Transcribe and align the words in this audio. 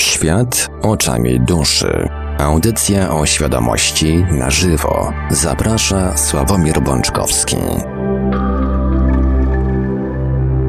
Świat 0.00 0.70
oczami 0.82 1.40
duszy. 1.40 2.08
Audycja 2.38 3.14
o 3.14 3.26
świadomości 3.26 4.24
na 4.30 4.50
żywo. 4.50 5.12
Zaprasza 5.30 6.16
Sławomir 6.16 6.82
Bączkowski. 6.82 7.56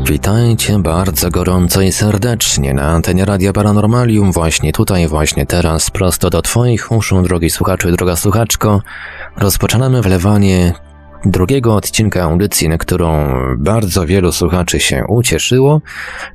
Witajcie 0.07 0.79
bardzo 0.79 1.29
gorąco 1.29 1.81
i 1.81 1.91
serdecznie 1.91 2.73
na 2.73 2.83
antenie 2.83 3.25
Radia 3.25 3.53
Paranormalium, 3.53 4.31
właśnie 4.31 4.73
tutaj, 4.73 5.07
właśnie 5.07 5.45
teraz, 5.45 5.91
prosto 5.91 6.29
do 6.29 6.41
Twoich 6.41 6.91
uszu, 6.91 7.21
drogi 7.21 7.49
słuchaczu 7.49 7.89
i 7.89 7.91
droga 7.91 8.15
słuchaczko. 8.15 8.81
Rozpoczynamy 9.37 10.01
wlewanie 10.01 10.73
drugiego 11.25 11.75
odcinka 11.75 12.23
audycji, 12.23 12.69
na 12.69 12.77
którą 12.77 13.33
bardzo 13.57 14.05
wielu 14.05 14.31
słuchaczy 14.31 14.79
się 14.79 15.03
ucieszyło, 15.07 15.81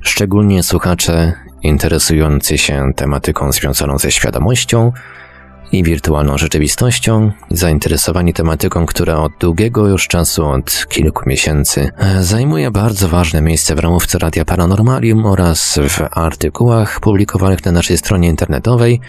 szczególnie 0.01 0.63
słuchacze 0.63 1.33
interesujący 1.63 2.57
się 2.57 2.91
tematyką 2.95 3.51
związaną 3.51 3.97
ze 3.97 4.11
świadomością 4.11 4.91
i 5.71 5.83
wirtualną 5.83 6.37
rzeczywistością, 6.37 7.31
zainteresowani 7.51 8.33
tematyką, 8.33 8.85
która 8.85 9.17
od 9.17 9.31
długiego 9.39 9.87
już 9.87 10.07
czasu, 10.07 10.45
od 10.47 10.85
kilku 10.89 11.29
miesięcy, 11.29 11.91
zajmuje 12.19 12.71
bardzo 12.71 13.07
ważne 13.07 13.41
miejsce 13.41 13.75
w 13.75 13.79
ramówce 13.79 14.19
Radia 14.19 14.45
Paranormalium 14.45 15.25
oraz 15.25 15.79
w 15.89 16.01
artykułach 16.11 16.99
publikowanych 16.99 17.65
na 17.65 17.71
naszej 17.71 17.97
stronie 17.97 18.27
internetowej. 18.27 18.99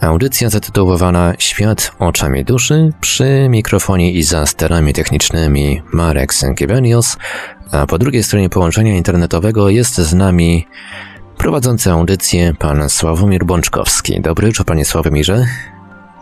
Audycja 0.00 0.50
zatytułowana 0.50 1.34
Świat 1.38 1.92
oczami 1.98 2.44
duszy 2.44 2.92
przy 3.00 3.46
mikrofonie 3.48 4.12
i 4.12 4.22
za 4.22 4.46
sterami 4.46 4.92
technicznymi 4.92 5.82
Marek 5.92 6.34
Sękiewelios, 6.34 7.16
a 7.70 7.86
po 7.86 7.98
drugiej 7.98 8.22
stronie 8.22 8.48
połączenia 8.48 8.96
internetowego 8.96 9.68
jest 9.68 9.96
z 9.96 10.14
nami 10.14 10.66
prowadzący 11.42 11.90
audycję 11.90 12.54
pan 12.58 12.88
Sławomir 12.88 13.44
Bączkowski. 13.44 14.20
Dobry 14.20 14.46
wieczór 14.46 14.66
panie 14.66 14.84
Sławomirze. 14.84 15.46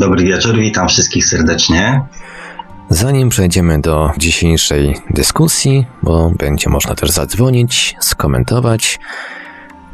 Dobry 0.01 0.25
wieczór, 0.25 0.57
witam 0.57 0.89
wszystkich 0.89 1.27
serdecznie. 1.27 2.01
Zanim 2.89 3.29
przejdziemy 3.29 3.81
do 3.81 4.11
dzisiejszej 4.19 4.97
dyskusji, 5.11 5.87
bo 6.03 6.31
będzie 6.31 6.71
można 6.71 6.95
też 6.95 7.11
zadzwonić, 7.11 7.97
skomentować, 8.01 8.99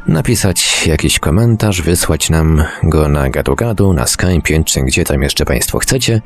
napisać 0.07 0.87
jakiś 0.87 1.19
komentarz, 1.19 1.81
wysłać 1.81 2.29
nam 2.29 2.63
go 2.83 3.07
na 3.07 3.29
gadu-gadu, 3.29 3.93
na 3.93 4.07
Skype, 4.07 4.63
czy 4.65 4.81
gdzie 4.81 5.03
tam 5.03 5.23
jeszcze 5.23 5.45
Państwo 5.45 5.79
chcecie, 5.79 6.21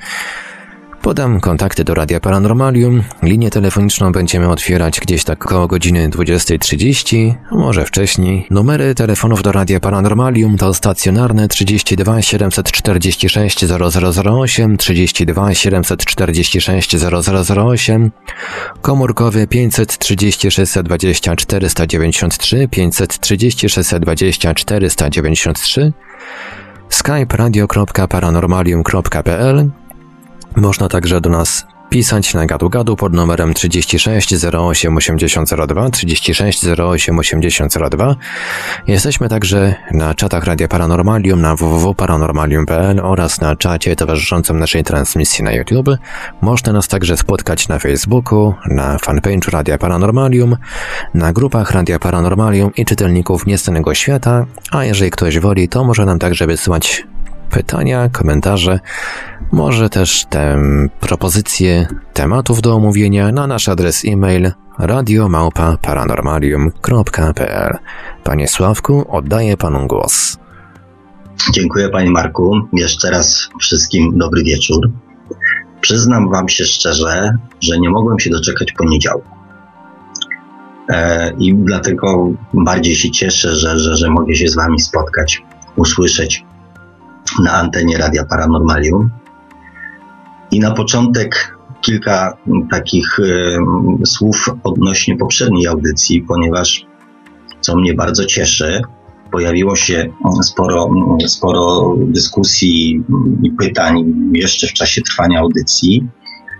Podam 1.01 1.39
kontakty 1.39 1.83
do 1.83 1.93
Radia 1.93 2.19
Paranormalium. 2.19 3.03
Linię 3.23 3.49
telefoniczną 3.49 4.11
będziemy 4.11 4.49
otwierać 4.49 4.99
gdzieś 4.99 5.23
tak 5.23 5.45
około 5.45 5.67
godziny 5.67 6.09
20.30, 6.09 7.33
może 7.51 7.85
wcześniej. 7.85 8.47
Numery 8.49 8.95
telefonów 8.95 9.43
do 9.43 9.51
Radia 9.51 9.79
Paranormalium 9.79 10.57
to 10.57 10.73
stacjonarne 10.73 11.47
32 11.47 12.21
746 12.21 13.65
0008, 13.65 14.77
32 14.77 15.53
746 15.53 16.95
0008, 17.55 18.11
komórkowy 18.81 19.47
530 19.47 20.51
620 20.51 21.35
493, 21.35 22.67
530 22.67 23.69
620 23.69 24.53
493, 24.53 25.93
skype 26.89 27.37
radio.paranormalium.pl 27.37 29.80
można 30.55 30.87
także 30.87 31.21
do 31.21 31.29
nas 31.29 31.65
pisać 31.91 32.33
na 32.33 32.45
gadu-gadu 32.45 32.95
pod 32.95 33.13
numerem 33.13 33.53
36 33.53 34.45
08 34.45 34.97
8002 34.97 35.89
36 35.89 36.65
08 36.65 37.19
8002. 37.19 38.15
Jesteśmy 38.87 39.29
także 39.29 39.75
na 39.91 40.15
czatach 40.15 40.43
Radia 40.43 40.67
Paranormalium 40.67 41.41
na 41.41 41.55
www.paranormalium.pl 41.55 42.99
oraz 42.99 43.41
na 43.41 43.55
czacie 43.55 43.95
towarzyszącym 43.95 44.59
naszej 44.59 44.83
transmisji 44.83 45.43
na 45.43 45.51
YouTube. 45.51 45.89
Można 46.41 46.73
nas 46.73 46.87
także 46.87 47.17
spotkać 47.17 47.67
na 47.67 47.79
Facebooku, 47.79 48.53
na 48.65 48.97
fanpage'u 48.97 49.51
Radia 49.51 49.77
Paranormalium, 49.77 50.57
na 51.13 51.33
grupach 51.33 51.71
Radia 51.71 51.99
Paranormalium 51.99 52.71
i 52.75 52.85
czytelników 52.85 53.45
Niestanego 53.45 53.93
Świata, 53.93 54.45
a 54.71 54.85
jeżeli 54.85 55.11
ktoś 55.11 55.39
woli, 55.39 55.69
to 55.69 55.83
może 55.83 56.05
nam 56.05 56.19
także 56.19 56.47
wysyłać 56.47 57.03
pytania, 57.51 58.09
komentarze, 58.09 58.79
może 59.51 59.89
też 59.89 60.25
te 60.29 60.57
propozycje 60.99 61.87
tematów 62.13 62.61
do 62.61 62.75
omówienia 62.75 63.31
na 63.31 63.47
nasz 63.47 63.69
adres 63.69 64.05
e-mail 64.05 64.51
radiomałpa-paranormalium.pl. 64.79 67.77
Panie 68.23 68.47
Sławku, 68.47 69.05
oddaję 69.09 69.57
panu 69.57 69.87
głos. 69.87 70.37
Dziękuję 71.53 71.89
panie 71.89 72.09
Marku. 72.09 72.67
Jeszcze 72.73 73.11
raz 73.11 73.49
wszystkim 73.59 74.17
dobry 74.17 74.43
wieczór. 74.43 74.91
Przyznam 75.81 76.29
wam 76.29 76.49
się 76.49 76.65
szczerze, 76.65 77.37
że 77.61 77.79
nie 77.79 77.89
mogłem 77.89 78.19
się 78.19 78.29
doczekać 78.29 78.71
poniedziałku. 78.71 79.29
E, 80.89 81.33
I 81.39 81.55
dlatego 81.55 82.31
bardziej 82.53 82.95
się 82.95 83.11
cieszę, 83.11 83.55
że, 83.55 83.79
że, 83.79 83.95
że 83.95 84.09
mogę 84.09 84.35
się 84.35 84.47
z 84.47 84.55
wami 84.55 84.79
spotkać, 84.79 85.43
usłyszeć 85.75 86.45
na 87.43 87.51
antenie 87.51 87.97
Radia 87.97 88.25
Paranormalium. 88.25 89.09
I 90.51 90.59
na 90.59 90.71
początek 90.71 91.57
kilka 91.81 92.37
takich 92.71 93.19
y, 93.19 93.57
słów 94.05 94.49
odnośnie 94.63 95.17
poprzedniej 95.17 95.67
audycji, 95.67 96.21
ponieważ 96.21 96.85
co 97.61 97.75
mnie 97.75 97.93
bardzo 97.93 98.25
cieszy, 98.25 98.81
pojawiło 99.31 99.75
się 99.75 100.13
sporo, 100.41 100.89
sporo 101.27 101.95
dyskusji 101.97 103.03
i 103.43 103.51
pytań 103.51 104.13
jeszcze 104.33 104.67
w 104.67 104.73
czasie 104.73 105.01
trwania 105.01 105.39
audycji 105.39 106.07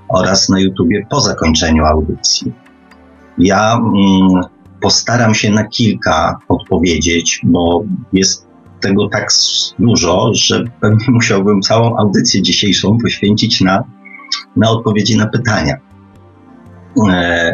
oraz 0.09 0.49
na 0.49 0.59
YouTubie 0.59 1.07
po 1.09 1.21
zakończeniu 1.21 1.85
audycji. 1.85 2.53
Ja 3.37 3.73
mm, 3.75 4.41
postaram 4.81 5.33
się 5.33 5.49
na 5.49 5.63
kilka 5.63 6.39
odpowiedzieć, 6.49 7.41
bo 7.43 7.83
jest 8.13 8.47
tego 8.81 9.09
tak 9.09 9.27
dużo, 9.79 10.31
że 10.33 10.63
musiałbym 11.07 11.61
całą 11.61 11.97
audycję 11.97 12.41
dzisiejszą 12.41 12.97
poświęcić 12.97 13.61
na, 13.61 13.83
na 14.55 14.69
odpowiedzi 14.69 15.17
na 15.17 15.27
pytania. 15.27 15.75
E, 17.09 17.53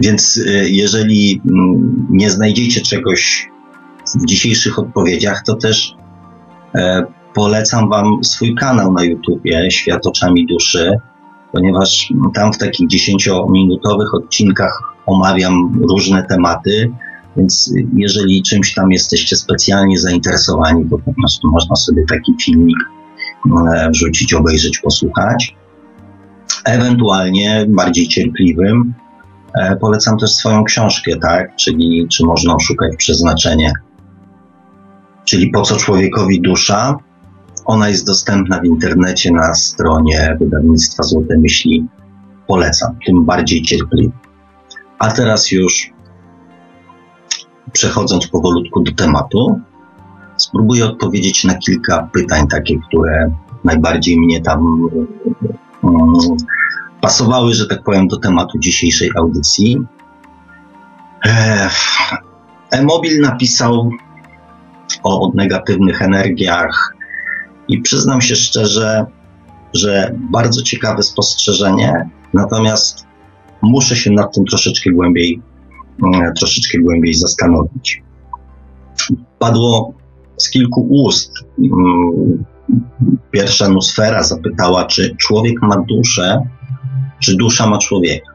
więc 0.00 0.40
e, 0.46 0.68
jeżeli 0.68 1.40
mm, 1.50 2.06
nie 2.10 2.30
znajdziecie 2.30 2.80
czegoś 2.80 3.48
w 4.14 4.26
dzisiejszych 4.26 4.78
odpowiedziach, 4.78 5.42
to 5.46 5.54
też 5.54 5.96
e, 6.74 7.04
polecam 7.34 7.88
Wam 7.88 8.24
swój 8.24 8.54
kanał 8.54 8.92
na 8.92 9.04
YouTubie 9.04 9.70
Świat 9.70 10.06
oczami 10.06 10.46
duszy, 10.46 10.92
ponieważ 11.52 12.12
tam 12.34 12.52
w 12.52 12.58
takich 12.58 12.88
10-minutowych 12.88 14.14
odcinkach 14.14 14.82
omawiam 15.06 15.82
różne 15.90 16.22
tematy, 16.22 16.92
więc 17.36 17.74
jeżeli 17.96 18.42
czymś 18.42 18.74
tam 18.74 18.92
jesteście 18.92 19.36
specjalnie 19.36 19.98
zainteresowani, 19.98 20.90
to 20.90 20.98
po 20.98 21.12
prostu 21.14 21.50
można 21.50 21.76
sobie 21.76 22.04
taki 22.08 22.34
filmik 22.42 22.76
e, 23.74 23.90
wrzucić, 23.90 24.34
obejrzeć, 24.34 24.78
posłuchać. 24.78 25.56
Ewentualnie 26.64 27.66
bardziej 27.68 28.08
cierpliwym 28.08 28.94
e, 29.54 29.76
polecam 29.76 30.18
też 30.18 30.30
swoją 30.30 30.64
książkę, 30.64 31.16
tak? 31.16 31.56
Czyli 31.56 32.06
czy 32.08 32.24
można 32.24 32.54
oszukać 32.54 32.96
przeznaczenie. 32.96 33.72
Czyli 35.24 35.50
po 35.50 35.62
co 35.62 35.76
człowiekowi 35.76 36.40
dusza? 36.40 36.96
Ona 37.64 37.88
jest 37.88 38.06
dostępna 38.06 38.60
w 38.60 38.64
internecie 38.64 39.32
na 39.32 39.54
stronie 39.54 40.36
wydawnictwa 40.40 41.02
Złote 41.02 41.38
Myśli. 41.38 41.86
Polecam, 42.46 42.98
tym 43.06 43.24
bardziej 43.24 43.62
cierpliwy. 43.62 44.12
A 44.98 45.10
teraz 45.10 45.50
już 45.50 45.93
przechodząc 47.74 48.26
powolutku 48.26 48.82
do 48.82 48.92
tematu, 48.92 49.60
spróbuję 50.36 50.84
odpowiedzieć 50.84 51.44
na 51.44 51.54
kilka 51.54 52.08
pytań, 52.12 52.46
takie, 52.48 52.78
które 52.88 53.30
najbardziej 53.64 54.20
mnie 54.20 54.40
tam 54.40 54.88
um, 55.82 56.12
pasowały, 57.00 57.54
że 57.54 57.66
tak 57.66 57.82
powiem, 57.82 58.08
do 58.08 58.16
tematu 58.16 58.58
dzisiejszej 58.58 59.10
audycji. 59.16 59.80
E-mobil 62.70 63.20
napisał 63.20 63.90
o 65.02 65.32
negatywnych 65.34 66.02
energiach 66.02 66.94
i 67.68 67.80
przyznam 67.80 68.20
się 68.20 68.36
szczerze, 68.36 69.06
że 69.74 70.14
bardzo 70.30 70.62
ciekawe 70.62 71.02
spostrzeżenie, 71.02 72.10
natomiast 72.34 73.06
muszę 73.62 73.96
się 73.96 74.10
nad 74.10 74.34
tym 74.34 74.44
troszeczkę 74.44 74.90
głębiej 74.90 75.42
troszeczkę 76.38 76.78
głębiej 76.78 77.14
zastanowić. 77.14 78.02
Padło 79.38 79.94
z 80.36 80.50
kilku 80.50 80.86
ust. 80.90 81.32
Mm, 81.58 82.44
pierwsza 83.30 83.68
nusfera 83.68 84.22
zapytała, 84.22 84.84
czy 84.84 85.16
człowiek 85.16 85.62
ma 85.62 85.84
duszę, 85.88 86.40
czy 87.18 87.36
dusza 87.36 87.66
ma 87.66 87.78
człowieka. 87.78 88.32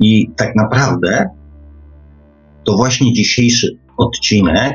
I 0.00 0.30
tak 0.36 0.56
naprawdę 0.56 1.28
to 2.64 2.76
właśnie 2.76 3.12
dzisiejszy 3.12 3.76
odcinek 3.96 4.74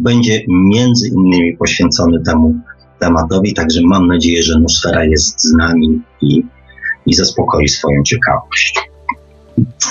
będzie 0.00 0.44
między 0.48 1.08
innymi 1.08 1.56
poświęcony 1.56 2.22
temu 2.22 2.54
tematowi, 2.98 3.54
także 3.54 3.80
mam 3.84 4.06
nadzieję, 4.06 4.42
że 4.42 4.58
Nusfera 4.58 5.04
jest 5.04 5.40
z 5.40 5.52
nami 5.52 6.02
i, 6.20 6.42
i 7.06 7.14
zaspokoi 7.14 7.68
swoją 7.68 8.02
ciekawość. 8.02 8.93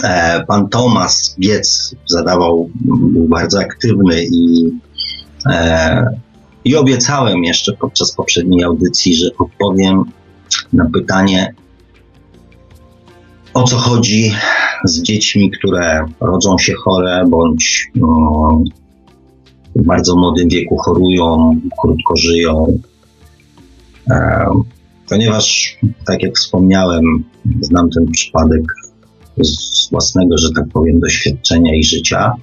E, 0.04 0.44
pan 0.48 0.70
Tomasz 0.70 1.36
Biec 1.40 1.96
zadawał, 2.06 2.70
był 2.86 3.28
bardzo 3.28 3.60
aktywny 3.60 4.24
i, 4.24 4.72
e, 5.50 6.06
i 6.66 6.76
obiecałem 6.76 7.44
jeszcze 7.44 7.74
podczas 7.74 8.12
poprzedniej 8.12 8.64
audycji, 8.64 9.16
że 9.16 9.30
odpowiem 9.40 10.04
na 10.74 10.90
pytanie, 10.94 11.54
o 13.54 13.64
co 13.64 13.78
chodzi 13.78 14.34
z 14.84 15.02
dziećmi, 15.02 15.52
które 15.52 16.06
rodzą 16.22 16.58
się 16.58 16.74
chore 16.74 17.26
bądź 17.30 17.92
no, 17.96 18.62
w 19.76 19.86
bardzo 19.86 20.16
młodym 20.16 20.50
wieku 20.50 20.78
chorują, 20.78 21.60
krótko 21.82 22.16
żyją. 22.16 22.80
E, 24.10 24.46
ponieważ, 25.10 25.78
tak 26.06 26.24
jak 26.24 26.36
wspomniałem, 26.36 27.24
znam 27.62 27.90
ten 27.90 28.12
przypadek 28.12 28.64
z 29.42 29.90
własnego, 29.90 30.38
że 30.38 30.50
tak 30.56 30.66
powiem, 30.74 31.00
doświadczenia 31.00 31.76
i 31.76 31.84
życia, 31.84 32.34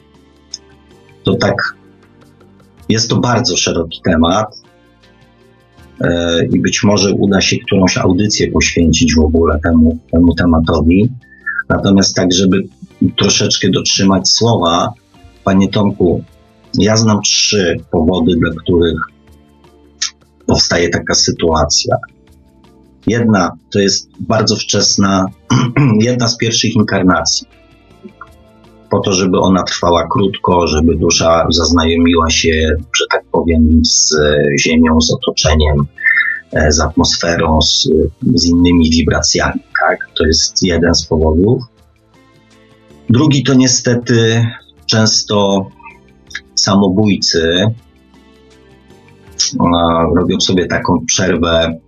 to 1.25 1.35
tak 1.35 1.75
jest 2.89 3.11
to 3.11 3.17
bardzo 3.17 3.57
szeroki 3.57 4.01
temat 4.05 4.63
e, 6.01 6.47
i 6.47 6.61
być 6.61 6.83
może 6.83 7.13
uda 7.13 7.41
się 7.41 7.57
którąś 7.59 7.99
audycję 7.99 8.51
poświęcić 8.51 9.15
w 9.15 9.21
ogóle 9.21 9.61
temu, 9.65 9.99
temu 10.13 10.35
tematowi. 10.35 11.11
Natomiast 11.69 12.17
tak, 12.17 12.33
żeby 12.33 12.63
troszeczkę 13.19 13.69
dotrzymać 13.71 14.29
słowa, 14.29 14.93
panie 15.45 15.69
Tomku, 15.69 16.25
ja 16.79 16.97
znam 16.97 17.23
trzy 17.23 17.77
powody, 17.91 18.33
dla 18.41 18.51
których 18.63 19.01
powstaje 20.47 20.89
taka 20.89 21.15
sytuacja. 21.15 21.97
Jedna 23.07 23.51
to 23.73 23.79
jest 23.79 24.11
bardzo 24.21 24.57
wczesna, 24.57 25.27
jedna 26.01 26.29
z 26.29 26.37
pierwszych 26.37 26.75
inkarnacji. 26.75 27.47
Po 28.91 29.01
to, 29.01 29.13
żeby 29.13 29.39
ona 29.39 29.63
trwała 29.63 30.09
krótko, 30.09 30.67
żeby 30.67 30.97
dusza 30.97 31.47
zaznajomiła 31.51 32.31
się, 32.31 32.77
że 32.97 33.05
tak 33.11 33.25
powiem, 33.33 33.85
z 33.85 34.17
ziemią, 34.61 35.01
z 35.01 35.13
otoczeniem, 35.13 35.87
e, 36.53 36.73
z 36.73 36.81
atmosferą, 36.81 37.63
z, 37.63 37.89
z 38.35 38.47
innymi 38.47 38.91
wibracjami. 38.91 39.61
Tak? 39.81 39.99
To 40.19 40.27
jest 40.27 40.63
jeden 40.63 40.95
z 40.95 41.07
powodów. 41.07 41.63
Drugi 43.11 43.43
to 43.43 43.55
niestety 43.55 44.47
często 44.87 45.67
samobójcy 46.55 47.67
robią 50.17 50.41
sobie 50.41 50.67
taką 50.67 51.05
przerwę, 51.07 51.79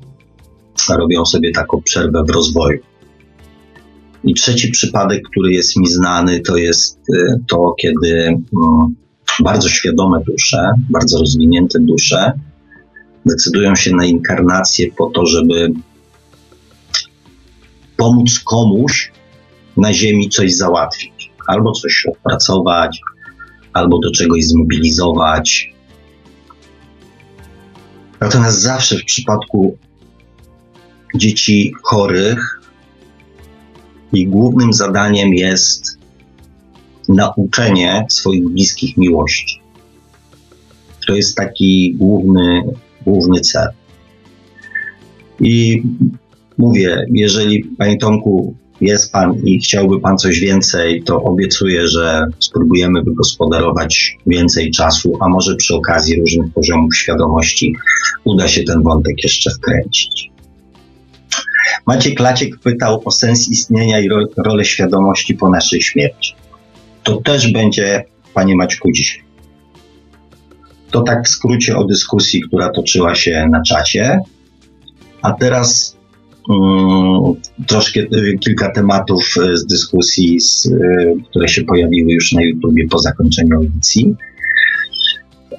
robią 0.89 1.27
sobie 1.27 1.53
taką 1.53 1.83
przerwę 1.83 2.25
w 2.29 2.31
rozwoju. 2.31 2.79
I 4.25 4.35
trzeci 4.35 4.71
przypadek, 4.71 5.23
który 5.31 5.53
jest 5.53 5.77
mi 5.77 5.87
znany, 5.87 6.41
to 6.41 6.57
jest 6.57 6.99
y, 7.15 7.41
to, 7.49 7.75
kiedy 7.81 8.27
mm, 8.27 8.95
bardzo 9.41 9.69
świadome 9.69 10.21
dusze, 10.27 10.73
bardzo 10.91 11.19
rozwinięte 11.19 11.81
dusze 11.81 12.33
decydują 13.27 13.77
się 13.77 13.95
na 13.95 14.05
inkarnację 14.05 14.93
po 14.97 15.11
to, 15.11 15.27
żeby 15.27 15.73
pomóc 17.97 18.39
komuś 18.39 19.13
na 19.77 19.93
Ziemi 19.93 20.29
coś 20.29 20.55
załatwić, 20.55 21.31
albo 21.47 21.73
coś 21.73 22.07
opracować, 22.07 23.01
albo 23.73 23.99
do 23.99 24.11
czegoś 24.11 24.45
zmobilizować. 24.45 25.75
Natomiast 28.21 28.61
zawsze 28.61 28.99
w 28.99 29.05
przypadku 29.05 29.79
dzieci 31.15 31.73
chorych 31.83 32.61
ich 34.13 34.31
głównym 34.31 34.73
zadaniem 34.73 35.35
jest 35.35 35.99
nauczenie 37.09 38.07
swoich 38.09 38.49
bliskich 38.49 38.97
miłości. 38.97 39.61
To 41.07 41.15
jest 41.15 41.37
taki 41.37 41.95
główny, 41.95 42.63
główny 43.05 43.41
cel. 43.41 43.69
I 45.41 45.83
mówię, 46.59 47.07
jeżeli, 47.11 47.65
Panie 47.65 47.99
Tomku, 47.99 48.55
jest 48.81 49.13
Pan 49.13 49.37
i 49.45 49.59
chciałby 49.59 50.01
Pan 50.01 50.19
coś 50.19 50.41
więcej, 50.41 51.03
to 51.03 51.23
obiecuję, 51.23 51.89
że 51.89 52.27
spróbujemy 52.39 53.03
wygospodarować 53.03 54.19
więcej 54.27 54.71
czasu, 54.71 55.19
a 55.21 55.29
może 55.29 55.57
przy 55.57 55.75
okazji 55.75 56.21
różnych 56.21 56.53
poziomów 56.53 56.97
świadomości 56.97 57.75
uda 58.25 58.49
się 58.49 58.63
ten 58.65 58.83
wątek 58.83 59.23
jeszcze 59.25 59.51
wkręcić. 59.51 60.32
Maciek 61.87 62.21
Laciek 62.21 62.59
pytał 62.59 63.03
o 63.05 63.11
sens 63.11 63.49
istnienia 63.49 64.01
i 64.01 64.09
ro 64.09 64.27
rolę 64.37 64.65
świadomości 64.65 65.35
po 65.35 65.51
naszej 65.51 65.83
śmierci. 65.83 66.35
To 67.03 67.17
też 67.17 67.53
będzie, 67.53 68.05
Panie 68.35 68.57
Maćku, 68.57 68.93
dzisiaj. 68.93 69.23
To 70.91 71.03
tak 71.03 71.25
w 71.25 71.29
skrócie 71.29 71.77
o 71.77 71.85
dyskusji, 71.85 72.43
która 72.43 72.71
toczyła 72.71 73.15
się 73.15 73.47
na 73.51 73.63
czacie. 73.63 74.21
A 75.23 75.33
teraz 75.33 75.97
Mm, 76.51 77.35
troszkę 77.67 78.01
y, 78.01 78.39
kilka 78.41 78.71
tematów 78.71 79.35
y, 79.37 79.57
z 79.57 79.67
dyskusji, 79.67 80.41
z, 80.41 80.67
y, 80.67 81.15
które 81.31 81.49
się 81.49 81.65
pojawiły 81.65 82.13
już 82.13 82.33
na 82.33 82.43
YouTubie 82.43 82.89
po 82.89 82.99
zakończeniu 82.99 83.57
audycji. 83.57 84.15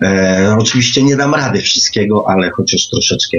E, 0.01 0.56
oczywiście 0.60 1.04
nie 1.04 1.16
dam 1.16 1.36
rady 1.36 1.62
wszystkiego, 1.62 2.30
ale 2.30 2.50
chociaż 2.50 2.90
troszeczkę, 2.90 3.38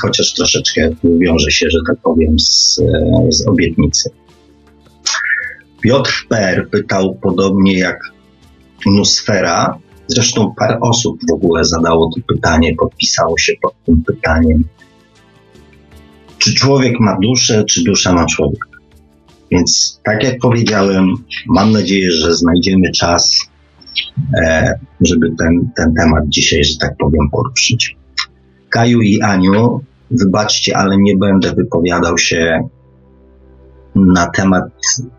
chociaż 0.00 0.34
troszeczkę 0.34 0.90
wiąże 1.04 1.50
się, 1.50 1.70
że 1.70 1.78
tak 1.86 1.96
powiem, 2.02 2.38
z, 2.38 2.80
z 3.28 3.46
obietnicy. 3.48 4.10
Piotr 5.80 6.26
Per 6.28 6.68
pytał 6.70 7.14
podobnie 7.22 7.78
jak 7.78 7.98
Nusfera, 8.86 9.78
zresztą 10.06 10.54
parę 10.58 10.78
osób 10.80 11.18
w 11.28 11.32
ogóle 11.32 11.64
zadało 11.64 12.10
to 12.14 12.34
pytanie, 12.34 12.74
podpisało 12.78 13.38
się 13.38 13.52
pod 13.62 13.74
tym 13.84 14.02
pytaniem 14.06 14.64
czy 16.46 16.54
człowiek 16.54 17.00
ma 17.00 17.18
duszę, 17.22 17.64
czy 17.64 17.84
dusza 17.84 18.12
ma 18.12 18.26
człowieka. 18.26 18.68
Więc 19.50 20.00
tak 20.04 20.24
jak 20.24 20.38
powiedziałem, 20.38 21.06
mam 21.46 21.72
nadzieję, 21.72 22.12
że 22.12 22.34
znajdziemy 22.34 22.92
czas, 22.92 23.38
żeby 25.00 25.34
ten, 25.38 25.70
ten 25.76 25.94
temat 25.94 26.24
dzisiaj, 26.28 26.64
że 26.64 26.78
tak 26.78 26.96
powiem, 26.98 27.30
poruszyć. 27.30 27.96
Kaju 28.70 29.00
i 29.00 29.20
Aniu, 29.22 29.80
wybaczcie, 30.10 30.76
ale 30.76 30.96
nie 30.98 31.16
będę 31.16 31.54
wypowiadał 31.54 32.18
się 32.18 32.68
na 33.94 34.26
temat 34.26 34.64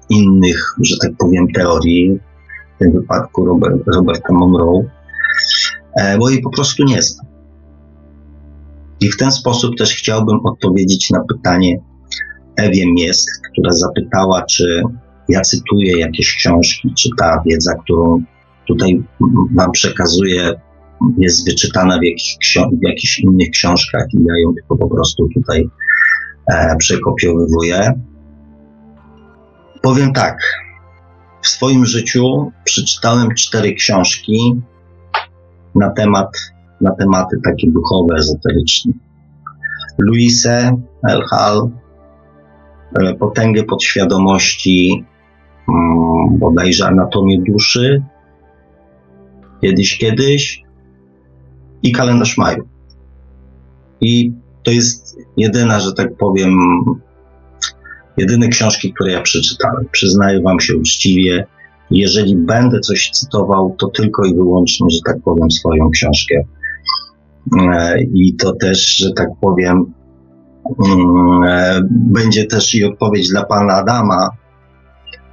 innych, 0.09 0.75
że 0.81 0.95
tak 1.01 1.11
powiem, 1.17 1.47
teorii, 1.47 2.19
w 2.75 2.79
tym 2.79 2.91
wypadku 2.91 3.45
Robert, 3.45 3.75
Roberta 3.95 4.33
Monroe, 4.33 4.83
e, 5.95 6.17
bo 6.17 6.29
jej 6.29 6.41
po 6.41 6.49
prostu 6.49 6.83
nie 6.83 7.01
znam. 7.01 7.27
I 8.99 9.11
w 9.11 9.17
ten 9.17 9.31
sposób 9.31 9.77
też 9.77 9.95
chciałbym 9.95 10.39
odpowiedzieć 10.43 11.09
na 11.09 11.19
pytanie 11.23 11.77
Ewie 12.55 12.93
Miest, 12.93 13.29
która 13.51 13.71
zapytała, 13.71 14.41
czy 14.41 14.83
ja 15.29 15.41
cytuję 15.41 15.99
jakieś 15.99 16.35
książki, 16.35 16.93
czy 16.97 17.09
ta 17.17 17.41
wiedza, 17.45 17.75
którą 17.83 18.23
tutaj 18.67 19.03
Wam 19.55 19.71
przekazuję, 19.71 20.53
jest 21.17 21.45
wyczytana 21.45 21.99
w 21.99 22.03
jakichś, 22.03 22.57
w 22.81 22.87
jakichś 22.87 23.19
innych 23.19 23.49
książkach 23.49 24.05
i 24.13 24.23
ja 24.23 24.33
ją 24.43 24.53
tylko 24.53 24.77
po 24.77 24.89
prostu 24.89 25.27
tutaj 25.33 25.69
e. 26.51 26.77
Powiem 29.81 30.13
tak. 30.13 30.37
W 31.41 31.47
swoim 31.47 31.85
życiu 31.85 32.51
przeczytałem 32.63 33.35
cztery 33.35 33.73
książki 33.73 34.61
na 35.75 35.89
temat 35.89 36.29
na 36.81 36.91
tematy 36.91 37.37
takie 37.43 37.71
duchowe, 37.71 38.15
ezoteryczne. 38.15 38.93
Luise 39.97 40.77
El 41.09 41.21
Hal, 41.31 41.69
e, 42.99 43.13
Potęgę 43.13 43.63
podświadomości, 43.63 45.05
mm, 45.69 46.39
bodajże 46.39 46.87
Anatomię 46.87 47.41
duszy, 47.41 48.03
kiedyś, 49.61 49.97
kiedyś 49.97 50.63
i 51.83 51.91
kalendarz 51.91 52.37
maju. 52.37 52.67
I 54.01 54.33
to 54.63 54.71
jest 54.71 55.17
jedyna, 55.37 55.79
że 55.79 55.93
tak 55.93 56.17
powiem, 56.17 56.51
jedyne 58.17 58.47
książki, 58.47 58.93
które 58.93 59.11
ja 59.11 59.21
przeczytałem. 59.21 59.85
Przyznaję 59.91 60.41
Wam 60.41 60.59
się 60.59 60.77
uczciwie, 60.77 61.45
jeżeli 61.91 62.35
będę 62.35 62.79
coś 62.79 63.09
cytował, 63.09 63.75
to 63.79 63.87
tylko 63.87 64.25
i 64.25 64.35
wyłącznie, 64.35 64.87
że 64.89 64.99
tak 65.05 65.21
powiem, 65.23 65.51
swoją 65.51 65.89
książkę 65.89 66.43
E, 67.55 68.01
I 68.13 68.35
to 68.35 68.53
też, 68.53 68.97
że 68.97 69.13
tak 69.13 69.29
powiem, 69.41 69.93
mm, 70.85 71.43
e, 71.43 71.81
będzie 71.91 72.45
też 72.45 72.75
i 72.75 72.85
odpowiedź 72.85 73.29
dla 73.29 73.45
pana 73.45 73.73
Adama 73.73 74.29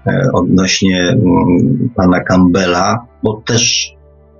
e, 0.06 0.28
odnośnie 0.32 1.02
mm, 1.08 1.90
pana 1.96 2.20
Campbella, 2.20 3.06
bo 3.22 3.42
też 3.46 3.93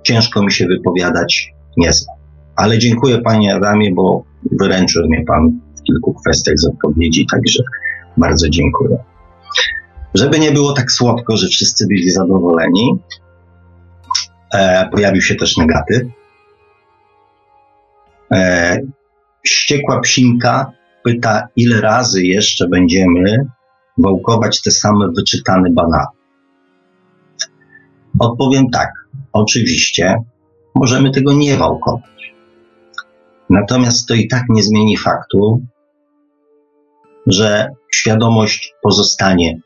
ciężko 0.05 0.43
mi 0.43 0.51
się 0.51 0.67
wypowiadać, 0.67 1.53
nie 1.77 1.93
znam. 1.93 2.17
Ale 2.55 2.77
dziękuję 2.77 3.21
Panie 3.21 3.55
Adamie, 3.55 3.93
bo 3.93 4.23
wyręczył 4.51 5.07
mnie 5.07 5.23
Pan 5.27 5.59
w 5.79 5.83
kilku 5.83 6.13
kwestiach 6.13 6.57
z 6.57 6.67
odpowiedzi, 6.67 7.25
także 7.31 7.63
bardzo 8.17 8.49
dziękuję. 8.49 8.97
Żeby 10.13 10.39
nie 10.39 10.51
było 10.51 10.73
tak 10.73 10.91
słodko, 10.91 11.37
że 11.37 11.47
wszyscy 11.47 11.87
byli 11.87 12.11
zadowoleni, 12.11 12.99
e, 14.53 14.89
pojawił 14.91 15.21
się 15.21 15.35
też 15.35 15.57
negatyw. 15.57 16.01
E, 18.31 18.77
ściekła 19.45 19.99
psinka 19.99 20.71
pyta, 21.03 21.47
ile 21.55 21.81
razy 21.81 22.23
jeszcze 22.23 22.67
będziemy 22.67 23.45
wałkować 23.97 24.61
te 24.61 24.71
same 24.71 25.07
wyczytane 25.17 25.69
banany. 25.71 26.05
Odpowiem 28.19 28.69
tak, 28.69 28.91
oczywiście 29.35 30.15
możemy 30.75 31.11
tego 31.11 31.33
nie 31.33 31.57
wałkować. 31.57 32.33
Natomiast 33.49 34.07
to 34.07 34.13
i 34.13 34.27
tak 34.27 34.43
nie 34.49 34.63
zmieni 34.63 34.97
faktu, 34.97 35.61
że 37.27 37.69
świadomość 37.93 38.73
pozostanie 38.81 39.59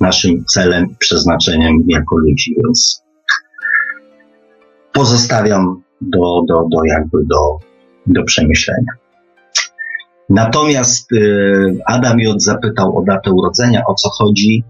naszym 0.00 0.44
celem 0.44 0.96
przeznaczeniem 0.98 1.84
jako 1.86 2.16
ludzi, 2.16 2.54
więc 2.56 3.02
pozostawiam 4.92 5.82
do, 6.00 6.42
do, 6.48 6.54
do 6.70 6.84
jakby 6.84 7.18
do, 7.24 7.58
do 8.06 8.24
przemyślenia. 8.24 8.92
Natomiast 10.30 11.12
y, 11.12 11.78
Adam 11.86 12.20
J. 12.20 12.42
zapytał 12.42 12.98
o 12.98 13.02
datę 13.02 13.30
urodzenia, 13.32 13.82
o 13.86 13.94
co 13.94 14.08
chodzi 14.10 14.64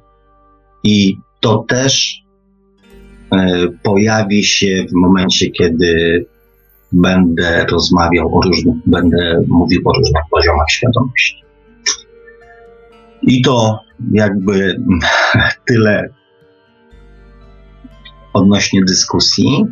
i 0.85 1.17
to 1.41 1.65
też 1.69 2.22
pojawi 3.83 4.45
się 4.45 4.85
w 4.91 4.93
momencie, 4.93 5.51
kiedy 5.51 6.25
będę 6.93 7.67
rozmawiał 7.71 8.39
o 8.39 8.41
różnych, 8.43 8.77
będę 8.87 9.45
mówił 9.49 9.81
o 9.85 9.93
różnych 9.93 10.23
poziomach 10.31 10.71
świadomości. 10.71 11.43
I 13.23 13.43
to 13.43 13.79
jakby 14.13 14.77
tyle 15.69 16.09
odnośnie 18.33 18.81
dyskusji. 18.85 19.65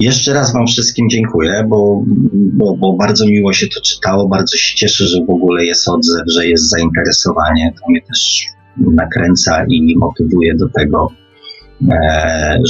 Jeszcze 0.00 0.32
raz 0.32 0.52
Wam 0.52 0.66
wszystkim 0.66 1.10
dziękuję, 1.10 1.64
bo, 1.68 2.02
bo, 2.32 2.76
bo, 2.76 2.92
bardzo 2.92 3.26
miło 3.26 3.52
się 3.52 3.66
to 3.66 3.80
czytało. 3.80 4.28
Bardzo 4.28 4.56
się 4.56 4.76
cieszę, 4.76 5.06
że 5.06 5.24
w 5.24 5.30
ogóle 5.30 5.64
jest 5.64 5.88
odzew, 5.88 6.22
że 6.26 6.46
jest 6.46 6.70
zainteresowanie. 6.70 7.72
To 7.80 7.90
mnie 7.90 8.02
też 8.02 8.44
nakręca 8.76 9.64
i 9.68 9.96
motywuje 9.98 10.54
do 10.54 10.68
tego, 10.68 11.08
e, 11.12 11.19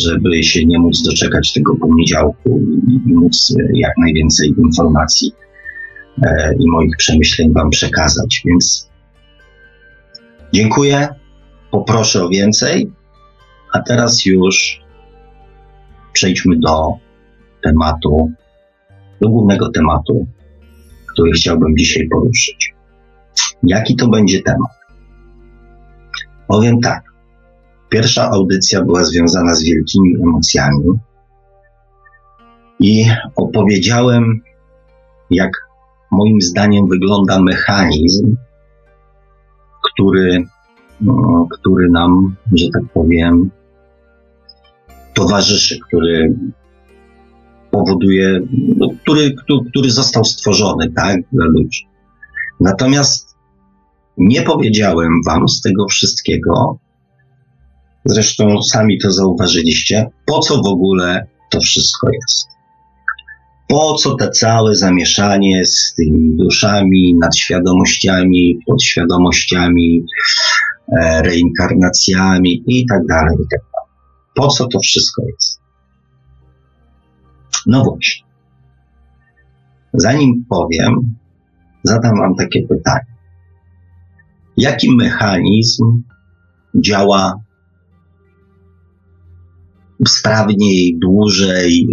żeby 0.05 0.43
się 0.43 0.67
nie 0.67 0.79
móc 0.79 1.03
doczekać 1.03 1.53
tego 1.53 1.77
poniedziałku 1.77 2.61
i 2.89 3.15
móc 3.15 3.55
jak 3.75 3.93
najwięcej 3.99 4.55
informacji 4.59 5.33
e, 6.23 6.55
i 6.59 6.71
moich 6.71 6.97
przemyśleń 6.97 7.53
Wam 7.53 7.71
przekazać. 7.71 8.43
Więc 8.45 8.91
dziękuję, 10.53 11.09
poproszę 11.71 12.25
o 12.25 12.29
więcej, 12.29 12.93
a 13.73 13.83
teraz 13.83 14.27
już 14.27 14.81
przejdźmy 16.13 16.59
do 16.59 16.93
tematu, 17.63 18.33
do 19.21 19.29
głównego 19.29 19.71
tematu, 19.71 20.27
który 21.13 21.33
chciałbym 21.33 21.77
dzisiaj 21.77 22.09
poruszyć. 22.09 22.75
Jaki 23.63 23.97
to 23.97 24.09
będzie 24.09 24.43
temat? 24.43 24.71
Powiem 26.49 26.81
tak. 26.81 27.10
Pierwsza 27.91 28.31
audycja 28.31 28.85
była 28.85 29.05
związana 29.05 29.55
z 29.55 29.65
wielkimi 29.65 30.15
emocjami 30.23 30.85
i 32.81 33.05
opowiedziałem, 33.37 34.41
jak 35.31 35.51
moim 36.11 36.41
zdaniem 36.41 36.89
wygląda 36.89 37.43
mechanizm, 37.43 38.37
który, 39.83 40.45
no, 41.01 41.47
który 41.51 41.91
nam, 41.91 42.37
że 42.57 42.67
tak 42.73 42.83
powiem, 42.95 43.51
towarzyszy, 45.15 45.79
który 45.89 46.35
powoduje, 47.71 48.41
no, 48.77 48.89
który, 49.03 49.35
który 49.71 49.91
został 49.91 50.25
stworzony, 50.25 50.93
tak, 50.97 51.17
dla 51.33 51.47
ludzi. 51.47 51.87
Natomiast 52.61 53.37
nie 54.17 54.43
powiedziałem 54.43 55.11
wam 55.27 55.49
z 55.49 55.61
tego 55.61 55.87
wszystkiego, 55.87 56.79
zresztą 58.05 58.63
sami 58.63 58.99
to 58.99 59.13
zauważyliście, 59.13 60.11
po 60.27 60.39
co 60.39 60.63
w 60.63 60.67
ogóle 60.67 61.27
to 61.51 61.61
wszystko 61.61 62.11
jest. 62.13 62.49
Po 63.69 63.95
co 63.95 64.15
to 64.15 64.31
całe 64.31 64.75
zamieszanie 64.75 65.67
z 65.67 65.95
tymi 65.95 66.37
duszami, 66.37 67.15
nadświadomościami, 67.23 68.59
podświadomościami, 68.67 70.03
e, 71.01 71.23
reinkarnacjami 71.23 72.63
i 72.67 72.87
tak 72.87 73.07
dalej, 73.07 73.35
i 73.35 73.49
tak 73.51 73.61
dalej. 73.73 73.91
Po 74.35 74.49
co 74.49 74.67
to 74.67 74.79
wszystko 74.81 75.23
jest? 75.27 75.61
No 77.67 77.85
właśnie. 77.85 78.27
Zanim 79.95 80.45
powiem, 80.49 80.95
zadam 81.83 82.19
Wam 82.19 82.35
takie 82.35 82.67
pytanie. 82.67 83.17
Jaki 84.57 84.97
mechanizm 84.97 86.03
działa 86.75 87.41
sprawniej, 90.09 90.99
dłużej, 90.99 91.87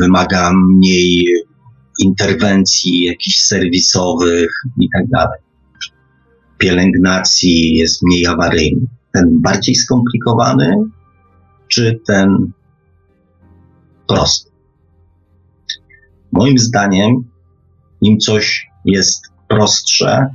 wymaga 0.00 0.52
mniej 0.70 1.26
interwencji 1.98 3.04
jakichś 3.04 3.38
serwisowych 3.40 4.50
i 4.80 4.88
tak 4.94 5.08
dalej. 5.08 5.38
Pielęgnacji 6.58 7.74
jest 7.74 8.02
mniej 8.02 8.26
awaryjny. 8.26 8.86
Ten 9.12 9.40
bardziej 9.42 9.74
skomplikowany, 9.74 10.76
czy 11.68 12.00
ten 12.06 12.52
prosty? 14.08 14.50
Moim 16.32 16.58
zdaniem, 16.58 17.24
im 18.00 18.18
coś 18.18 18.66
jest 18.84 19.22
prostsze, 19.48 20.26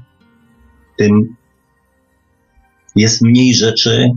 tym 0.97 1.35
jest 2.95 3.21
mniej 3.21 3.53
rzeczy, 3.53 4.09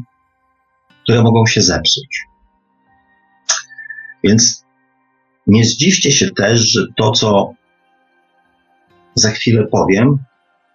które 1.02 1.22
mogą 1.22 1.46
się 1.46 1.62
zepsuć. 1.62 2.31
Więc 4.24 4.64
nie 5.46 5.64
zdziwcie 5.64 6.12
się 6.12 6.30
też, 6.30 6.60
że 6.60 6.86
to, 6.96 7.10
co 7.10 7.54
za 9.14 9.30
chwilę 9.30 9.66
powiem, 9.66 10.18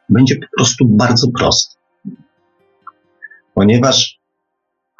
będzie 0.10 0.36
po 0.36 0.48
prostu 0.58 0.86
bardzo 0.86 1.28
proste. 1.40 1.76
Ponieważ 3.54 4.20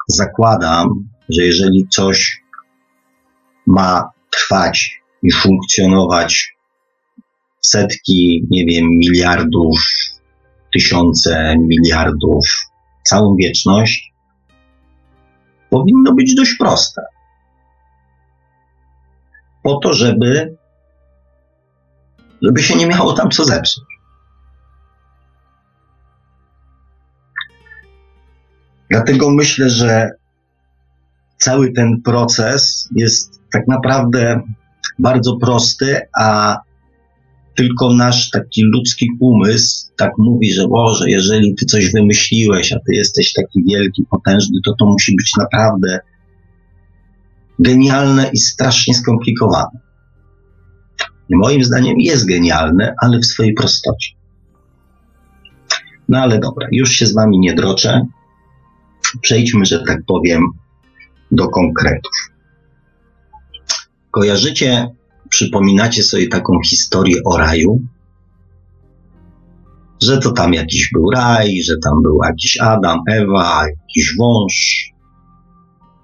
zakładam, 0.08 1.08
że 1.28 1.42
jeżeli 1.42 1.88
coś 1.88 2.42
ma 3.66 4.10
trwać 4.30 5.00
i 5.22 5.32
funkcjonować 5.32 6.56
setki, 7.60 8.46
nie 8.50 8.64
wiem, 8.66 8.84
miliardów, 8.90 9.78
tysiące 10.72 11.56
miliardów, 11.58 12.46
całą 13.02 13.36
wieczność, 13.36 14.12
powinno 15.70 16.14
być 16.14 16.34
dość 16.34 16.54
proste. 16.58 17.02
Po 19.68 19.78
to, 19.78 19.94
żeby, 19.94 20.56
żeby 22.42 22.62
się 22.62 22.76
nie 22.76 22.86
miało 22.86 23.12
tam 23.12 23.30
co 23.30 23.44
zepsuć. 23.44 23.84
Dlatego 28.90 29.30
myślę, 29.30 29.70
że 29.70 30.10
cały 31.38 31.72
ten 31.72 32.02
proces 32.02 32.88
jest 32.96 33.40
tak 33.52 33.68
naprawdę 33.68 34.40
bardzo 34.98 35.36
prosty, 35.36 36.00
a 36.18 36.58
tylko 37.56 37.94
nasz 37.94 38.30
taki 38.30 38.62
ludzki 38.64 39.08
umysł 39.20 39.90
tak 39.96 40.12
mówi, 40.18 40.52
że 40.52 40.68
Boże, 40.68 41.10
jeżeli 41.10 41.54
ty 41.54 41.66
coś 41.66 41.92
wymyśliłeś, 41.92 42.72
a 42.72 42.76
ty 42.76 42.94
jesteś 42.94 43.32
taki 43.32 43.64
wielki, 43.64 44.04
potężny, 44.10 44.58
to 44.64 44.74
to 44.78 44.86
musi 44.86 45.16
być 45.16 45.32
naprawdę 45.38 46.00
genialne 47.58 48.30
i 48.32 48.38
strasznie 48.38 48.94
skomplikowane. 48.94 49.78
I 51.28 51.36
moim 51.36 51.64
zdaniem 51.64 51.94
jest 51.98 52.26
genialne, 52.26 52.94
ale 53.02 53.18
w 53.18 53.26
swojej 53.26 53.54
prostocie. 53.54 54.10
No 56.08 56.18
ale 56.18 56.38
dobra, 56.38 56.68
już 56.72 56.90
się 56.90 57.06
z 57.06 57.14
wami 57.14 57.38
nie 57.38 57.54
droczę. 57.54 58.06
Przejdźmy, 59.20 59.64
że 59.64 59.84
tak 59.84 59.98
powiem, 60.06 60.42
do 61.32 61.48
konkretów. 61.48 62.12
Kojarzycie, 64.10 64.88
przypominacie 65.28 66.02
sobie 66.02 66.28
taką 66.28 66.52
historię 66.66 67.16
o 67.24 67.38
raju? 67.38 67.80
Że 70.02 70.18
to 70.18 70.32
tam 70.32 70.54
jakiś 70.54 70.90
był 70.92 71.10
raj, 71.10 71.62
że 71.62 71.74
tam 71.84 72.02
był 72.02 72.18
jakiś 72.24 72.60
Adam, 72.60 73.00
Ewa, 73.08 73.64
jakiś 73.68 74.16
wąż. 74.18 74.88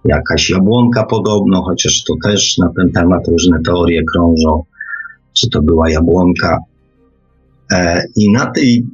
Jakaś 0.05 0.51
jabłonka 0.51 1.05
podobno, 1.05 1.63
chociaż 1.63 2.05
to 2.05 2.15
też 2.25 2.59
na 2.59 2.73
ten 2.77 2.93
temat 2.93 3.29
różne 3.29 3.59
teorie 3.67 4.03
krążą, 4.13 4.65
czy 5.33 5.51
to 5.51 5.63
była 5.63 5.91
jabłonka. 5.91 6.59
E, 7.73 8.05
I 8.17 8.33
na 8.33 8.47
tej 8.47 8.87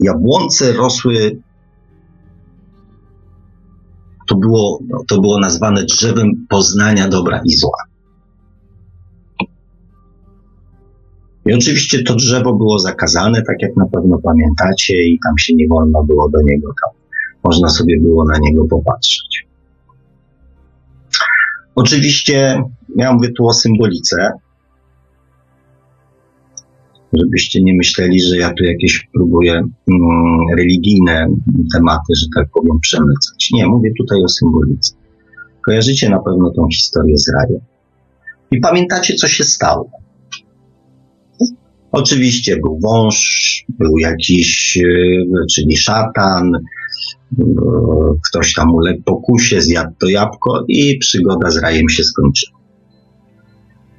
jabłonce 0.00 0.72
rosły, 0.72 1.40
to 4.28 4.36
było, 4.36 4.80
to 5.08 5.20
było 5.20 5.40
nazwane 5.40 5.84
drzewem 5.84 6.46
poznania 6.48 7.08
dobra 7.08 7.40
i 7.44 7.52
zła. 7.52 7.78
I 11.46 11.54
oczywiście 11.54 12.02
to 12.02 12.14
drzewo 12.14 12.52
było 12.52 12.78
zakazane, 12.78 13.42
tak 13.42 13.56
jak 13.62 13.76
na 13.76 13.86
pewno 13.86 14.18
pamiętacie, 14.18 14.94
i 14.94 15.18
tam 15.24 15.38
się 15.38 15.54
nie 15.54 15.68
wolno 15.68 16.04
było 16.04 16.28
do 16.28 16.42
niego 16.42 16.68
tam, 16.82 16.94
można 17.44 17.68
sobie 17.68 18.00
było 18.00 18.24
na 18.24 18.38
niego 18.38 18.64
popatrzeć. 18.64 19.47
Oczywiście 21.78 22.62
ja 22.96 23.12
mówię 23.12 23.28
tu 23.36 23.46
o 23.46 23.52
symbolice, 23.52 24.16
żebyście 27.12 27.62
nie 27.62 27.74
myśleli, 27.74 28.20
że 28.20 28.36
ja 28.36 28.52
tu 28.52 28.64
jakieś 28.64 29.08
próbuję 29.14 29.52
mm, 29.52 29.70
religijne 30.56 31.26
tematy, 31.74 32.12
że 32.20 32.26
tak 32.36 32.48
powiem, 32.54 32.80
przemycać. 32.80 33.50
Nie, 33.52 33.66
mówię 33.66 33.90
tutaj 33.98 34.22
o 34.24 34.28
symbolice. 34.28 34.94
Kojarzycie 35.64 36.08
na 36.08 36.18
pewno 36.18 36.50
tą 36.50 36.68
historię 36.72 37.18
z 37.18 37.28
rajem. 37.28 37.60
I 38.50 38.60
pamiętacie, 38.60 39.14
co 39.14 39.28
się 39.28 39.44
stało. 39.44 39.90
Oczywiście 41.92 42.56
był 42.56 42.78
wąż, 42.80 43.16
był 43.68 43.98
jakiś, 43.98 44.76
e, 44.76 45.46
czyli 45.54 45.76
szatan, 45.76 46.52
ktoś 48.28 48.54
tam 48.54 48.74
uległ 48.74 49.02
pokusie, 49.02 49.62
zjadł 49.62 49.92
to 50.00 50.08
jabłko 50.08 50.64
i 50.68 50.98
przygoda 50.98 51.50
z 51.50 51.56
rajem 51.56 51.88
się 51.88 52.04
skończyła. 52.04 52.58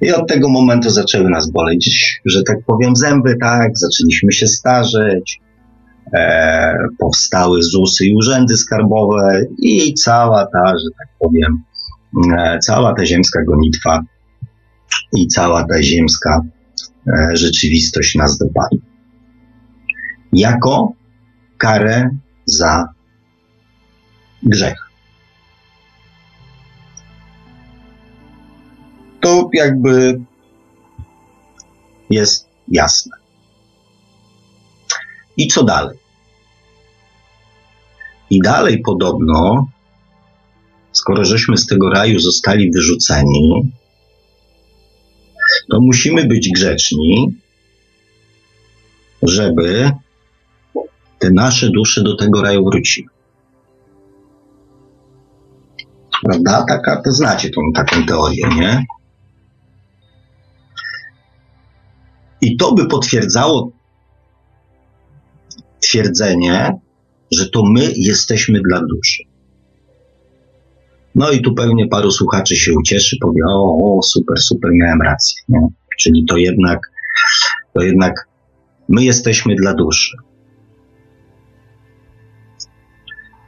I 0.00 0.12
od 0.12 0.28
tego 0.28 0.48
momentu 0.48 0.90
zaczęły 0.90 1.30
nas 1.30 1.50
boleć, 1.50 2.20
że 2.24 2.42
tak 2.42 2.56
powiem, 2.66 2.96
zęby, 2.96 3.36
tak, 3.40 3.70
zaczęliśmy 3.74 4.32
się 4.32 4.46
starzeć, 4.46 5.40
e, 6.14 6.74
powstały 6.98 7.62
ZUSy 7.62 8.06
i 8.06 8.14
urzędy 8.16 8.56
skarbowe 8.56 9.42
i 9.62 9.94
cała 9.94 10.46
ta, 10.46 10.78
że 10.78 10.88
tak 10.98 11.08
powiem, 11.18 11.62
e, 12.38 12.58
cała 12.58 12.94
ta 12.94 13.06
ziemska 13.06 13.44
gonitwa 13.44 14.02
i 15.16 15.26
cała 15.26 15.64
ta 15.64 15.82
ziemska 15.82 16.40
e, 17.06 17.36
rzeczywistość 17.36 18.14
nas 18.14 18.38
dopadła. 18.38 18.78
Jako 20.32 20.92
karę 21.58 22.10
za 22.46 22.88
grzech. 24.42 24.90
To 29.20 29.50
jakby 29.52 30.20
jest 32.10 32.48
jasne. 32.68 33.16
I 35.36 35.48
co 35.48 35.64
dalej? 35.64 35.98
I 38.30 38.40
dalej 38.40 38.82
podobno, 38.82 39.66
skoro 40.92 41.24
żeśmy 41.24 41.56
z 41.56 41.66
tego 41.66 41.90
raju 41.90 42.18
zostali 42.18 42.70
wyrzuceni, 42.70 43.72
to 45.70 45.80
musimy 45.80 46.26
być 46.26 46.50
grzeczni, 46.54 47.34
żeby 49.22 49.90
te 51.18 51.30
nasze 51.30 51.70
dusze 51.70 52.02
do 52.02 52.16
tego 52.16 52.42
raju 52.42 52.64
wróciły. 52.64 53.19
Prawda? 56.24 56.64
Taka, 56.68 57.02
to 57.02 57.12
znacie 57.12 57.50
tą 57.50 57.60
taką 57.74 58.06
teorię, 58.06 58.48
nie? 58.56 58.84
I 62.40 62.56
to 62.56 62.74
by 62.74 62.86
potwierdzało 62.86 63.70
twierdzenie, 65.80 66.80
że 67.32 67.50
to 67.50 67.62
my 67.64 67.92
jesteśmy 67.96 68.60
dla 68.68 68.80
duszy. 68.80 69.22
No 71.14 71.30
i 71.30 71.42
tu 71.42 71.54
pewnie 71.54 71.88
paru 71.88 72.10
słuchaczy 72.10 72.56
się 72.56 72.72
ucieszy, 72.72 73.16
powie, 73.20 73.42
o, 73.48 73.78
o 73.98 74.02
super, 74.02 74.38
super, 74.38 74.70
miałem 74.72 75.02
rację. 75.02 75.42
Nie? 75.48 75.60
Czyli 75.98 76.24
to 76.24 76.36
jednak, 76.36 76.80
to 77.74 77.82
jednak 77.82 78.28
my 78.88 79.04
jesteśmy 79.04 79.54
dla 79.54 79.74
duszy. 79.74 80.16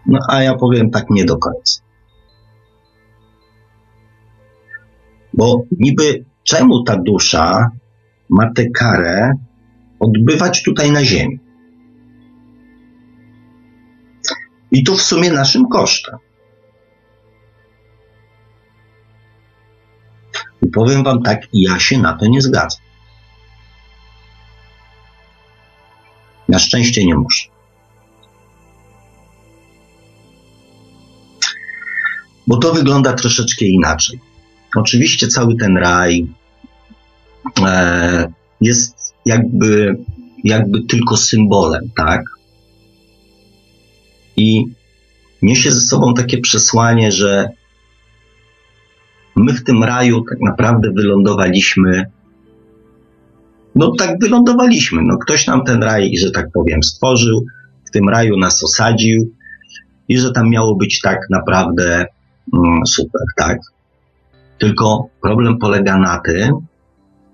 No 0.06 0.18
a 0.28 0.42
ja 0.42 0.54
powiem 0.54 0.90
tak 0.90 1.10
nie 1.10 1.24
do 1.24 1.38
końca. 1.38 1.82
Bo 5.34 5.64
niby 5.80 6.24
czemu 6.44 6.84
ta 6.84 6.96
dusza 6.96 7.70
ma 8.28 8.52
tę 8.52 8.70
karę 8.70 9.32
odbywać 10.00 10.62
tutaj 10.62 10.92
na 10.92 11.04
Ziemi? 11.04 11.38
I 14.70 14.84
to 14.84 14.96
w 14.96 15.02
sumie 15.02 15.32
naszym 15.32 15.68
kosztem. 15.68 16.18
I 20.62 20.66
powiem 20.66 21.04
Wam 21.04 21.22
tak, 21.22 21.48
ja 21.52 21.78
się 21.78 21.98
na 21.98 22.12
to 22.12 22.26
nie 22.26 22.42
zgadzam. 22.42 22.82
Na 26.48 26.58
szczęście 26.58 27.06
nie 27.06 27.14
muszę. 27.14 27.48
Bo 32.46 32.56
to 32.56 32.72
wygląda 32.72 33.12
troszeczkę 33.12 33.64
inaczej. 33.64 34.31
Oczywiście 34.76 35.28
cały 35.28 35.56
ten 35.56 35.76
raj 35.76 36.26
e, 37.66 38.32
jest 38.60 39.14
jakby, 39.26 39.96
jakby 40.44 40.82
tylko 40.82 41.16
symbolem, 41.16 41.90
tak? 41.96 42.22
I 44.36 44.64
niesie 45.42 45.72
ze 45.72 45.80
sobą 45.80 46.14
takie 46.14 46.38
przesłanie, 46.38 47.12
że 47.12 47.48
my 49.36 49.52
w 49.52 49.64
tym 49.64 49.84
raju 49.84 50.24
tak 50.30 50.38
naprawdę 50.40 50.90
wylądowaliśmy. 50.96 52.10
No 53.74 53.92
tak 53.98 54.18
wylądowaliśmy. 54.20 55.02
No, 55.04 55.18
ktoś 55.18 55.46
nam 55.46 55.64
ten 55.64 55.82
raj, 55.82 56.16
że 56.16 56.30
tak 56.30 56.46
powiem, 56.54 56.82
stworzył, 56.82 57.44
w 57.84 57.90
tym 57.90 58.08
raju 58.08 58.36
nas 58.36 58.64
osadził 58.64 59.34
i 60.08 60.18
że 60.18 60.32
tam 60.32 60.50
miało 60.50 60.76
być 60.76 61.00
tak 61.00 61.18
naprawdę 61.30 62.06
mm, 62.54 62.86
super, 62.86 63.22
tak? 63.36 63.58
Tylko 64.62 65.08
problem 65.22 65.58
polega 65.58 65.98
na 65.98 66.18
tym, 66.18 66.66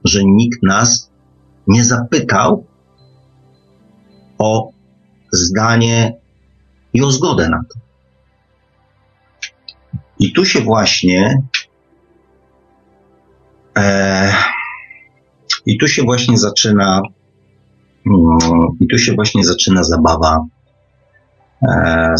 że 0.04 0.20
nikt 0.24 0.62
nas 0.62 1.10
nie 1.66 1.84
zapytał 1.84 2.66
o 4.38 4.70
zdanie 5.32 6.16
i 6.94 7.02
o 7.02 7.10
zgodę 7.10 7.48
na 7.48 7.58
to. 7.58 7.80
I 10.18 10.32
tu 10.32 10.44
się 10.44 10.60
właśnie 10.60 11.42
e, 13.76 14.32
i 15.66 15.78
tu 15.78 15.88
się 15.88 16.02
właśnie 16.02 16.38
zaczyna 16.38 17.02
mm, 18.06 18.38
i 18.80 18.86
tu 18.86 18.98
się 18.98 19.12
właśnie 19.12 19.44
zaczyna 19.44 19.82
zabawa 19.82 20.46
e, 21.62 22.14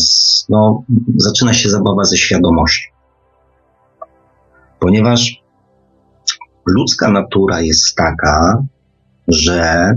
no, 0.48 0.82
zaczyna 1.16 1.54
się 1.54 1.70
zabawa 1.70 2.04
ze 2.04 2.16
świadomością 2.16 2.97
ponieważ 4.80 5.42
ludzka 6.66 7.10
natura 7.10 7.60
jest 7.60 7.94
taka, 7.96 8.62
że 9.28 9.94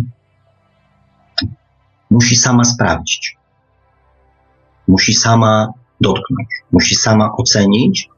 musi 2.09 2.35
sama 2.35 2.63
sprawdzić, 2.63 3.37
musi 4.87 5.13
sama 5.13 5.67
dotknąć, 6.01 6.49
musi 6.71 6.95
sama 6.95 7.31
ocenić 7.37 8.09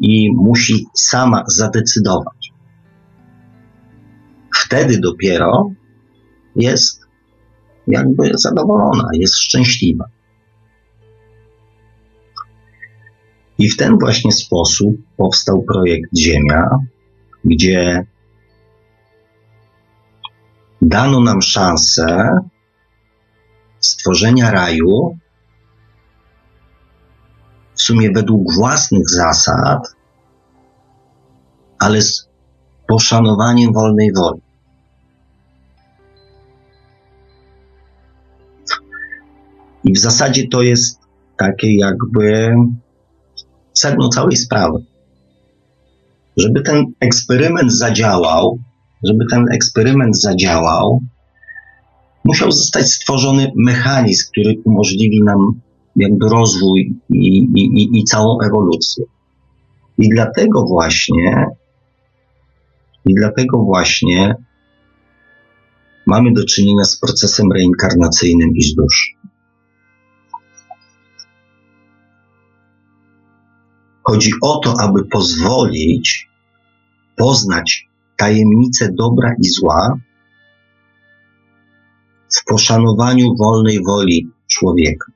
i 0.00 0.32
musi 0.34 0.86
sama 0.94 1.44
zadecydować. 1.46 2.52
Wtedy 4.54 5.00
dopiero 5.00 5.70
jest 6.56 7.02
jakby 7.86 8.30
zadowolona, 8.34 9.08
jest 9.12 9.34
szczęśliwa. 9.38 10.04
I 13.62 13.68
w 13.68 13.76
ten 13.76 13.98
właśnie 13.98 14.32
sposób 14.32 14.96
powstał 15.16 15.62
projekt 15.62 16.18
Ziemia, 16.18 16.68
gdzie 17.44 18.06
dano 20.80 21.20
nam 21.20 21.42
szansę 21.42 22.38
stworzenia 23.80 24.50
raju 24.50 25.18
w 27.74 27.82
sumie 27.82 28.10
według 28.10 28.54
własnych 28.54 29.10
zasad, 29.10 29.94
ale 31.78 32.02
z 32.02 32.28
poszanowaniem 32.88 33.72
wolnej 33.72 34.12
woli. 34.12 34.42
I 39.84 39.92
w 39.92 39.98
zasadzie 39.98 40.48
to 40.48 40.62
jest 40.62 41.00
takie 41.36 41.76
jakby 41.76 42.54
sedno 43.82 44.08
całej 44.08 44.36
sprawy. 44.36 44.78
Żeby 46.36 46.62
ten 46.62 46.84
eksperyment 47.00 47.72
zadziałał, 47.72 48.58
żeby 49.08 49.24
ten 49.30 49.44
eksperyment 49.52 50.20
zadziałał, 50.20 51.00
musiał 52.24 52.52
zostać 52.52 52.92
stworzony 52.92 53.52
mechanizm, 53.56 54.30
który 54.30 54.54
umożliwi 54.64 55.22
nam 55.22 55.60
jakby 55.96 56.28
rozwój 56.28 56.96
i, 57.10 57.38
i, 57.56 57.98
i 57.98 58.04
całą 58.04 58.40
ewolucję. 58.40 59.04
I 59.98 60.08
dlatego 60.08 60.64
właśnie, 60.66 61.46
i 63.06 63.14
dlatego 63.14 63.58
właśnie 63.58 64.34
mamy 66.06 66.32
do 66.32 66.44
czynienia 66.44 66.84
z 66.84 66.96
procesem 66.96 67.52
reinkarnacyjnym 67.52 68.50
i 68.56 68.62
z 68.62 68.74
Chodzi 74.02 74.30
o 74.42 74.58
to, 74.58 74.74
aby 74.80 75.04
pozwolić 75.04 76.28
poznać 77.16 77.88
tajemnicę 78.16 78.88
dobra 78.98 79.34
i 79.38 79.48
zła 79.48 79.98
w 82.36 82.44
poszanowaniu 82.44 83.36
wolnej 83.36 83.84
woli 83.84 84.28
człowieka, 84.46 85.12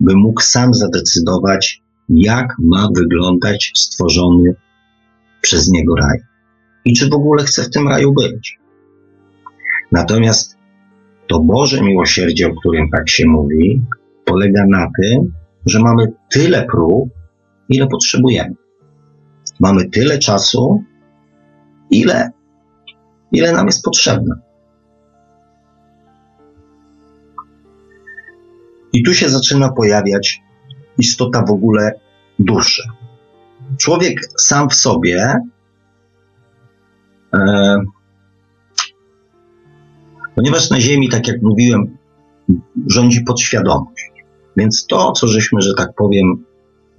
by 0.00 0.16
mógł 0.16 0.40
sam 0.40 0.74
zadecydować, 0.74 1.82
jak 2.08 2.54
ma 2.58 2.88
wyglądać 2.96 3.72
stworzony 3.76 4.54
przez 5.40 5.68
niego 5.68 5.94
raj 5.94 6.18
i 6.84 6.92
czy 6.92 7.08
w 7.08 7.14
ogóle 7.14 7.44
chce 7.44 7.62
w 7.62 7.70
tym 7.70 7.88
raju 7.88 8.12
być. 8.12 8.58
Natomiast 9.92 10.56
to 11.26 11.40
Boże 11.40 11.82
miłosierdzie, 11.82 12.48
o 12.48 12.54
którym 12.60 12.90
tak 12.90 13.10
się 13.10 13.26
mówi, 13.26 13.82
polega 14.24 14.64
na 14.70 14.86
tym, 15.02 15.32
że 15.66 15.80
mamy 15.80 16.12
tyle 16.30 16.66
prób, 16.66 17.10
ile 17.70 17.86
potrzebujemy. 17.86 18.54
Mamy 19.60 19.90
tyle 19.90 20.18
czasu, 20.18 20.84
ile, 21.90 22.30
ile 23.32 23.52
nam 23.52 23.66
jest 23.66 23.84
potrzebne. 23.84 24.34
I 28.92 29.02
tu 29.02 29.14
się 29.14 29.28
zaczyna 29.28 29.72
pojawiać 29.72 30.42
istota 30.98 31.44
w 31.44 31.50
ogóle 31.50 31.92
duszy. 32.38 32.82
Człowiek 33.78 34.20
sam 34.38 34.68
w 34.68 34.74
sobie 34.74 35.36
e, 37.34 37.80
ponieważ 40.34 40.70
na 40.70 40.80
Ziemi, 40.80 41.08
tak 41.08 41.28
jak 41.28 41.42
mówiłem, 41.42 41.98
rządzi 42.86 43.20
podświadomość. 43.20 44.10
Więc 44.56 44.86
to, 44.86 45.12
co 45.12 45.26
żeśmy, 45.26 45.60
że 45.60 45.74
tak 45.74 45.94
powiem, 45.96 46.44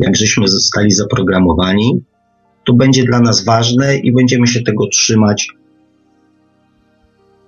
jak 0.01 0.15
żeśmy 0.15 0.47
zostali 0.47 0.91
zaprogramowani, 0.91 2.03
to 2.65 2.73
będzie 2.73 3.03
dla 3.03 3.19
nas 3.19 3.45
ważne 3.45 3.97
i 3.97 4.13
będziemy 4.13 4.47
się 4.47 4.61
tego 4.61 4.87
trzymać 4.87 5.47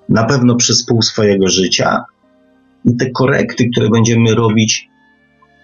na 0.10 0.24
pewno 0.24 0.56
przez 0.56 0.86
pół 0.86 1.02
swojego 1.02 1.48
życia. 1.48 2.04
I 2.86 2.96
te 2.96 3.12
korekty, 3.12 3.70
które 3.70 3.90
będziemy 3.90 4.36
robić, 4.36 4.90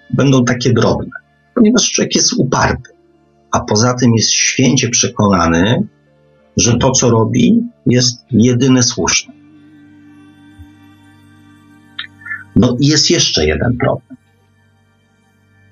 będą 0.09 0.45
takie 0.45 0.73
drobne, 0.73 1.11
ponieważ 1.55 1.91
człowiek 1.91 2.15
jest 2.15 2.33
uparty, 2.33 2.91
a 3.51 3.59
poza 3.59 3.93
tym 3.93 4.13
jest 4.15 4.31
święcie 4.31 4.89
przekonany, 4.89 5.87
że 6.57 6.77
to, 6.77 6.91
co 6.91 7.09
robi, 7.09 7.63
jest 7.85 8.25
jedyne 8.31 8.83
słuszne. 8.83 9.33
No 12.55 12.77
i 12.79 12.87
jest 12.87 13.09
jeszcze 13.09 13.45
jeden 13.45 13.77
problem. 13.77 14.08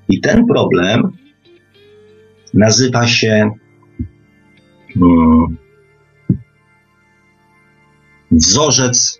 I 0.09 0.19
ten 0.21 0.45
problem 0.47 1.11
nazywa 2.53 3.07
się 3.07 3.51
hmm, 4.93 5.57
wzorzec, 8.31 9.19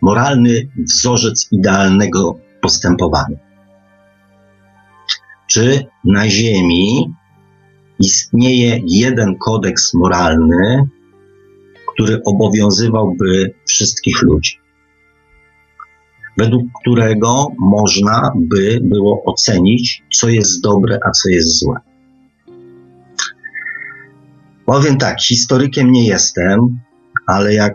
moralny 0.00 0.68
wzorzec 0.78 1.48
idealnego 1.52 2.38
postępowania. 2.60 3.36
Czy 5.46 5.86
na 6.04 6.28
Ziemi 6.28 7.14
istnieje 7.98 8.80
jeden 8.86 9.38
kodeks 9.38 9.94
moralny, 9.94 10.88
który 11.92 12.22
obowiązywałby 12.24 13.54
wszystkich 13.68 14.22
ludzi? 14.22 14.63
Według 16.36 16.64
którego 16.80 17.46
można 17.58 18.32
by 18.36 18.80
było 18.82 19.24
ocenić, 19.24 20.02
co 20.12 20.28
jest 20.28 20.62
dobre, 20.62 20.98
a 21.06 21.10
co 21.10 21.28
jest 21.28 21.58
złe. 21.58 21.76
Powiem 24.66 24.98
tak, 24.98 25.20
historykiem 25.22 25.92
nie 25.92 26.06
jestem, 26.06 26.78
ale 27.26 27.54
jak 27.54 27.74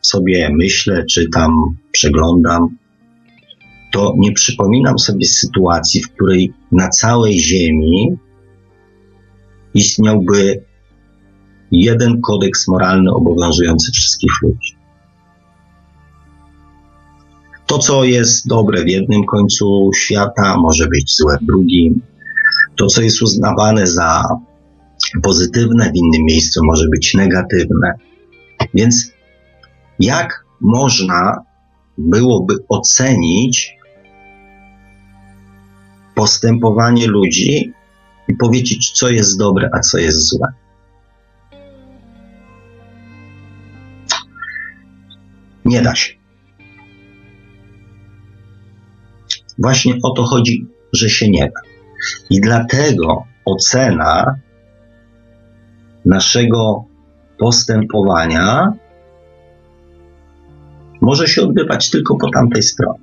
sobie 0.00 0.50
myślę, 0.52 1.04
czytam, 1.10 1.52
przeglądam, 1.92 2.76
to 3.92 4.14
nie 4.18 4.32
przypominam 4.32 4.98
sobie 4.98 5.26
sytuacji, 5.26 6.02
w 6.02 6.12
której 6.12 6.52
na 6.72 6.88
całej 6.88 7.40
Ziemi 7.40 8.18
istniałby 9.74 10.64
jeden 11.70 12.20
kodeks 12.20 12.68
moralny 12.68 13.10
obowiązujący 13.12 13.92
wszystkich 13.92 14.32
ludzi. 14.42 14.77
To, 17.68 17.78
co 17.78 18.04
jest 18.04 18.48
dobre 18.48 18.84
w 18.84 18.88
jednym 18.88 19.24
końcu 19.24 19.90
świata, 19.96 20.56
może 20.56 20.86
być 20.86 21.16
złe 21.16 21.38
w 21.42 21.44
drugim. 21.44 22.00
To, 22.76 22.86
co 22.86 23.02
jest 23.02 23.22
uznawane 23.22 23.86
za 23.86 24.24
pozytywne 25.22 25.92
w 25.92 25.96
innym 25.96 26.24
miejscu, 26.24 26.60
może 26.64 26.88
być 26.88 27.14
negatywne. 27.14 27.92
Więc 28.74 29.12
jak 30.00 30.44
można 30.60 31.42
byłoby 31.98 32.54
ocenić 32.68 33.76
postępowanie 36.14 37.06
ludzi 37.06 37.72
i 38.28 38.34
powiedzieć, 38.34 38.90
co 38.90 39.10
jest 39.10 39.38
dobre, 39.38 39.70
a 39.72 39.80
co 39.80 39.98
jest 39.98 40.28
złe? 40.28 40.48
Nie 45.64 45.82
da 45.82 45.94
się. 45.94 46.18
Właśnie 49.58 49.94
o 50.02 50.10
to 50.10 50.22
chodzi, 50.22 50.66
że 50.92 51.10
się 51.10 51.30
nie 51.30 51.44
da. 51.44 51.60
I 52.30 52.40
dlatego 52.40 53.24
ocena 53.44 54.34
naszego 56.04 56.84
postępowania 57.38 58.72
może 61.00 61.28
się 61.28 61.42
odbywać 61.42 61.90
tylko 61.90 62.16
po 62.16 62.30
tamtej 62.30 62.62
stronie. 62.62 63.00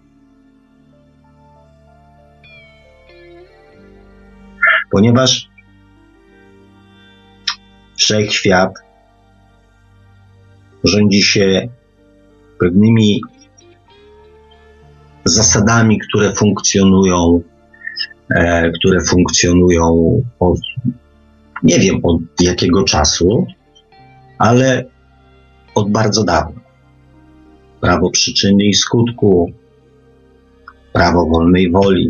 Ponieważ 4.91 5.49
wszechświat 7.95 8.73
rządzi 10.83 11.21
się 11.21 11.67
pewnymi 12.59 13.21
zasadami, 15.25 15.99
które 15.99 16.33
funkcjonują, 16.33 17.41
e, 18.35 18.71
które 18.71 19.01
funkcjonują 19.01 20.21
od 20.39 20.59
nie 21.63 21.79
wiem 21.79 21.99
od 22.03 22.21
jakiego 22.41 22.83
czasu, 22.83 23.47
ale 24.37 24.85
od 25.75 25.91
bardzo 25.91 26.23
dawna. 26.23 26.61
Prawo 27.81 28.09
przyczyny 28.09 28.63
i 28.63 28.73
skutku, 28.73 29.51
prawo 30.93 31.25
wolnej 31.25 31.71
woli. 31.71 32.09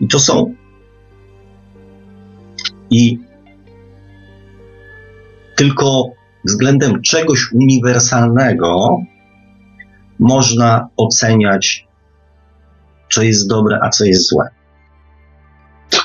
I 0.00 0.08
to 0.08 0.18
są 0.18 0.54
i 2.90 3.18
tylko 5.56 6.10
względem 6.44 7.02
czegoś 7.02 7.52
uniwersalnego 7.52 8.98
można 10.18 10.88
oceniać, 10.96 11.86
co 13.12 13.22
jest 13.22 13.48
dobre, 13.48 13.78
a 13.82 13.88
co 13.88 14.04
jest 14.04 14.28
złe. 14.28 14.48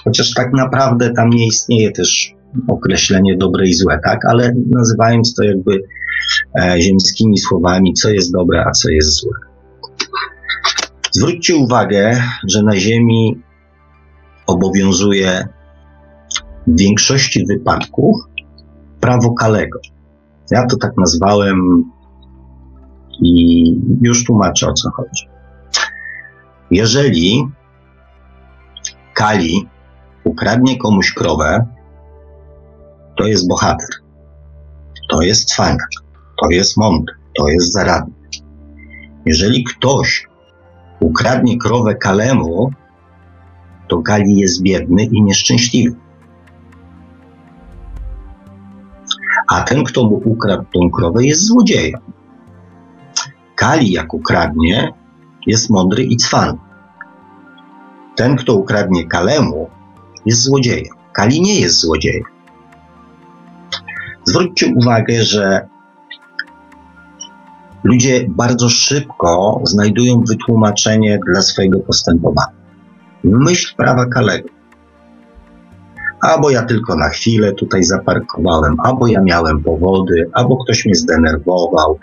Chociaż 0.04 0.34
tak 0.34 0.54
naprawdę 0.54 1.13
tam 1.13 1.30
nie 1.30 1.47
istnieje 1.47 1.91
też 1.91 2.36
określenie 2.67 3.38
dobre 3.38 3.67
i 3.67 3.74
złe, 3.74 4.00
tak? 4.04 4.26
Ale 4.26 4.54
nazywając 4.69 5.36
to 5.36 5.43
jakby 5.43 5.84
e, 6.62 6.82
ziemskimi 6.82 7.38
słowami, 7.38 7.93
co 7.93 8.10
jest 8.10 8.34
dobre, 8.34 8.65
a 8.67 8.71
co 8.71 8.89
jest 8.89 9.10
złe. 9.10 9.34
Zwróćcie 11.12 11.56
uwagę, 11.56 12.24
że 12.47 12.63
na 12.63 12.76
Ziemi 12.78 13.41
obowiązuje 14.47 15.47
w 16.67 16.80
większości 16.80 17.45
wypadków 17.45 18.15
prawo 19.00 19.34
Kalego. 19.34 19.80
Ja 20.52 20.67
to 20.67 20.78
tak 20.78 20.91
nazwałem 20.97 21.60
i 23.19 23.63
już 24.02 24.26
tłumaczę 24.26 24.67
o 24.67 24.74
co 24.74 24.91
chodzi. 24.91 25.28
Jeżeli 26.71 27.47
Kali 29.13 29.67
ukradnie 30.24 30.78
komuś 30.78 31.13
krowę, 31.13 31.67
to 33.17 33.28
jest 33.28 33.47
bohater, 33.47 33.89
to 35.10 35.21
jest 35.21 35.45
cwaniak, 35.45 35.89
to 36.41 36.50
jest 36.50 36.78
mądry, 36.78 37.15
to 37.38 37.47
jest 37.47 37.74
zaradny. 37.74 38.13
Jeżeli 39.26 39.63
ktoś 39.63 40.28
ukradnie 41.00 41.58
krowę 41.58 41.95
Kalemu, 41.95 42.71
to 43.88 44.02
Kali 44.02 44.38
jest 44.38 44.62
biedny 44.62 45.04
i 45.04 45.21
nieszczęśliwy. 45.21 45.95
A 49.47 49.62
ten, 49.62 49.84
kto 49.84 50.04
mu 50.04 50.21
ukradł 50.26 50.65
tą 50.74 50.91
krowę, 50.91 51.26
jest 51.26 51.45
złodziejem. 51.45 52.02
Kali, 53.62 53.91
jak 53.91 54.13
ukradnie, 54.13 54.93
jest 55.47 55.69
mądry 55.69 56.04
i 56.04 56.17
cwan. 56.17 56.58
Ten, 58.15 58.36
kto 58.36 58.56
ukradnie 58.56 59.08
Kalemu, 59.08 59.69
jest 60.26 60.41
złodziejem. 60.41 60.95
Kali 61.13 61.41
nie 61.41 61.60
jest 61.60 61.80
złodziejem. 61.80 62.24
Zwróćcie 64.24 64.74
uwagę, 64.76 65.24
że 65.24 65.67
ludzie 67.84 68.26
bardzo 68.30 68.69
szybko 68.69 69.62
znajdują 69.63 70.24
wytłumaczenie 70.28 71.19
dla 71.32 71.41
swojego 71.41 71.80
postępowania. 71.80 72.56
Myśl 73.24 73.76
prawa 73.78 74.06
Kalego. 74.06 74.50
Albo 76.21 76.50
ja 76.50 76.63
tylko 76.63 76.95
na 76.95 77.10
chwilę 77.10 77.54
tutaj 77.54 77.84
zaparkowałem, 77.84 78.76
albo 78.80 79.08
ja 79.08 79.21
miałem 79.21 79.63
powody, 79.63 80.30
albo 80.34 80.58
ktoś 80.58 80.86
mnie 80.86 80.95
zdenerwował, 80.95 82.00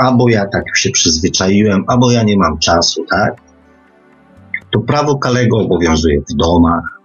albo 0.00 0.28
ja 0.28 0.46
tak 0.46 0.64
się 0.76 0.90
przyzwyczaiłem, 0.90 1.84
albo 1.86 2.10
ja 2.10 2.22
nie 2.22 2.36
mam 2.36 2.58
czasu, 2.58 3.04
tak? 3.10 3.34
To 4.70 4.80
prawo 4.80 5.18
Kalego 5.18 5.58
obowiązuje 5.58 6.20
w 6.20 6.36
domach. 6.36 7.00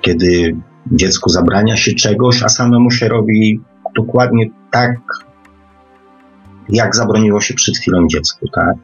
Kiedy 0.00 0.56
dziecku 0.92 1.30
zabrania 1.30 1.76
się 1.76 1.94
czegoś, 1.94 2.42
a 2.42 2.48
samemu 2.48 2.90
się 2.90 3.08
robi 3.08 3.60
dokładnie 3.96 4.50
tak, 4.70 5.00
jak 6.68 6.96
zabroniło 6.96 7.40
się 7.40 7.54
przed 7.54 7.76
chwilą 7.76 8.06
dziecku, 8.06 8.48
tak? 8.54 8.74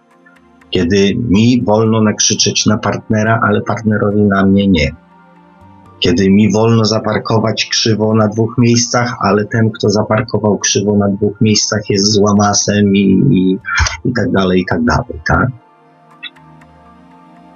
Kiedy 0.70 1.14
mi 1.16 1.62
wolno 1.64 2.02
nakrzyczeć 2.02 2.66
na 2.66 2.78
partnera, 2.78 3.40
ale 3.42 3.62
partnerowi 3.62 4.22
na 4.22 4.46
mnie 4.46 4.66
nie. 4.68 4.90
Kiedy 6.00 6.30
mi 6.30 6.52
wolno 6.52 6.84
zaparkować 6.84 7.64
krzywo 7.64 8.14
na 8.14 8.28
dwóch 8.28 8.54
miejscach, 8.58 9.16
ale 9.20 9.44
ten, 9.44 9.70
kto 9.70 9.90
zaparkował 9.90 10.58
krzywo 10.58 10.96
na 10.96 11.08
dwóch 11.08 11.40
miejscach, 11.40 11.80
jest 11.88 12.12
złamasem 12.12 12.96
i, 12.96 13.22
i, 13.30 13.58
i 14.04 14.12
tak 14.12 14.32
dalej, 14.32 14.60
i 14.60 14.64
tak 14.66 14.84
dalej, 14.84 15.20
tak? 15.26 15.48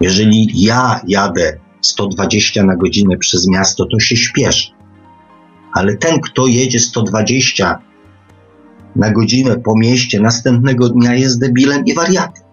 Jeżeli 0.01 0.63
ja 0.63 1.01
jadę 1.09 1.59
120 1.81 2.65
na 2.65 2.77
godzinę 2.77 3.17
przez 3.17 3.49
miasto, 3.49 3.87
to 3.93 4.01
się 4.01 4.17
śpieszę. 4.17 4.73
Ale 5.73 5.97
ten, 5.97 6.21
kto 6.21 6.47
jedzie 6.47 6.81
120 6.81 7.79
na 8.97 9.11
godzinę 9.11 9.57
po 9.65 9.79
mieście, 9.79 10.21
następnego 10.21 10.89
dnia 10.89 11.15
jest 11.15 11.41
debilem 11.41 11.85
i 11.85 11.95
wariatem. 11.95 12.45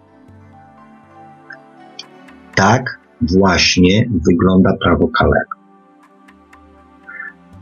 Tak 2.54 3.00
właśnie 3.20 4.08
wygląda 4.28 4.70
prawo 4.82 5.08
Kalego. 5.08 5.61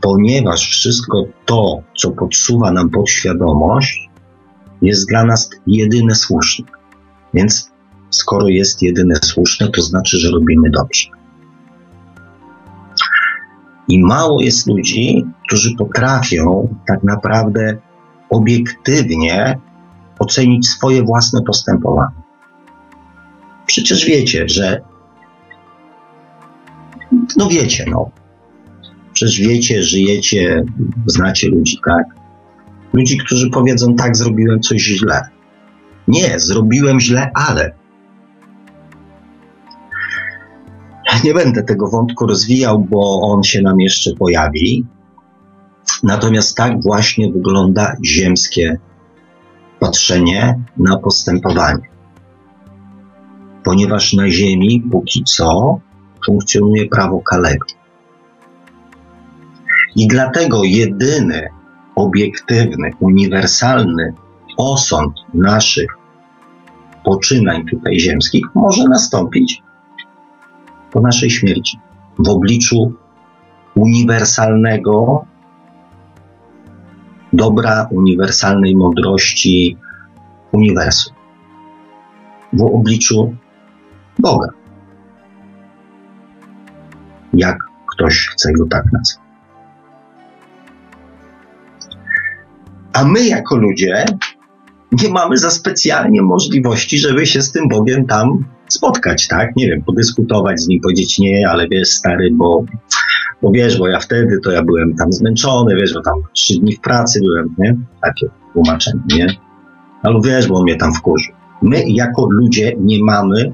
Ponieważ 0.01 0.69
wszystko 0.69 1.25
to, 1.45 1.81
co 1.97 2.11
podsuwa 2.11 2.71
nam 2.71 2.89
podświadomość, 2.89 4.09
jest 4.81 5.09
dla 5.09 5.23
nas 5.25 5.49
jedyne 5.67 6.15
słuszne. 6.15 6.65
Więc 7.33 7.71
skoro 8.09 8.47
jest 8.47 8.81
jedyne 8.81 9.15
słuszne, 9.15 9.69
to 9.69 9.81
znaczy, 9.81 10.17
że 10.17 10.31
robimy 10.31 10.69
dobrze. 10.69 11.09
I 13.87 14.03
mało 14.03 14.41
jest 14.41 14.67
ludzi, 14.67 15.25
którzy 15.47 15.75
potrafią 15.77 16.75
tak 16.87 17.03
naprawdę 17.03 17.77
obiektywnie 18.29 19.59
ocenić 20.19 20.67
swoje 20.67 21.03
własne 21.03 21.41
postępowanie. 21.41 22.15
Przecież 23.65 24.05
wiecie, 24.05 24.49
że. 24.49 24.81
No 27.37 27.49
wiecie, 27.49 27.85
no. 27.89 28.20
Przecież 29.21 29.39
wiecie, 29.39 29.83
żyjecie, 29.83 30.63
znacie 31.05 31.49
ludzi, 31.49 31.77
tak? 31.85 32.05
Ludzi, 32.93 33.17
którzy 33.17 33.49
powiedzą, 33.49 33.95
tak, 33.95 34.17
zrobiłem 34.17 34.59
coś 34.59 34.81
źle. 34.81 35.21
Nie, 36.07 36.39
zrobiłem 36.39 36.99
źle, 36.99 37.29
ale. 37.33 37.71
Nie 41.23 41.33
będę 41.33 41.63
tego 41.63 41.87
wątku 41.89 42.27
rozwijał, 42.27 42.79
bo 42.79 43.21
on 43.21 43.43
się 43.43 43.61
nam 43.61 43.79
jeszcze 43.79 44.11
pojawi. 44.15 44.85
Natomiast 46.03 46.57
tak 46.57 46.83
właśnie 46.83 47.31
wygląda 47.31 47.95
ziemskie 48.05 48.79
patrzenie 49.79 50.59
na 50.77 50.97
postępowanie. 50.97 51.89
Ponieważ 53.63 54.13
na 54.13 54.29
Ziemi 54.29 54.83
póki 54.91 55.23
co 55.23 55.79
funkcjonuje 56.25 56.87
prawo 56.87 57.21
Kalego. 57.21 57.80
I 59.95 60.07
dlatego 60.07 60.63
jedyny 60.63 61.49
obiektywny, 61.95 62.89
uniwersalny 62.99 64.13
osąd 64.57 65.13
naszych 65.33 65.97
poczynań 67.03 67.65
tutaj 67.65 67.99
ziemskich 67.99 68.45
może 68.55 68.83
nastąpić 68.83 69.63
po 70.91 71.01
naszej 71.01 71.29
śmierci. 71.29 71.79
W 72.19 72.29
obliczu 72.29 72.93
uniwersalnego 73.75 75.25
dobra, 77.33 77.87
uniwersalnej 77.91 78.75
mądrości 78.75 79.77
uniwersum. 80.51 81.15
W 82.53 82.61
obliczu 82.61 83.35
Boga. 84.19 84.47
Jak 87.33 87.57
ktoś 87.95 88.27
chce 88.27 88.53
go 88.53 88.65
tak 88.65 88.83
nazwać. 88.91 89.20
A 92.93 93.03
my, 93.03 93.27
jako 93.27 93.55
ludzie, 93.55 94.05
nie 94.91 95.09
mamy 95.09 95.37
za 95.37 95.49
specjalnie 95.49 96.21
możliwości, 96.21 96.97
żeby 96.97 97.25
się 97.25 97.41
z 97.41 97.51
tym 97.51 97.67
Bogiem 97.67 98.05
tam 98.05 98.45
spotkać, 98.67 99.27
tak? 99.27 99.55
Nie 99.55 99.67
wiem, 99.67 99.83
podyskutować 99.83 100.61
z 100.61 100.67
nim, 100.67 100.81
powiedzieć 100.81 101.19
nie, 101.19 101.49
ale 101.49 101.67
wiesz, 101.67 101.89
stary, 101.89 102.29
bo, 102.31 102.63
bo 103.41 103.51
wiesz, 103.51 103.77
bo 103.77 103.87
ja 103.87 103.99
wtedy 103.99 104.39
to 104.43 104.51
ja 104.51 104.63
byłem 104.63 104.95
tam 104.95 105.13
zmęczony, 105.13 105.75
wiesz, 105.75 105.93
bo 105.93 106.01
tam 106.01 106.13
trzy 106.33 106.59
dni 106.59 106.75
w 106.75 106.81
pracy 106.81 107.19
byłem, 107.21 107.55
nie? 107.57 107.77
Takie 108.01 108.27
tłumaczenie, 108.53 109.01
nie? 109.15 109.27
Ale 110.03 110.19
wiesz, 110.23 110.47
bo 110.47 110.55
on 110.55 110.63
mnie 110.63 110.75
tam 110.75 110.93
wkurzył. 110.93 111.33
My, 111.61 111.83
jako 111.87 112.27
ludzie, 112.31 112.75
nie 112.79 113.03
mamy 113.03 113.51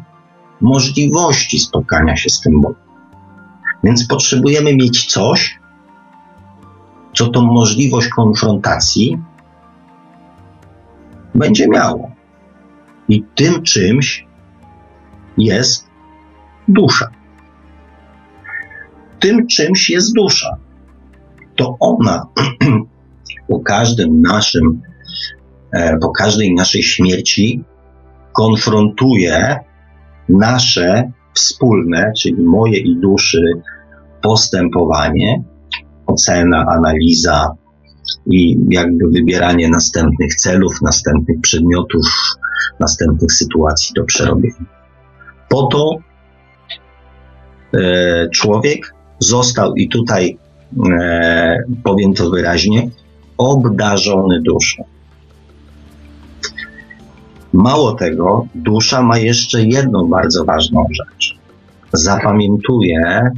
możliwości 0.62 1.60
spotkania 1.60 2.16
się 2.16 2.30
z 2.30 2.42
tym 2.42 2.62
Bogiem. 2.62 2.82
Więc 3.84 4.08
potrzebujemy 4.08 4.76
mieć 4.76 5.06
coś, 5.06 5.60
co 7.18 7.28
tą 7.28 7.42
możliwość 7.42 8.10
konfrontacji 8.10 9.18
będzie 11.36 11.68
miało. 11.68 12.12
I 13.10 13.24
tym 13.36 13.64
czymś 13.64 14.28
jest 15.38 15.88
dusza. 16.68 17.08
Tym 19.20 19.48
czymś 19.48 19.90
jest 19.90 20.14
dusza. 20.14 20.58
To 21.56 21.78
ona 21.80 22.28
po 23.50 23.60
każdym 23.60 24.22
naszym, 24.22 24.82
e, 25.72 25.98
po 25.98 26.10
każdej 26.10 26.54
naszej 26.54 26.84
śmierci 26.84 27.64
konfrontuje 28.34 29.60
nasze 30.30 31.12
wspólne, 31.34 32.12
czyli 32.18 32.44
moje 32.44 32.80
i 32.80 32.96
duszy, 32.96 33.42
postępowanie, 34.22 35.44
ocena, 36.08 36.66
analiza 36.78 37.52
i 38.26 38.58
jakby 38.70 39.08
wybieranie 39.08 39.70
następnych 39.70 40.36
celów, 40.36 40.82
następnych 40.82 41.42
przedmiotów, 41.42 42.06
następnych 42.80 43.32
sytuacji 43.32 43.94
do 43.96 44.04
przerobienia. 44.04 44.66
Po 45.50 45.64
to 45.64 45.96
e, 47.74 48.30
człowiek 48.30 48.94
został, 49.20 49.76
i 49.76 49.90
tutaj 49.90 50.38
e, 51.00 51.58
powiem 51.84 52.14
to 52.14 52.30
wyraźnie, 52.30 52.90
obdarzony 53.38 54.42
duszą. 54.42 54.84
Mało 57.54 57.92
tego, 57.92 58.48
dusza 58.56 59.02
ma 59.02 59.18
jeszcze 59.18 59.64
jedną 59.64 60.08
bardzo 60.10 60.46
ważną 60.46 60.86
rzecz. 60.92 61.38
Zapamiętuje 61.94 63.32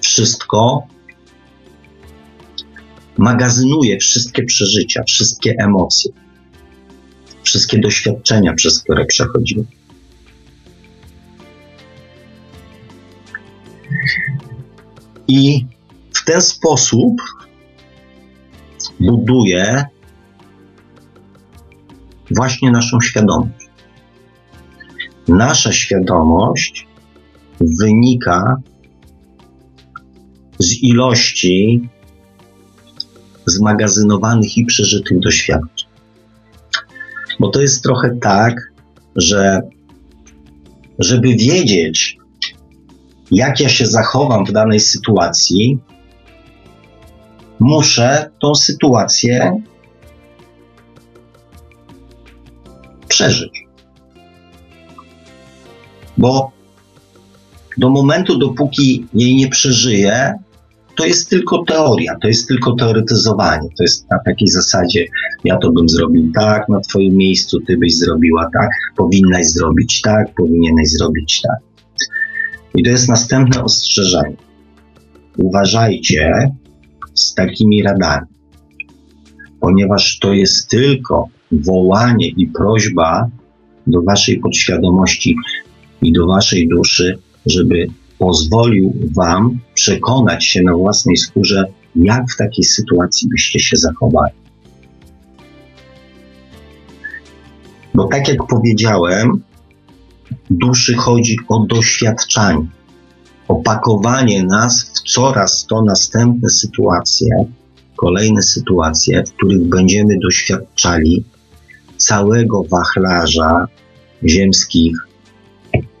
wszystko, 0.00 0.86
magazynuje 3.18 3.98
wszystkie 3.98 4.44
przeżycia, 4.44 5.02
wszystkie 5.06 5.54
emocje. 5.58 6.12
wszystkie 7.42 7.78
doświadczenia, 7.78 8.54
przez 8.54 8.82
które 8.82 9.04
przechodzimy. 9.04 9.64
I 15.28 15.66
w 16.14 16.24
ten 16.24 16.40
sposób 16.40 17.20
buduje 19.00 19.84
właśnie 22.30 22.70
naszą 22.70 23.00
świadomość. 23.00 23.68
Nasza 25.28 25.72
świadomość 25.72 26.86
wynika 27.60 28.56
z 30.58 30.82
ilości 30.82 31.88
zmagazynowanych 33.46 34.58
i 34.58 34.64
przeżytych 34.64 35.20
doświadczeń. 35.20 35.88
Bo 37.40 37.48
to 37.48 37.60
jest 37.60 37.82
trochę 37.82 38.16
tak, 38.20 38.54
że 39.16 39.60
żeby 40.98 41.28
wiedzieć, 41.28 42.18
jak 43.30 43.60
ja 43.60 43.68
się 43.68 43.86
zachowam 43.86 44.46
w 44.46 44.52
danej 44.52 44.80
sytuacji, 44.80 45.78
muszę 47.60 48.30
tą 48.40 48.54
sytuację 48.54 49.62
przeżyć. 53.08 53.64
Bo 56.16 56.52
do 57.78 57.90
momentu, 57.90 58.38
dopóki 58.38 59.06
jej 59.14 59.36
nie 59.36 59.48
przeżyję, 59.48 60.34
to 60.96 61.06
jest 61.06 61.30
tylko 61.30 61.64
teoria, 61.64 62.16
to 62.22 62.28
jest 62.28 62.48
tylko 62.48 62.74
teoretyzowanie. 62.74 63.68
To 63.78 63.82
jest 63.82 64.10
na 64.10 64.18
takiej 64.24 64.48
zasadzie, 64.48 65.06
ja 65.44 65.56
to 65.56 65.72
bym 65.72 65.88
zrobił 65.88 66.32
tak, 66.32 66.68
na 66.68 66.80
Twoim 66.80 67.16
miejscu 67.16 67.60
Ty 67.60 67.76
byś 67.76 67.96
zrobiła 67.96 68.50
tak, 68.52 68.68
powinnaś 68.96 69.46
zrobić 69.46 70.00
tak, 70.00 70.34
powinieneś 70.34 70.90
zrobić 70.90 71.42
tak. 71.42 71.58
I 72.74 72.82
to 72.82 72.90
jest 72.90 73.08
następne 73.08 73.64
ostrzeżenie. 73.64 74.36
Uważajcie 75.36 76.50
z 77.14 77.34
takimi 77.34 77.82
radami, 77.82 78.26
ponieważ 79.60 80.18
to 80.18 80.32
jest 80.32 80.68
tylko 80.70 81.28
wołanie 81.52 82.28
i 82.28 82.46
prośba 82.46 83.30
do 83.86 84.02
Waszej 84.02 84.40
podświadomości 84.40 85.36
i 86.02 86.12
do 86.12 86.26
Waszej 86.26 86.68
duszy, 86.68 87.18
żeby 87.46 87.86
pozwolił 88.18 88.92
Wam 89.16 89.58
przekonać 89.74 90.44
się 90.44 90.62
na 90.62 90.74
własnej 90.74 91.16
skórze, 91.16 91.64
jak 91.96 92.30
w 92.30 92.36
takiej 92.36 92.64
sytuacji 92.64 93.28
byście 93.28 93.60
się 93.60 93.76
zachowali. 93.76 94.34
Bo 97.94 98.04
tak 98.04 98.28
jak 98.28 98.46
powiedziałem, 98.46 99.42
duszy 100.50 100.94
chodzi 100.94 101.36
o 101.48 101.66
doświadczanie, 101.66 102.66
opakowanie 103.48 104.44
nas 104.44 104.90
w 104.94 105.12
coraz 105.12 105.66
to 105.66 105.82
następne 105.82 106.50
sytuacje, 106.50 107.28
kolejne 107.96 108.42
sytuacje, 108.42 109.22
w 109.26 109.32
których 109.32 109.68
będziemy 109.68 110.18
doświadczali 110.22 111.24
całego 111.96 112.62
wachlarza 112.64 113.66
ziemskich 114.24 114.96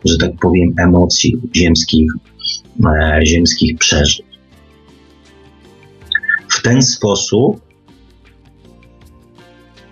że 0.04 0.16
tak 0.18 0.30
powiem, 0.40 0.74
emocji, 0.78 1.36
ziemskich, 1.56 2.12
e, 2.84 3.20
ziemskich 3.26 3.78
przeżyć. 3.78 4.22
W 6.48 6.62
ten 6.62 6.82
sposób 6.82 7.60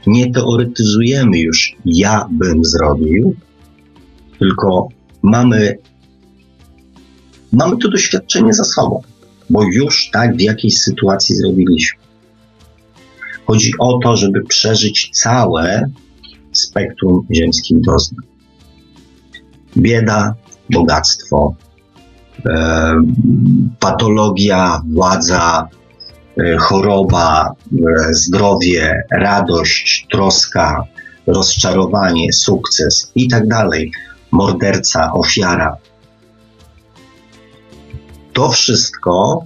nie 0.06 0.32
teoretyzujemy 0.32 1.38
już, 1.38 1.76
ja 1.84 2.28
bym 2.30 2.64
zrobił, 2.64 3.34
tylko 4.38 4.88
mamy, 5.22 5.78
mamy 7.52 7.76
to 7.76 7.88
doświadczenie 7.88 8.52
za 8.52 8.64
sobą, 8.64 9.02
bo 9.50 9.62
już 9.62 10.10
tak 10.12 10.36
w 10.36 10.40
jakiejś 10.40 10.78
sytuacji 10.78 11.36
zrobiliśmy. 11.36 12.02
Chodzi 13.46 13.72
o 13.78 13.98
to, 13.98 14.16
żeby 14.16 14.44
przeżyć 14.44 15.10
całe 15.12 15.90
spektrum 16.52 17.26
ziemskich 17.34 17.80
doznań 17.80 18.31
bieda, 19.76 20.34
bogactwo, 20.70 21.54
e, 22.46 22.94
patologia, 23.80 24.82
władza, 24.92 25.68
e, 26.36 26.56
choroba, 26.56 27.54
e, 27.72 28.14
zdrowie, 28.14 29.02
radość, 29.12 30.06
troska, 30.10 30.84
rozczarowanie, 31.26 32.32
sukces 32.32 33.12
i 33.14 33.28
tak 33.28 33.48
dalej, 33.48 33.92
morderca, 34.30 35.12
ofiara. 35.12 35.76
To 38.32 38.50
wszystko 38.50 39.44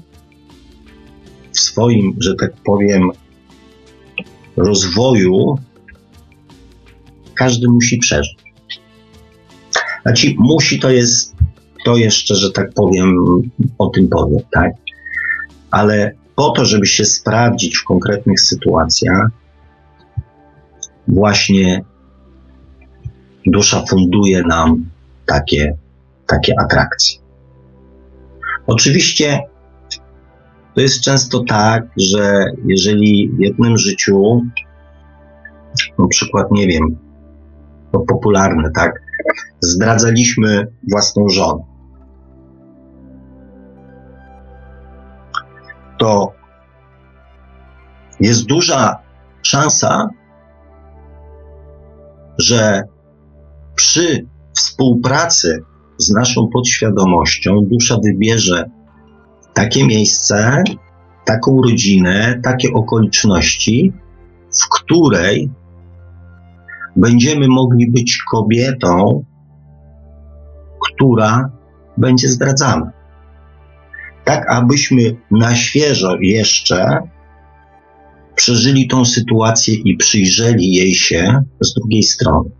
w 1.53 1.61
swoim, 1.61 2.17
że 2.19 2.35
tak 2.35 2.53
powiem, 2.65 3.11
rozwoju 4.57 5.59
każdy 7.35 7.69
musi 7.69 7.99
przeżyć. 7.99 8.36
Znaczy, 10.07 10.35
musi 10.39 10.81
to 10.81 10.91
jest, 10.91 11.37
to 11.85 11.97
jeszcze, 11.97 12.35
że 12.35 12.51
tak 12.51 12.75
powiem, 12.75 13.15
o 13.79 13.87
tym 13.87 14.09
powiem, 14.09 14.41
tak? 14.53 14.73
Ale 15.71 16.13
po 16.37 16.51
to, 16.51 16.65
żeby 16.65 16.87
się 16.87 17.05
sprawdzić 17.05 17.77
w 17.77 17.85
konkretnych 17.85 18.41
sytuacjach, 18.41 19.29
właśnie 21.09 21.85
dusza 23.47 23.85
funduje 23.91 24.43
nam 24.43 24.85
takie, 25.27 25.77
takie 26.27 26.55
atrakcje. 26.61 27.21
Oczywiście 28.67 29.41
to 30.75 30.81
jest 30.81 31.01
często 31.01 31.45
tak, 31.45 31.87
że 31.97 32.45
jeżeli 32.67 33.31
w 33.33 33.41
jednym 33.41 33.79
życiu, 33.79 34.43
na 35.99 36.07
przykład, 36.09 36.51
nie 36.51 36.67
wiem, 36.67 36.97
to 37.93 37.99
popularne, 37.99 38.71
tak, 38.75 39.06
zdradzaliśmy 39.61 40.67
własną 40.91 41.29
żonę. 41.29 41.63
To 45.99 46.33
jest 48.21 48.47
duża 48.47 48.99
szansa, 49.43 50.09
że 52.39 52.83
przy 53.75 54.27
współpracy 54.57 55.59
z 55.99 56.11
naszą 56.11 56.49
podświadomością 56.53 57.61
dusza 57.71 57.97
wybierze 58.05 58.71
takie 59.55 59.87
miejsce, 59.87 60.65
taką 61.25 61.63
rodzinę, 61.63 62.41
takie 62.45 62.73
okoliczności, 62.73 63.93
w 64.63 64.69
której 64.69 65.51
będziemy 66.97 67.49
mogli 67.49 67.91
być 67.91 68.19
kobietą, 68.31 69.25
która 70.81 71.51
będzie 71.97 72.29
zdradzana. 72.29 72.91
Tak, 74.25 74.47
abyśmy 74.51 75.03
na 75.31 75.55
świeżo 75.55 76.17
jeszcze 76.21 76.99
przeżyli 78.35 78.89
tą 78.89 79.05
sytuację 79.05 79.75
i 79.75 79.97
przyjrzeli 79.97 80.75
jej 80.75 80.95
się 80.95 81.43
z 81.61 81.75
drugiej 81.75 82.03
strony. 82.03 82.51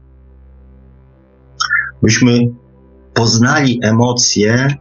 Byśmy 2.03 2.39
poznali 3.15 3.81
emocje 3.83 4.75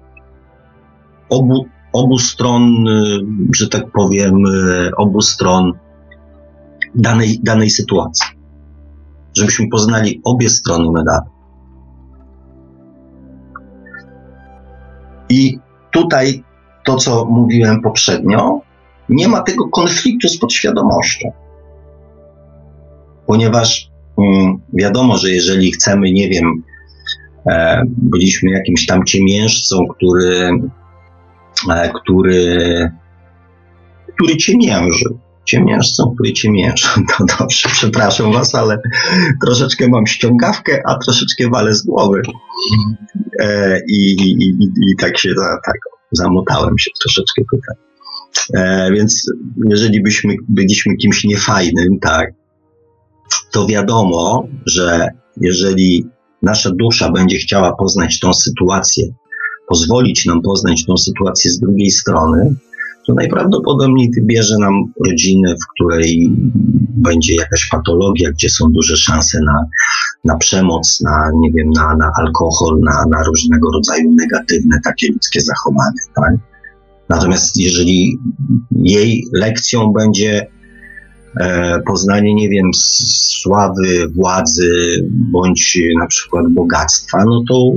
obu, 1.30 1.66
obu 1.94 2.18
stron, 2.18 2.86
że 3.56 3.70
tak 3.70 3.92
powiem, 3.92 4.34
obu 4.98 5.22
stron 5.22 5.72
danej, 6.96 7.40
danej 7.44 7.70
sytuacji 7.70 8.35
żebyśmy 9.38 9.68
poznali 9.72 10.22
obie 10.24 10.50
strony 10.50 10.92
medalu. 10.92 11.26
I 15.30 15.60
tutaj 15.92 16.44
to, 16.86 16.96
co 16.96 17.26
mówiłem 17.26 17.82
poprzednio, 17.82 18.62
nie 19.10 19.28
ma 19.28 19.42
tego 19.42 19.68
konfliktu 19.68 20.28
z 20.28 20.38
podświadomością. 20.38 21.32
Ponieważ 23.26 23.90
mm, 24.18 24.58
wiadomo, 24.74 25.18
że 25.18 25.30
jeżeli 25.30 25.72
chcemy, 25.72 26.12
nie 26.12 26.30
wiem, 26.30 26.64
e, 27.50 27.82
byliśmy 27.88 28.52
jakimś 28.52 28.86
tam 28.86 29.04
ciemiężcą, 29.06 29.78
który, 29.88 30.50
e, 31.72 31.90
który, 31.90 32.92
który 34.16 34.38
ciemiężył, 34.38 35.20
ciemiężcą, 35.46 36.14
który 36.16 36.34
ciemięży. 36.34 36.88
No 37.20 37.26
dobrze, 37.40 37.70
przepraszam 37.72 38.34
was, 38.34 38.56
ale 38.56 38.78
troszeczkę 39.46 39.88
mam 39.88 40.08
ściągawkę, 40.08 40.82
a 40.86 40.98
troszeczkę 40.98 41.50
walę 41.50 41.74
z 41.74 41.84
głowy. 41.84 42.22
E, 43.40 43.80
i, 43.88 44.12
i, 44.12 44.32
i, 44.44 44.70
i, 44.92 44.96
tak 45.00 45.18
się 45.18 45.30
tak, 45.66 45.76
zamotałem 46.12 46.78
się 46.80 46.92
troszeczkę 47.02 47.42
tutaj. 47.52 47.76
E, 48.54 48.92
więc 48.92 49.32
jeżeli 49.70 50.04
byśmy 50.04 50.36
byliśmy 50.50 50.96
kimś 50.96 51.24
niefajnym, 51.24 52.00
tak, 52.02 52.32
to 53.52 53.68
wiadomo, 53.68 54.48
że 54.66 55.10
jeżeli 55.42 56.06
nasza 56.42 56.70
dusza 56.72 57.12
będzie 57.12 57.38
chciała 57.38 57.76
poznać 57.76 58.20
tą 58.20 58.34
sytuację, 58.34 59.08
pozwolić 59.68 60.26
nam 60.26 60.42
poznać 60.42 60.86
tą 60.86 60.98
sytuację 60.98 61.52
z 61.52 61.60
drugiej 61.60 61.92
strony, 61.92 62.56
to 63.08 63.14
najprawdopodobniej 63.14 64.12
wybierze 64.16 64.56
nam 64.60 64.74
rodzinę, 65.06 65.56
w 65.56 65.68
której 65.74 66.30
będzie 66.98 67.36
jakaś 67.36 67.68
patologia, 67.68 68.32
gdzie 68.32 68.50
są 68.50 68.66
duże 68.72 68.98
szanse 68.98 69.40
na, 69.46 69.66
na 70.24 70.38
przemoc, 70.38 71.02
na, 71.02 71.32
nie 71.40 71.52
wiem, 71.52 71.70
na, 71.70 71.96
na 71.96 72.12
alkohol, 72.20 72.80
na, 72.80 73.04
na 73.12 73.24
różnego 73.24 73.72
rodzaju 73.72 74.12
negatywne 74.12 74.80
takie 74.84 75.08
ludzkie 75.08 75.42
zachowania. 75.42 76.02
Tak? 76.16 76.34
Natomiast 77.10 77.60
jeżeli 77.60 78.20
jej 78.72 79.28
lekcją 79.34 79.94
będzie 79.94 80.48
e, 81.40 81.80
poznanie, 81.88 82.36
nie 82.36 82.50
wiem, 82.50 82.70
sławy, 82.74 84.08
władzy, 84.16 84.72
bądź 85.12 85.80
na 86.00 86.08
przykład 86.08 86.46
bogactwa, 86.54 87.26
no 87.26 87.44
to 87.50 87.72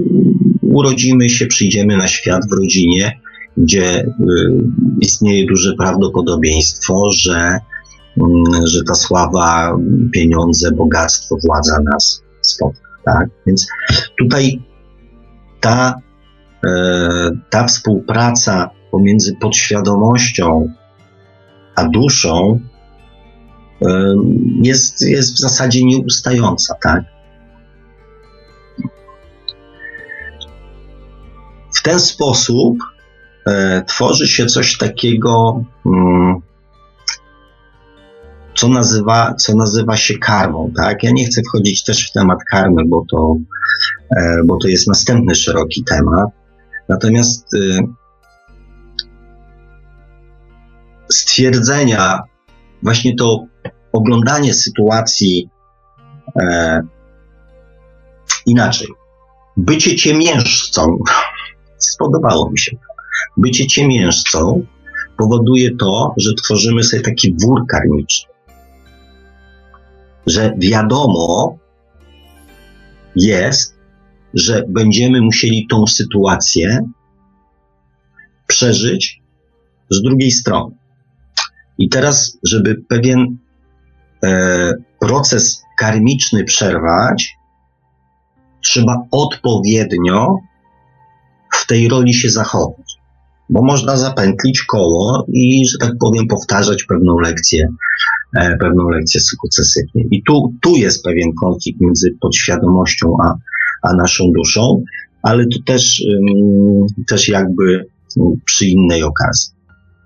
urodzimy 0.62 1.28
się, 1.28 1.46
przyjdziemy 1.46 1.96
na 1.96 2.08
świat 2.08 2.42
w 2.50 2.52
rodzinie, 2.52 3.20
gdzie 3.62 4.00
y, 4.00 4.10
istnieje 5.00 5.46
duże 5.46 5.74
prawdopodobieństwo, 5.74 7.10
że, 7.12 7.58
mm, 8.16 8.66
że 8.66 8.84
ta 8.84 8.94
sława, 8.94 9.78
pieniądze, 10.12 10.72
bogactwo, 10.72 11.36
władza 11.46 11.76
nas 11.92 12.22
spotka. 12.40 12.88
Tak? 13.04 13.28
Więc 13.46 13.66
tutaj 14.18 14.62
ta, 15.60 16.00
e, 16.66 17.30
ta 17.50 17.66
współpraca 17.66 18.70
pomiędzy 18.90 19.36
podświadomością 19.40 20.72
a 21.78 21.84
duszą 21.84 22.60
e, 23.82 24.14
jest, 24.62 25.02
jest 25.02 25.34
w 25.34 25.38
zasadzie 25.38 25.84
nieustająca, 25.84 26.74
tak? 26.82 27.04
W 31.74 31.82
ten 31.82 32.00
sposób 32.00 32.78
tworzy 33.86 34.28
się 34.28 34.46
coś 34.46 34.78
takiego, 34.78 35.64
mm, 35.86 36.40
co 38.58 38.68
nazywa, 38.68 39.34
co 39.34 39.56
nazywa 39.56 39.96
się 39.96 40.18
karmą. 40.18 40.72
Tak? 40.76 41.02
Ja 41.02 41.10
nie 41.10 41.24
chcę 41.24 41.42
wchodzić 41.42 41.84
też 41.84 42.08
w 42.08 42.12
temat 42.12 42.38
karmy, 42.50 42.82
bo 42.86 43.04
to, 43.10 43.36
e, 44.16 44.42
bo 44.44 44.56
to 44.62 44.68
jest 44.68 44.88
następny 44.88 45.34
szeroki 45.34 45.84
temat. 45.84 46.28
Natomiast 46.88 47.54
y, 47.54 47.78
stwierdzenia, 51.12 52.22
właśnie 52.82 53.16
to 53.16 53.44
oglądanie 53.92 54.54
sytuacji 54.54 55.50
e, 56.40 56.80
inaczej. 58.46 58.88
Bycie 59.56 59.96
ciemiężcą 59.96 60.98
spodobało 61.78 62.50
mi 62.50 62.58
się 62.58 62.76
bycie 63.36 63.66
ciemiężcą 63.66 64.66
powoduje 65.18 65.76
to, 65.76 66.14
że 66.16 66.34
tworzymy 66.34 66.82
sobie 66.82 67.02
taki 67.02 67.34
wór 67.42 67.66
karmiczny. 67.66 68.32
Że 70.26 70.54
wiadomo 70.58 71.58
jest, 73.16 73.78
że 74.34 74.64
będziemy 74.68 75.20
musieli 75.20 75.66
tą 75.70 75.86
sytuację 75.86 76.80
przeżyć 78.46 79.22
z 79.90 80.02
drugiej 80.02 80.30
strony. 80.30 80.76
I 81.78 81.88
teraz, 81.88 82.38
żeby 82.42 82.82
pewien 82.88 83.38
e, 84.24 84.72
proces 85.00 85.62
karmiczny 85.78 86.44
przerwać, 86.44 87.38
trzeba 88.64 89.06
odpowiednio 89.10 90.36
w 91.54 91.66
tej 91.66 91.88
roli 91.88 92.14
się 92.14 92.30
zachować 92.30 92.87
bo 93.50 93.62
można 93.62 93.96
zapętlić 93.96 94.62
koło 94.62 95.26
i, 95.32 95.66
że 95.68 95.78
tak 95.78 95.92
powiem, 96.00 96.26
powtarzać 96.26 96.84
pewną 96.84 97.18
lekcję, 97.18 97.68
e, 98.36 98.56
pewną 98.56 98.88
lekcję 98.88 99.20
sukcesywnie. 99.20 100.04
I 100.10 100.22
tu, 100.22 100.52
tu 100.62 100.76
jest 100.76 101.04
pewien 101.04 101.32
konflikt 101.40 101.80
między 101.80 102.14
podświadomością 102.20 103.16
a, 103.22 103.34
a 103.82 103.94
naszą 103.94 104.24
duszą, 104.36 104.82
ale 105.22 105.44
to 105.46 105.58
też, 105.66 106.02
też 107.08 107.28
jakby 107.28 107.86
przy 108.44 108.66
innej 108.66 109.02
okazji. 109.02 109.52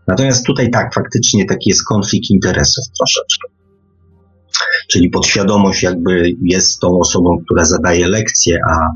Natomiast 0.09 0.47
tutaj 0.47 0.71
tak, 0.71 0.95
faktycznie 0.95 1.45
taki 1.45 1.71
jest 1.71 1.85
konflikt 1.85 2.31
interesów 2.31 2.85
troszeczkę. 2.99 3.49
Czyli 4.91 5.11
podświadomość 5.11 5.83
jakby 5.83 6.33
jest 6.43 6.81
tą 6.81 6.99
osobą, 6.99 7.39
która 7.45 7.65
zadaje 7.65 8.09
lekcję, 8.09 8.59
a 8.71 8.91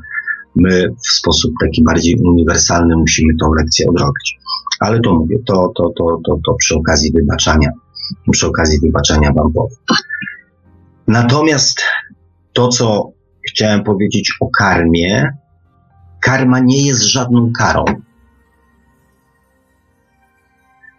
my 0.57 0.95
w 1.05 1.09
sposób 1.09 1.53
taki 1.61 1.85
bardziej 1.85 2.17
uniwersalny 2.25 2.97
musimy 2.97 3.33
tą 3.41 3.53
lekcję 3.55 3.87
odrobić. 3.89 4.39
Ale 4.81 5.01
to 5.01 5.15
mówię, 5.15 5.37
to, 5.47 5.73
to, 5.77 5.93
to, 5.99 6.21
to, 6.27 6.39
to 6.47 6.55
przy 6.55 6.75
okazji 6.75 7.13
wybaczania, 7.13 7.71
przy 8.31 8.47
okazji 8.47 8.81
wybaczania 8.81 9.33
wam 9.33 9.53
powiem. 9.53 9.77
Natomiast 11.09 11.83
to, 12.53 12.69
co 12.69 13.11
chciałem 13.49 13.85
powiedzieć 13.85 14.33
o 14.41 14.49
karmie, 14.59 15.31
karma 16.21 16.59
nie 16.61 16.87
jest 16.87 17.03
żadną 17.03 17.53
karą. 17.59 17.85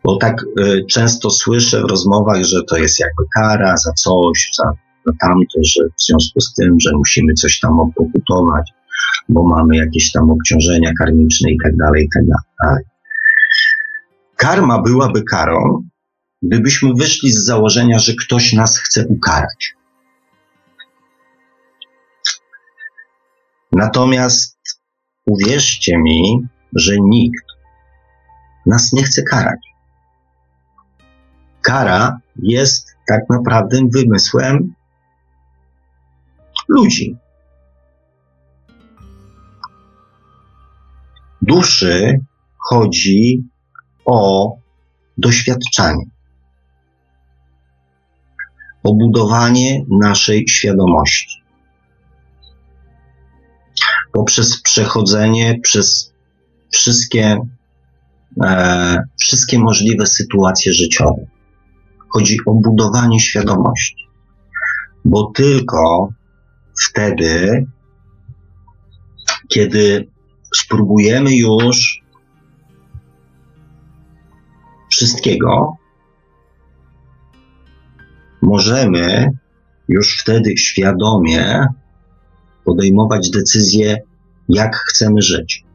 Bo 0.04 0.18
tak 0.18 0.46
y, 0.60 0.86
często 0.90 1.30
słyszę 1.30 1.82
w 1.82 1.90
rozmowach, 1.90 2.44
że 2.44 2.64
to 2.70 2.78
jest 2.78 3.00
jakby 3.00 3.24
kara 3.36 3.78
za 3.78 3.94
coś, 3.94 4.50
za, 4.58 4.72
za 5.06 5.12
tamto, 5.22 5.60
że 5.64 5.84
w 5.84 6.04
związku 6.04 6.40
z 6.40 6.54
tym, 6.54 6.80
że 6.80 6.92
musimy 6.94 7.34
coś 7.34 7.60
tam 7.60 7.80
opokutować 7.80 8.72
bo 9.30 9.44
mamy 9.44 9.78
jakieś 9.78 10.12
tam 10.12 10.32
obciążenia 10.32 10.94
karmiczne 11.00 11.52
i 11.52 11.58
tak 11.64 11.76
dalej, 11.76 12.06
i 12.06 12.10
tak 12.10 12.24
dalej. 12.26 12.84
Karma 14.36 14.82
byłaby 14.82 15.24
karą, 15.24 15.84
gdybyśmy 16.42 16.94
wyszli 16.94 17.32
z 17.32 17.46
założenia, 17.46 18.00
że 18.00 18.14
ktoś 18.14 18.54
nas 18.54 18.78
chce 18.80 19.08
ukarać. 19.08 19.76
Natomiast 23.72 24.58
uwierzcie 25.26 25.98
mi, 25.98 26.48
że 26.76 26.96
nikt 27.00 27.46
nas 28.66 28.94
nie 28.94 29.04
chce 29.04 29.24
karać. 29.24 29.60
Kara 31.62 32.20
jest 32.36 32.96
tak 33.08 33.22
naprawdę 33.30 33.80
wymysłem 33.94 34.74
ludzi. 36.68 37.18
Duszy 41.42 42.20
chodzi 42.70 43.44
o 44.06 44.52
doświadczanie, 45.18 46.06
o 48.84 48.94
budowanie 48.94 49.86
naszej 50.02 50.48
świadomości. 50.48 51.44
Poprzez 54.14 54.62
przechodzenie 54.62 55.60
przez 55.64 56.14
wszystkie, 56.72 57.38
e, 58.44 59.04
wszystkie 59.20 59.60
możliwe 59.60 60.06
sytuacje 60.06 60.74
życiowe. 60.74 61.28
Chodzi 62.10 62.38
o 62.46 62.54
budowanie 62.54 63.20
świadomości, 63.20 64.08
bo 65.06 65.32
tylko 65.36 66.10
wtedy, 66.84 67.66
kiedy 69.50 70.08
spróbujemy 70.56 71.36
już 71.36 72.02
wszystkiego, 74.90 75.78
możemy 78.42 79.32
już 79.88 80.18
wtedy 80.22 80.58
świadomie 80.58 81.68
podejmować 82.66 83.30
decyzje, 83.30 83.98
jak 84.50 84.76
chcemy 84.76 85.22
żyć. 85.22 85.68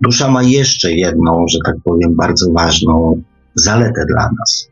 Dusza 0.00 0.30
ma 0.30 0.42
jeszcze 0.42 0.92
jedną, 0.92 1.44
że 1.48 1.58
tak 1.66 1.76
powiem, 1.84 2.16
bardzo 2.16 2.52
ważną 2.52 3.22
zaletę 3.54 4.04
dla 4.08 4.30
nas. 4.38 4.70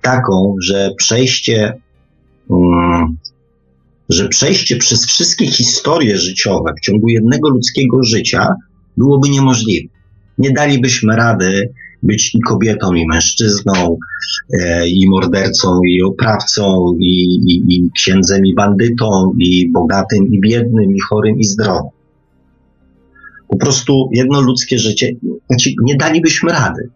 Taką, 0.00 0.54
że 0.62 0.90
przejście 0.96 1.80
um, 2.48 2.91
że 4.12 4.28
przejście 4.28 4.76
przez 4.76 5.06
wszystkie 5.06 5.46
historie 5.46 6.18
życiowe 6.18 6.72
w 6.78 6.80
ciągu 6.80 7.08
jednego 7.08 7.48
ludzkiego 7.48 8.04
życia 8.04 8.48
byłoby 8.96 9.28
niemożliwe. 9.28 9.88
Nie 10.38 10.50
dalibyśmy 10.50 11.16
rady 11.16 11.72
być 12.02 12.34
i 12.34 12.40
kobietą, 12.40 12.94
i 12.94 13.06
mężczyzną, 13.06 13.96
e, 14.60 14.88
i 14.88 15.08
mordercą, 15.08 15.80
i 15.88 16.02
oprawcą, 16.02 16.96
i, 17.00 17.34
i, 17.34 17.76
i 17.76 17.90
księdzem, 17.96 18.46
i 18.46 18.54
bandytą, 18.54 19.34
i 19.38 19.70
bogatym, 19.70 20.34
i 20.34 20.40
biednym, 20.40 20.96
i 20.96 21.00
chorym, 21.00 21.38
i 21.38 21.44
zdrowym. 21.44 21.90
Po 23.48 23.56
prostu 23.56 24.08
jedno 24.12 24.40
ludzkie 24.40 24.78
życie, 24.78 25.12
znaczy 25.46 25.70
nie 25.82 25.96
dalibyśmy 25.96 26.52
rady. 26.52 26.88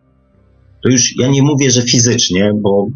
to 0.82 0.88
już 0.88 1.16
ja 1.18 1.28
nie 1.28 1.42
mówię, 1.42 1.70
że 1.70 1.82
fizycznie, 1.82 2.52
bo, 2.54 2.88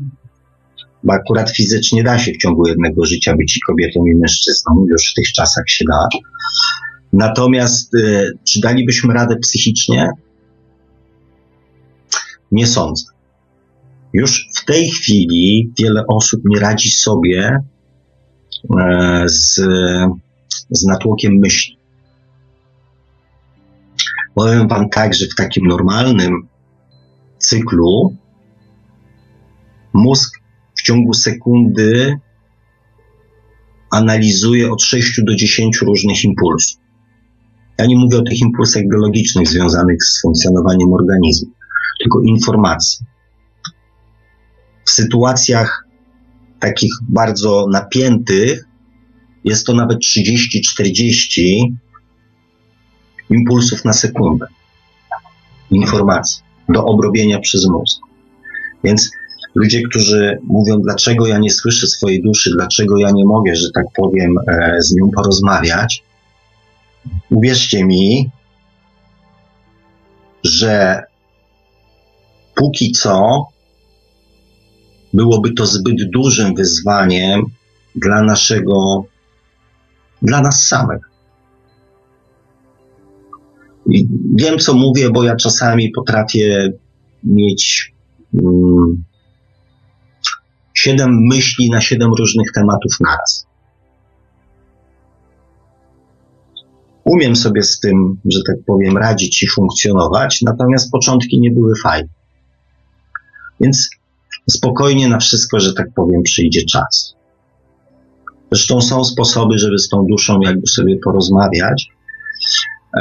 bo 1.04 1.12
akurat 1.12 1.50
fizycznie 1.50 2.02
da 2.02 2.18
się 2.18 2.32
w 2.32 2.38
ciągu 2.38 2.68
jednego 2.68 3.06
życia 3.06 3.36
być 3.36 3.56
i 3.56 3.60
kobietą 3.60 4.04
i 4.06 4.16
mężczyzną, 4.16 4.86
już 4.90 5.10
w 5.10 5.14
tych 5.14 5.32
czasach 5.32 5.64
się 5.66 5.84
da. 5.90 6.08
Natomiast 7.12 7.94
y, 7.94 8.32
czy 8.44 8.60
dalibyśmy 8.60 9.14
radę 9.14 9.36
psychicznie? 9.36 10.10
Nie 12.52 12.66
sądzę. 12.66 13.04
Już 14.12 14.48
w 14.56 14.64
tej 14.64 14.90
chwili 14.90 15.72
wiele 15.78 16.04
osób 16.06 16.40
nie 16.44 16.60
radzi 16.60 16.90
sobie 16.90 17.58
e, 18.80 19.24
z, 19.26 19.54
z 20.70 20.86
natłokiem 20.86 21.32
myśli. 21.34 21.76
Powiem 24.34 24.68
Wam 24.68 24.88
tak, 24.88 25.14
że 25.14 25.26
w 25.26 25.34
takim 25.34 25.66
normalnym 25.66 26.48
cyklu 27.38 28.16
mózg 29.92 30.39
w 30.80 30.82
ciągu 30.82 31.14
sekundy 31.14 32.18
analizuje 33.90 34.72
od 34.72 34.82
6 34.82 35.20
do 35.24 35.34
10 35.34 35.80
różnych 35.82 36.24
impulsów. 36.24 36.80
Ja 37.78 37.86
nie 37.86 37.98
mówię 37.98 38.18
o 38.18 38.22
tych 38.22 38.40
impulsach 38.40 38.82
biologicznych 38.88 39.48
związanych 39.48 40.04
z 40.04 40.22
funkcjonowaniem 40.22 40.92
organizmu, 40.92 41.50
tylko 41.98 42.20
informacji. 42.20 43.06
W 44.84 44.90
sytuacjach 44.90 45.86
takich 46.60 46.92
bardzo 47.08 47.66
napiętych 47.72 48.64
jest 49.44 49.66
to 49.66 49.74
nawet 49.74 49.98
30-40 49.98 51.62
impulsów 53.30 53.84
na 53.84 53.92
sekundę 53.92 54.46
informacji 55.70 56.42
do 56.68 56.84
obrobienia 56.84 57.38
przez 57.38 57.68
mózg. 57.68 58.00
Więc 58.84 59.10
ludzie, 59.54 59.82
którzy 59.82 60.38
mówią, 60.42 60.80
dlaczego 60.80 61.26
ja 61.26 61.38
nie 61.38 61.50
słyszę 61.50 61.86
swojej 61.86 62.22
duszy, 62.22 62.50
dlaczego 62.50 62.98
ja 62.98 63.10
nie 63.10 63.24
mogę, 63.24 63.56
że 63.56 63.70
tak 63.74 63.84
powiem, 63.96 64.34
e, 64.48 64.76
z 64.82 64.94
nią 64.94 65.10
porozmawiać, 65.10 66.04
uwierzcie 67.30 67.84
mi, 67.84 68.30
że 70.44 71.02
póki 72.54 72.92
co 72.92 73.46
byłoby 75.12 75.52
to 75.52 75.66
zbyt 75.66 76.10
dużym 76.10 76.54
wyzwaniem 76.54 77.42
dla 77.94 78.22
naszego, 78.22 79.04
dla 80.22 80.40
nas 80.40 80.66
samych. 80.66 81.10
Wiem, 84.34 84.58
co 84.58 84.74
mówię, 84.74 85.10
bo 85.10 85.22
ja 85.22 85.36
czasami 85.36 85.90
potrafię 85.90 86.72
mieć 87.24 87.94
um, 88.32 89.04
siedem 90.80 91.26
myśli 91.30 91.70
na 91.70 91.80
siedem 91.80 92.14
różnych 92.18 92.52
tematów 92.54 92.92
naraz. 93.00 93.46
Umiem 97.04 97.36
sobie 97.36 97.62
z 97.62 97.80
tym, 97.80 98.20
że 98.24 98.40
tak 98.46 98.56
powiem, 98.66 98.98
radzić 98.98 99.42
i 99.42 99.46
funkcjonować, 99.48 100.42
natomiast 100.42 100.90
początki 100.90 101.40
nie 101.40 101.50
były 101.50 101.72
fajne. 101.82 102.08
Więc 103.60 103.90
spokojnie 104.50 105.08
na 105.08 105.18
wszystko, 105.18 105.60
że 105.60 105.72
tak 105.72 105.86
powiem, 105.94 106.22
przyjdzie 106.22 106.64
czas. 106.64 107.14
Zresztą 108.52 108.80
są 108.80 109.04
sposoby, 109.04 109.58
żeby 109.58 109.78
z 109.78 109.88
tą 109.88 110.06
duszą 110.06 110.40
jakby 110.40 110.66
sobie 110.66 110.98
porozmawiać. 111.04 111.88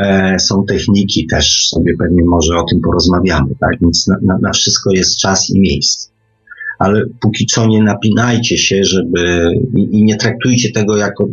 E, 0.01 0.39
są 0.39 0.65
techniki 0.65 1.27
też, 1.27 1.67
sobie 1.67 1.97
pewnie 1.97 2.23
może 2.23 2.57
o 2.57 2.63
tym 2.71 2.82
porozmawiamy, 2.82 3.55
tak? 3.59 3.71
Więc 3.82 4.07
na, 4.07 4.15
na, 4.21 4.38
na 4.41 4.51
wszystko 4.51 4.91
jest 4.93 5.17
czas 5.17 5.49
i 5.49 5.59
miejsce 5.59 6.18
ale 6.80 7.05
póki 7.21 7.45
co 7.45 7.67
nie 7.67 7.84
napinajcie 7.84 8.57
się, 8.57 8.84
żeby 8.84 9.51
i, 9.77 10.03
nie 10.03 10.15
traktujcie 10.15 10.71
tego 10.71 10.97
jako, 10.97 11.25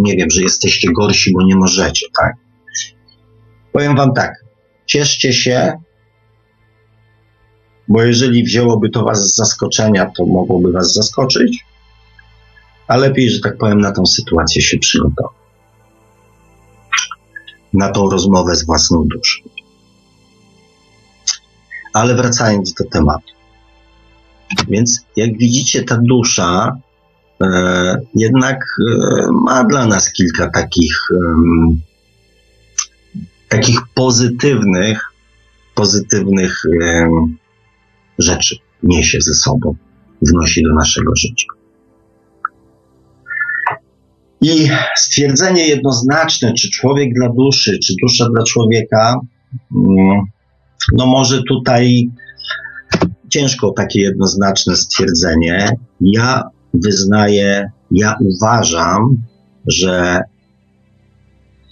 nie 0.00 0.16
wiem, 0.16 0.30
że 0.30 0.42
jesteście 0.42 0.92
gorsi, 0.92 1.32
bo 1.32 1.42
nie 1.42 1.56
możecie, 1.56 2.06
tak? 2.20 2.32
Powiem 3.72 3.96
wam 3.96 4.14
tak, 4.14 4.44
cieszcie 4.86 5.32
się, 5.32 5.72
bo 7.88 8.02
jeżeli 8.02 8.44
wzięłoby 8.44 8.90
to 8.90 9.04
was 9.04 9.18
z 9.18 9.36
zaskoczenia, 9.36 10.10
to 10.16 10.26
mogłoby 10.26 10.72
was 10.72 10.94
zaskoczyć, 10.94 11.64
a 12.88 12.96
lepiej, 12.96 13.30
że 13.30 13.40
tak 13.40 13.58
powiem, 13.58 13.80
na 13.80 13.92
tą 13.92 14.06
sytuację 14.06 14.62
się 14.62 14.78
przygotować. 14.78 15.34
Na 17.72 17.90
tą 17.90 18.10
rozmowę 18.10 18.56
z 18.56 18.66
własną 18.66 19.04
duszą. 19.08 19.42
Ale 21.92 22.14
wracając 22.14 22.72
do 22.72 22.84
tematu. 22.84 23.33
Więc 24.68 25.00
jak 25.16 25.38
widzicie, 25.38 25.82
ta 25.82 25.98
dusza 26.02 26.76
e, 27.42 27.96
jednak 28.14 28.56
e, 28.60 29.26
ma 29.44 29.64
dla 29.64 29.86
nas 29.86 30.12
kilka 30.12 30.50
takich, 30.50 30.98
e, 31.14 31.16
takich 33.48 33.80
pozytywnych, 33.94 35.00
pozytywnych 35.74 36.62
rzeczy 38.18 38.56
niesie 38.82 39.20
ze 39.20 39.34
sobą, 39.34 39.76
wnosi 40.22 40.62
do 40.62 40.74
naszego 40.74 41.16
życia. 41.16 41.46
I 44.40 44.68
stwierdzenie 44.96 45.68
jednoznaczne, 45.68 46.52
czy 46.52 46.70
człowiek 46.70 47.14
dla 47.14 47.28
duszy, 47.28 47.78
czy 47.86 47.94
dusza 48.02 48.28
dla 48.30 48.44
człowieka, 48.44 49.20
mm, 49.76 50.22
no 50.92 51.06
może 51.06 51.42
tutaj 51.48 52.10
ciężko 53.34 53.72
takie 53.76 54.00
jednoznaczne 54.00 54.76
stwierdzenie. 54.76 55.76
Ja 56.00 56.42
wyznaję, 56.74 57.70
ja 57.90 58.18
uważam, 58.20 59.16
że 59.66 60.20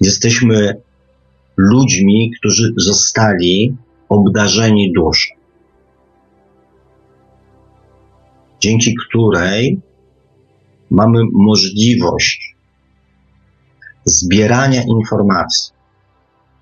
jesteśmy 0.01 0.81
ludźmi, 1.57 2.33
którzy 2.39 2.73
zostali 2.77 3.77
obdarzeni 4.09 4.93
duszą, 4.93 5.35
dzięki 8.61 8.95
której 9.09 9.81
mamy 10.91 11.21
możliwość 11.33 12.57
zbierania 14.05 14.83
informacji, 14.83 15.73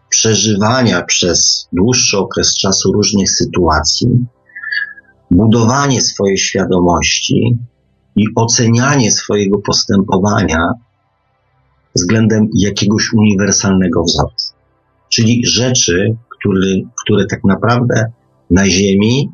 przeżywania 0.08 1.02
przez 1.02 1.68
dłuższy 1.72 2.18
okres 2.18 2.56
czasu 2.56 2.92
różnych 2.92 3.30
sytuacji, 3.30 4.26
budowanie 5.30 6.00
swojej 6.00 6.38
świadomości 6.38 7.58
i 8.16 8.24
ocenianie 8.34 9.10
swojego 9.10 9.58
postępowania 9.58 10.72
względem 11.94 12.48
jakiegoś 12.54 13.12
uniwersalnego 13.12 14.02
wzorca. 14.02 14.54
Czyli 15.08 15.46
rzeczy, 15.46 16.16
które, 16.28 16.66
które 17.04 17.26
tak 17.26 17.44
naprawdę 17.44 18.12
na 18.50 18.66
Ziemi 18.68 19.30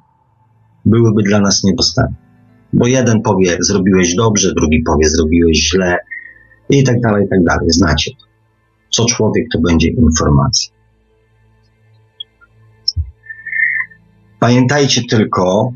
byłyby 0.85 1.23
dla 1.23 1.41
nas 1.41 1.65
niedostępne. 1.65 2.17
Bo 2.73 2.87
jeden 2.87 3.23
powie, 3.23 3.57
zrobiłeś 3.61 4.15
dobrze, 4.15 4.55
drugi 4.55 4.83
powie, 4.83 5.09
zrobiłeś 5.09 5.71
źle, 5.71 5.99
i 6.71 6.85
tak 6.85 7.01
dalej, 7.01 7.27
i 7.27 7.29
tak 7.29 7.45
dalej. 7.45 7.71
Znacie 7.71 8.11
to. 8.11 8.27
Co 8.91 9.05
człowiek, 9.05 9.47
to 9.53 9.61
będzie 9.61 9.89
informacja. 9.89 10.73
Pamiętajcie 14.41 15.03
tylko, 15.11 15.73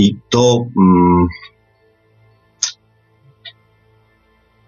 i 0.00 0.16
to, 0.30 0.66
mm, 0.78 1.28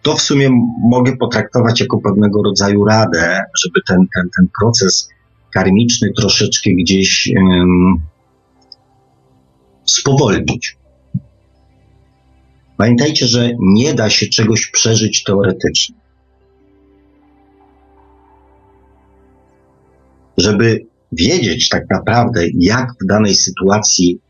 to 0.03 0.17
w 0.17 0.23
sumie 0.23 0.51
mogę 0.91 1.17
potraktować 1.17 1.81
jako 1.81 1.99
pewnego 1.99 2.43
rodzaju 2.43 2.85
radę, 2.85 3.41
żeby 3.65 3.81
ten, 3.89 3.99
ten, 4.15 4.29
ten 4.37 4.49
proces 4.61 5.09
karmiczny 5.55 6.13
troszeczkę 6.17 6.71
gdzieś 6.71 7.33
um, 7.37 8.01
spowolnić. 9.85 10.77
Pamiętajcie, 12.77 13.27
że 13.27 13.51
nie 13.61 13.95
da 13.95 14.11
się 14.11 14.27
czegoś 14.27 14.67
przeżyć 14.67 15.23
teoretycznie. 15.23 15.97
Żeby 20.39 20.87
wiedzieć 21.13 21.69
tak 21.69 21.85
naprawdę, 21.91 22.47
jak 22.55 22.93
w 23.03 23.07
danej 23.07 23.35
sytuacji 23.35 24.21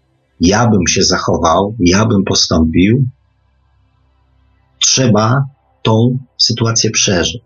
ja 0.43 0.68
bym 0.68 0.86
się 0.86 1.03
zachował, 1.03 1.76
ja 1.80 2.07
bym 2.07 2.24
postąpił, 2.24 3.05
trzeba 4.78 5.45
tą 5.82 6.18
sytuację 6.38 6.90
przeżyć. 6.90 7.43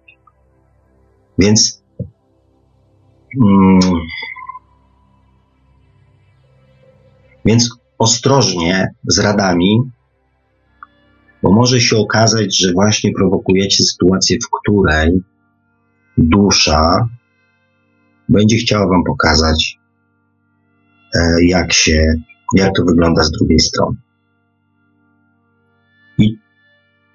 Więc 1.38 1.82
mm, 3.42 3.80
więc 7.44 7.70
ostrożnie 7.98 8.88
z 9.08 9.18
radami, 9.18 9.78
bo 11.42 11.52
może 11.52 11.80
się 11.80 11.96
okazać, 11.96 12.58
że 12.58 12.72
właśnie 12.72 13.10
prowokujecie 13.12 13.84
sytuację, 13.84 14.36
w 14.44 14.50
której 14.60 15.22
dusza 16.18 17.08
będzie 18.28 18.56
chciała 18.56 18.88
Wam 18.88 19.04
pokazać, 19.04 19.78
e, 21.14 21.44
jak 21.44 21.72
się 21.72 22.14
jak 22.54 22.70
to 22.76 22.84
wygląda 22.84 23.22
z 23.22 23.30
drugiej 23.30 23.60
strony. 23.60 23.96
I 26.18 26.38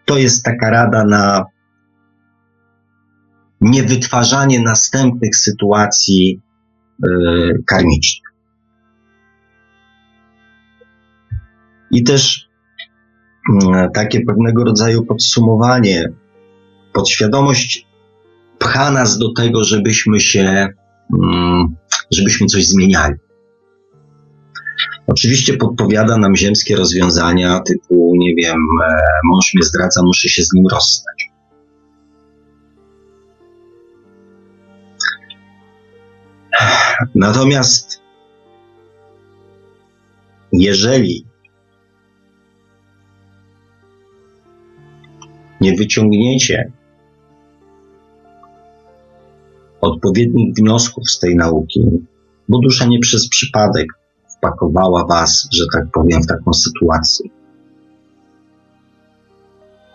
to 0.05 0.17
jest 0.17 0.43
taka 0.43 0.69
rada 0.69 1.05
na 1.05 1.45
niewytwarzanie 3.61 4.61
następnych 4.61 5.36
sytuacji 5.36 6.41
yy, 7.03 7.63
karmicznych. 7.65 8.32
I 11.91 12.03
też 12.03 12.49
yy, 13.49 13.89
takie 13.93 14.21
pewnego 14.21 14.63
rodzaju 14.63 15.05
podsumowanie. 15.05 16.09
Podświadomość 16.93 17.88
pcha 18.59 18.91
nas 18.91 19.17
do 19.17 19.34
tego, 19.34 19.63
żebyśmy 19.63 20.19
się, 20.19 20.67
yy, 21.13 21.19
żebyśmy 22.11 22.47
coś 22.47 22.67
zmieniali. 22.67 23.15
Oczywiście 25.12 25.57
podpowiada 25.57 26.18
nam 26.18 26.36
ziemskie 26.36 26.76
rozwiązania 26.76 27.59
typu, 27.59 28.14
nie 28.16 28.36
wiem, 28.36 28.57
e, 28.86 28.95
mąż 29.24 29.53
mnie 29.53 29.64
zdradza, 29.64 30.01
muszę 30.03 30.30
się 30.30 30.43
z 30.43 30.53
nim 30.53 30.68
rozstać. 30.68 31.32
Natomiast 37.16 38.01
jeżeli 40.53 41.26
nie 45.62 45.76
wyciągniecie 45.76 46.72
odpowiednich 49.82 50.55
wniosków 50.55 51.09
z 51.09 51.20
tej 51.20 51.36
nauki, 51.36 51.82
bo 52.49 52.59
dusza 52.59 52.86
nie 52.86 52.99
przez 52.99 53.30
przypadek 53.30 54.00
wpakowała 54.41 55.05
Was, 55.05 55.47
że 55.51 55.65
tak 55.73 55.83
powiem, 55.93 56.21
w 56.23 56.27
taką 56.27 56.53
sytuację, 56.53 57.29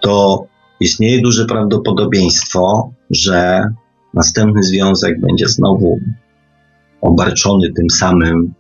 to 0.01 0.47
istnieje 0.81 1.23
duże 1.23 1.45
prawdopodobieństwo, 1.45 2.91
że 3.11 3.65
następny 4.15 4.63
związek 4.63 5.21
będzie 5.21 5.49
znowu 5.49 5.99
obarczony 7.01 7.73
tym 7.73 7.91
samym 7.91 8.55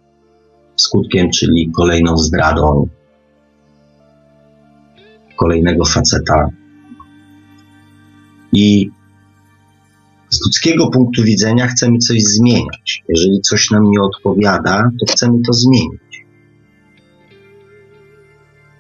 skutkiem, 0.76 1.30
czyli 1.30 1.70
kolejną 1.70 2.16
zdradą 2.16 2.89
kolejnego 5.37 5.84
faceta. 5.84 6.49
I 8.53 8.91
z 10.37 10.47
ludzkiego 10.47 10.91
punktu 10.91 11.22
widzenia 11.22 11.66
chcemy 11.66 11.99
coś 11.99 12.22
zmieniać. 12.22 13.03
Jeżeli 13.09 13.41
coś 13.41 13.70
nam 13.70 13.91
nie 13.91 14.01
odpowiada, 14.01 14.91
to 15.01 15.12
chcemy 15.12 15.39
to 15.47 15.53
zmienić. 15.53 16.26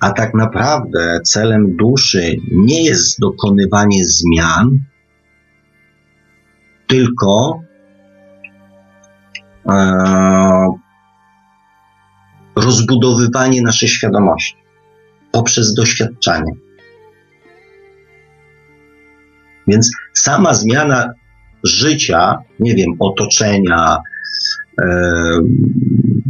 A 0.00 0.10
tak 0.10 0.34
naprawdę 0.34 1.20
celem 1.24 1.76
duszy 1.76 2.36
nie 2.52 2.84
jest 2.84 3.20
dokonywanie 3.20 4.04
zmian, 4.04 4.78
tylko 6.86 7.60
e, 9.68 10.66
rozbudowywanie 12.56 13.62
naszej 13.62 13.88
świadomości 13.88 14.56
poprzez 15.32 15.74
doświadczanie. 15.74 16.52
Więc 19.66 19.90
sama 20.12 20.54
zmiana 20.54 21.12
życia, 21.66 22.38
nie 22.60 22.74
wiem, 22.74 22.96
otoczenia, 22.98 23.98
e, 24.80 24.86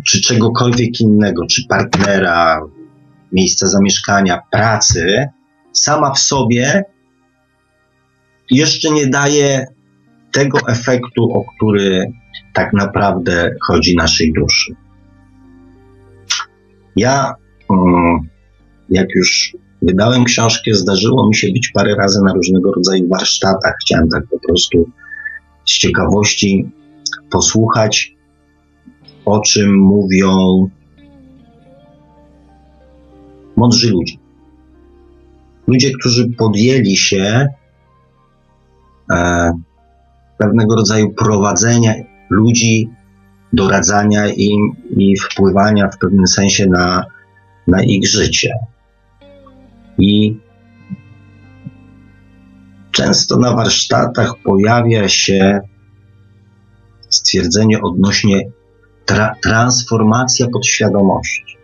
czy 0.07 0.21
czegokolwiek 0.21 1.01
innego, 1.01 1.47
czy 1.47 1.63
partnera, 1.69 2.61
miejsca 3.33 3.67
zamieszkania, 3.67 4.43
pracy, 4.53 5.27
sama 5.73 6.11
w 6.11 6.19
sobie 6.19 6.85
jeszcze 8.51 8.91
nie 8.91 9.07
daje 9.07 9.67
tego 10.33 10.59
efektu, 10.69 11.23
o 11.33 11.45
który 11.45 12.13
tak 12.55 12.73
naprawdę 12.73 13.55
chodzi 13.67 13.97
naszej 13.97 14.33
duszy. 14.33 14.75
Ja, 16.97 17.35
mm, 17.71 18.29
jak 18.91 19.07
już 19.15 19.57
wydałem 19.83 20.25
książkę, 20.25 20.75
zdarzyło 20.75 21.29
mi 21.29 21.35
się 21.35 21.53
być 21.53 21.71
parę 21.75 21.95
razy 21.95 22.21
na 22.25 22.33
różnego 22.33 22.73
rodzaju 22.73 23.09
warsztatach. 23.09 23.75
Chciałem 23.81 24.09
tak 24.09 24.23
po 24.31 24.39
prostu 24.49 24.91
z 25.67 25.73
ciekawości 25.73 26.71
posłuchać, 27.31 28.15
o 29.25 29.41
czym 29.41 29.79
mówią 29.79 30.31
mądrzy 33.57 33.91
ludzie. 33.91 34.15
Ludzie, 35.67 35.91
którzy 35.93 36.29
podjęli 36.29 36.97
się 36.97 37.47
e, 39.13 39.53
pewnego 40.39 40.77
rodzaju 40.77 41.13
prowadzenia 41.13 41.95
ludzi, 42.31 42.89
doradzania 43.53 44.27
im 44.27 44.77
i 44.97 45.17
wpływania 45.17 45.89
w 45.89 45.99
pewnym 45.99 46.27
sensie 46.27 46.67
na, 46.67 47.05
na 47.67 47.83
ich 47.83 48.09
życie. 48.09 48.55
I 49.99 50.37
Często 52.97 53.37
na 53.37 53.53
warsztatach 53.53 54.35
pojawia 54.45 55.09
się 55.09 55.61
stwierdzenie 57.09 57.83
odnośnie 57.83 58.41
tra 59.05 59.35
transformacja 59.43 60.47
podświadomości. 60.53 61.57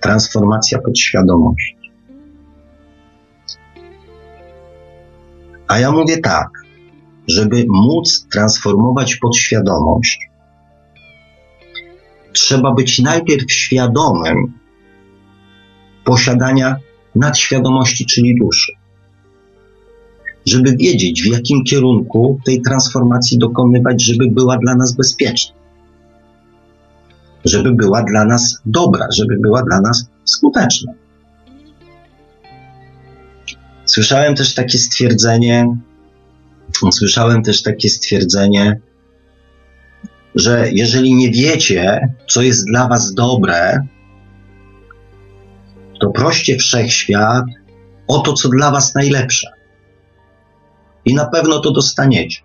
Transformacja 0.00 0.78
podświadomości. 0.78 1.76
A 5.68 5.78
ja 5.78 5.92
mówię 5.92 6.18
tak, 6.18 6.48
żeby 7.28 7.64
móc 7.68 8.26
transformować 8.32 9.16
podświadomość, 9.16 10.18
trzeba 12.32 12.74
być 12.74 12.98
najpierw 12.98 13.52
świadomym 13.52 14.52
posiadania 16.04 16.76
nadświadomości, 17.14 18.06
czyli 18.06 18.38
duszy 18.40 18.72
żeby 20.46 20.76
wiedzieć, 20.76 21.22
w 21.22 21.32
jakim 21.32 21.64
kierunku 21.64 22.40
tej 22.44 22.62
transformacji 22.62 23.38
dokonywać, 23.38 24.02
żeby 24.02 24.26
była 24.30 24.58
dla 24.58 24.74
nas 24.74 24.96
bezpieczna, 24.96 25.56
żeby 27.44 27.72
była 27.72 28.02
dla 28.02 28.24
nas 28.24 28.60
dobra, 28.66 29.06
żeby 29.16 29.36
była 29.40 29.62
dla 29.62 29.80
nas 29.80 30.10
skuteczna. 30.24 30.92
Słyszałem 33.84 34.34
też 34.34 34.54
takie 34.54 34.78
stwierdzenie, 34.78 35.76
słyszałem 36.92 37.42
też 37.42 37.62
takie 37.62 37.88
stwierdzenie, 37.88 38.80
że 40.34 40.70
jeżeli 40.72 41.14
nie 41.14 41.30
wiecie, 41.30 42.14
co 42.28 42.42
jest 42.42 42.66
dla 42.66 42.88
Was 42.88 43.14
dobre, 43.14 43.86
to 46.00 46.10
proście 46.10 46.56
wszechświat 46.56 47.44
o 48.08 48.18
to, 48.18 48.32
co 48.32 48.48
dla 48.48 48.70
Was 48.70 48.94
najlepsze 48.94 49.55
i 51.06 51.14
na 51.14 51.26
pewno 51.26 51.60
to 51.60 51.72
dostaniecie. 51.72 52.42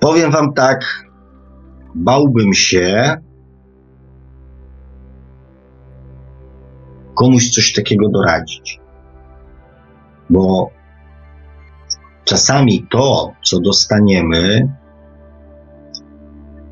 Powiem 0.00 0.30
Wam 0.30 0.54
tak, 0.54 1.04
bałbym 1.94 2.54
się 2.54 3.16
komuś 7.14 7.50
coś 7.50 7.72
takiego 7.72 8.08
doradzić, 8.08 8.80
bo 10.30 10.70
czasami 12.24 12.86
to, 12.90 13.32
co 13.44 13.60
dostaniemy, 13.60 14.68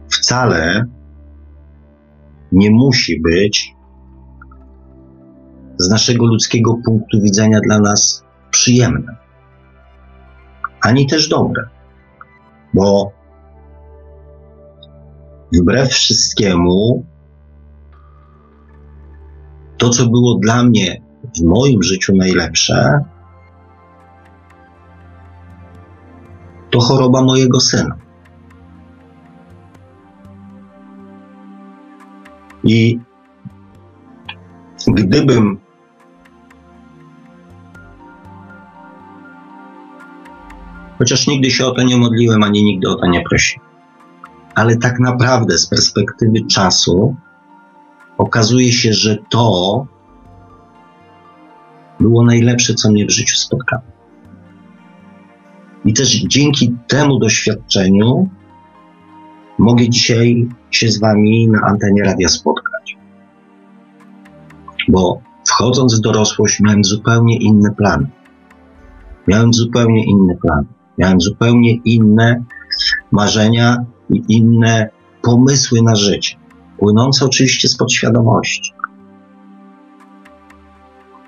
wcale 0.09 0.85
nie 2.53 2.71
musi 2.71 3.21
być 3.21 3.75
z 5.81 5.89
naszego 5.89 6.27
ludzkiego 6.27 6.75
punktu 6.85 7.21
widzenia 7.21 7.61
dla 7.61 7.81
nas 7.81 8.25
przyjemne, 8.51 9.17
ani 10.81 11.07
też 11.07 11.29
dobre, 11.29 11.69
bo 12.75 13.13
wbrew 15.53 15.91
wszystkiemu, 15.91 17.05
to, 19.79 19.89
co 19.89 20.07
było 20.07 20.39
dla 20.43 20.63
mnie 20.63 21.03
w 21.37 21.43
moim 21.45 21.83
życiu 21.83 22.17
najlepsze, 22.17 23.05
to 26.71 26.81
choroba 26.81 27.23
mojego 27.23 27.61
syna. 27.61 27.97
I 32.65 33.01
gdybym 34.87 35.59
Chociaż 41.01 41.27
nigdy 41.27 41.51
się 41.51 41.67
o 41.67 41.71
to 41.71 41.83
nie 41.83 41.97
modliłem, 41.97 42.43
ani 42.43 42.65
nigdy 42.65 42.89
o 42.89 42.95
to 42.95 43.07
nie 43.07 43.23
prosiłem. 43.23 43.67
ale 44.55 44.77
tak 44.77 45.01
naprawdę 45.01 45.59
z 45.59 45.67
perspektywy 45.67 46.47
czasu 46.47 47.17
okazuje 48.19 48.73
się, 48.73 48.93
że 48.93 49.17
to 49.31 49.87
było 52.01 52.25
najlepsze, 52.25 52.75
co 52.75 52.91
mnie 52.91 53.07
w 53.07 53.11
życiu 53.11 53.37
spotkało. 53.37 53.83
I 55.85 55.93
też 55.93 56.09
dzięki 56.09 56.77
temu 56.89 57.19
doświadczeniu 57.19 58.29
mogę 59.59 59.89
dzisiaj 59.89 60.49
się 60.71 60.89
z 60.89 61.01
Wami 61.01 61.49
na 61.49 61.61
antenie 61.61 62.03
radia 62.03 62.29
spotkać. 62.29 62.97
Bo 64.89 65.21
wchodząc 65.49 65.99
w 65.99 66.01
dorosłość, 66.01 66.61
miałem 66.61 66.85
zupełnie 66.85 67.37
inny 67.39 67.71
plan. 67.75 68.09
Miałem 69.27 69.55
zupełnie 69.55 70.05
inny 70.05 70.37
plan. 70.37 70.65
Miałem 71.01 71.21
zupełnie 71.21 71.75
inne 71.75 72.45
marzenia 73.11 73.77
i 74.11 74.23
inne 74.29 74.91
pomysły 75.23 75.83
na 75.83 75.97
życie, 75.97 76.37
płynące 76.79 77.25
oczywiście 77.25 77.69
z 77.69 77.77
podświadomości. 77.77 78.73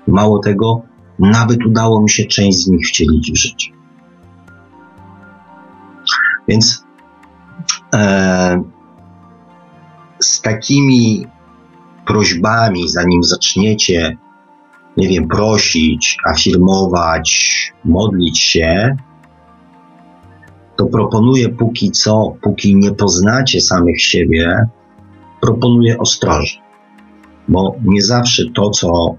Mało 0.07 0.39
tego, 0.39 0.81
nawet 1.19 1.65
udało 1.65 2.01
mi 2.01 2.09
się 2.09 2.25
część 2.25 2.57
z 2.57 2.67
nich 2.67 2.87
wcielić 2.87 3.31
w 3.31 3.35
życie. 3.35 3.71
Więc 6.47 6.85
e, 7.93 8.63
z 10.19 10.41
takimi 10.41 11.27
prośbami, 12.05 12.89
zanim 12.89 13.23
zaczniecie, 13.23 14.17
nie 14.97 15.07
wiem, 15.07 15.27
prosić, 15.27 16.17
afirmować, 16.25 17.53
modlić 17.85 18.39
się, 18.39 18.97
to 20.77 20.85
proponuję 20.85 21.49
póki 21.49 21.91
co, 21.91 22.35
póki 22.41 22.75
nie 22.75 22.91
poznacie 22.91 23.61
samych 23.61 24.01
siebie, 24.01 24.67
proponuję 25.41 25.97
ostrożnie, 25.97 26.61
bo 27.47 27.75
nie 27.85 28.01
zawsze 28.01 28.43
to, 28.55 28.69
co, 28.69 29.15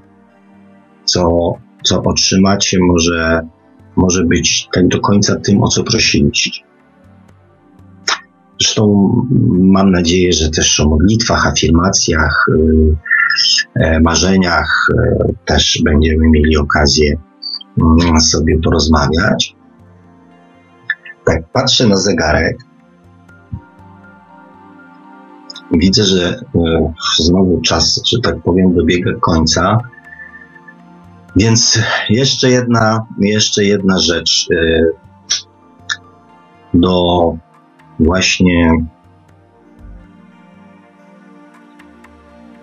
co, 1.04 1.52
co 1.82 2.02
otrzymacie, 2.02 2.78
może, 2.80 3.40
może 3.96 4.24
być 4.24 4.68
tak 4.72 4.88
do 4.88 5.00
końca 5.00 5.36
tym, 5.36 5.62
o 5.62 5.68
co 5.68 5.84
prosiliście. 5.84 6.50
Zresztą 8.60 9.12
mam 9.50 9.90
nadzieję, 9.90 10.32
że 10.32 10.50
też 10.50 10.80
o 10.80 10.88
modlitwach, 10.88 11.46
afirmacjach, 11.46 12.46
y, 12.48 12.96
e, 13.74 14.00
marzeniach 14.00 14.86
e, 14.98 15.32
też 15.44 15.80
będziemy 15.84 16.30
mieli 16.30 16.56
okazję 16.56 17.16
mm, 17.78 18.20
sobie 18.20 18.58
porozmawiać. 18.60 19.56
Tak, 21.24 21.48
patrzę 21.52 21.86
na 21.86 21.96
zegarek. 21.96 22.58
Widzę, 25.72 26.04
że 26.04 26.40
e, 26.54 26.92
znowu 27.18 27.60
czas, 27.60 28.00
że 28.06 28.20
tak 28.20 28.42
powiem, 28.42 28.74
dobiega 28.74 29.10
końca. 29.20 29.78
Więc 31.36 31.78
jeszcze 32.08 32.50
jedna, 32.50 33.06
jeszcze 33.20 33.64
jedna 33.64 33.98
rzecz 33.98 34.48
do 36.74 37.36
właśnie 38.00 38.72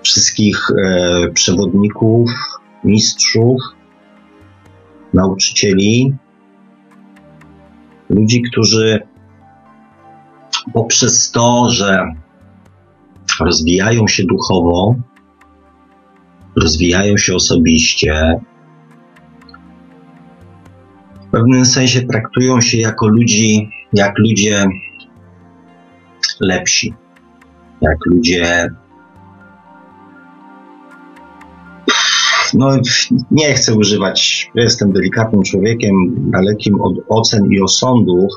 wszystkich 0.03 0.67
e, 0.71 1.29
przewodników, 1.29 2.31
mistrzów, 2.83 3.61
nauczycieli, 5.13 6.15
ludzi, 8.11 8.41
którzy 8.41 8.99
poprzez 10.73 11.31
to, 11.31 11.69
że 11.69 12.05
rozwijają 13.39 14.07
się 14.07 14.23
duchowo, 14.23 14.95
rozwijają 16.55 17.17
się 17.17 17.35
osobiście, 17.35 18.39
w 21.27 21.31
pewnym 21.31 21.65
sensie 21.65 22.01
traktują 22.01 22.61
się 22.61 22.77
jako 22.77 23.07
ludzi, 23.07 23.69
jak 23.93 24.17
ludzie 24.17 24.65
lepsi, 26.39 26.93
jak 27.81 28.05
ludzie. 28.05 28.69
No, 32.53 32.69
nie 33.31 33.53
chcę 33.53 33.75
używać, 33.75 34.51
jestem 34.55 34.91
delikatnym 34.91 35.43
człowiekiem, 35.43 35.93
dalekim 36.31 36.81
od 36.81 36.93
ocen 37.09 37.45
i 37.51 37.61
osądów. 37.61 38.33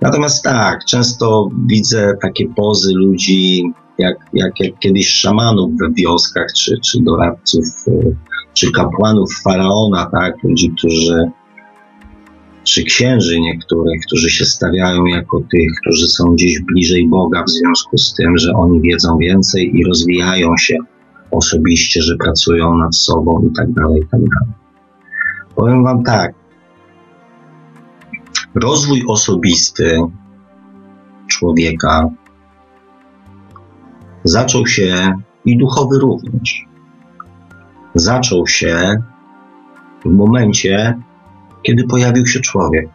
Natomiast 0.00 0.44
tak, 0.44 0.84
często 0.84 1.48
widzę 1.66 2.14
takie 2.22 2.48
pozy 2.48 2.92
ludzi, 2.94 3.64
jak, 3.98 4.16
jak, 4.32 4.60
jak 4.60 4.78
kiedyś 4.78 5.08
szamanów 5.08 5.70
we 5.80 5.90
wioskach, 5.90 6.46
czy, 6.56 6.78
czy 6.84 7.02
doradców, 7.02 7.64
czy 8.54 8.72
kapłanów 8.72 9.30
faraona, 9.44 10.10
tak, 10.12 10.42
ludzi, 10.42 10.72
którzy 10.78 11.30
czy 12.64 12.84
księży 12.84 13.40
niektórych, 13.40 14.00
którzy 14.06 14.30
się 14.30 14.44
stawiają 14.44 15.06
jako 15.06 15.40
tych, 15.50 15.70
którzy 15.80 16.08
są 16.08 16.24
gdzieś 16.24 16.60
bliżej 16.60 17.08
Boga 17.08 17.44
w 17.44 17.50
związku 17.50 17.98
z 17.98 18.14
tym, 18.14 18.38
że 18.38 18.52
oni 18.52 18.80
wiedzą 18.80 19.18
więcej 19.18 19.76
i 19.76 19.84
rozwijają 19.84 20.56
się 20.56 20.76
osobiście, 21.36 22.02
że 22.02 22.16
pracują 22.16 22.76
nad 22.76 22.96
sobą 22.96 23.42
i 23.50 23.52
tak 23.52 23.72
dalej, 23.72 24.02
i 24.02 24.08
tak 24.08 24.20
dalej. 24.20 24.54
Powiem 25.56 25.84
Wam 25.84 26.02
tak. 26.02 26.34
Rozwój 28.54 29.04
osobisty 29.08 29.98
człowieka 31.26 32.08
zaczął 34.24 34.66
się 34.66 35.14
i 35.44 35.58
duchowy 35.58 35.98
również. 35.98 36.66
Zaczął 37.94 38.46
się 38.46 39.02
w 40.04 40.10
momencie, 40.10 40.98
kiedy 41.62 41.84
pojawił 41.84 42.26
się 42.26 42.40
człowiek. 42.40 42.88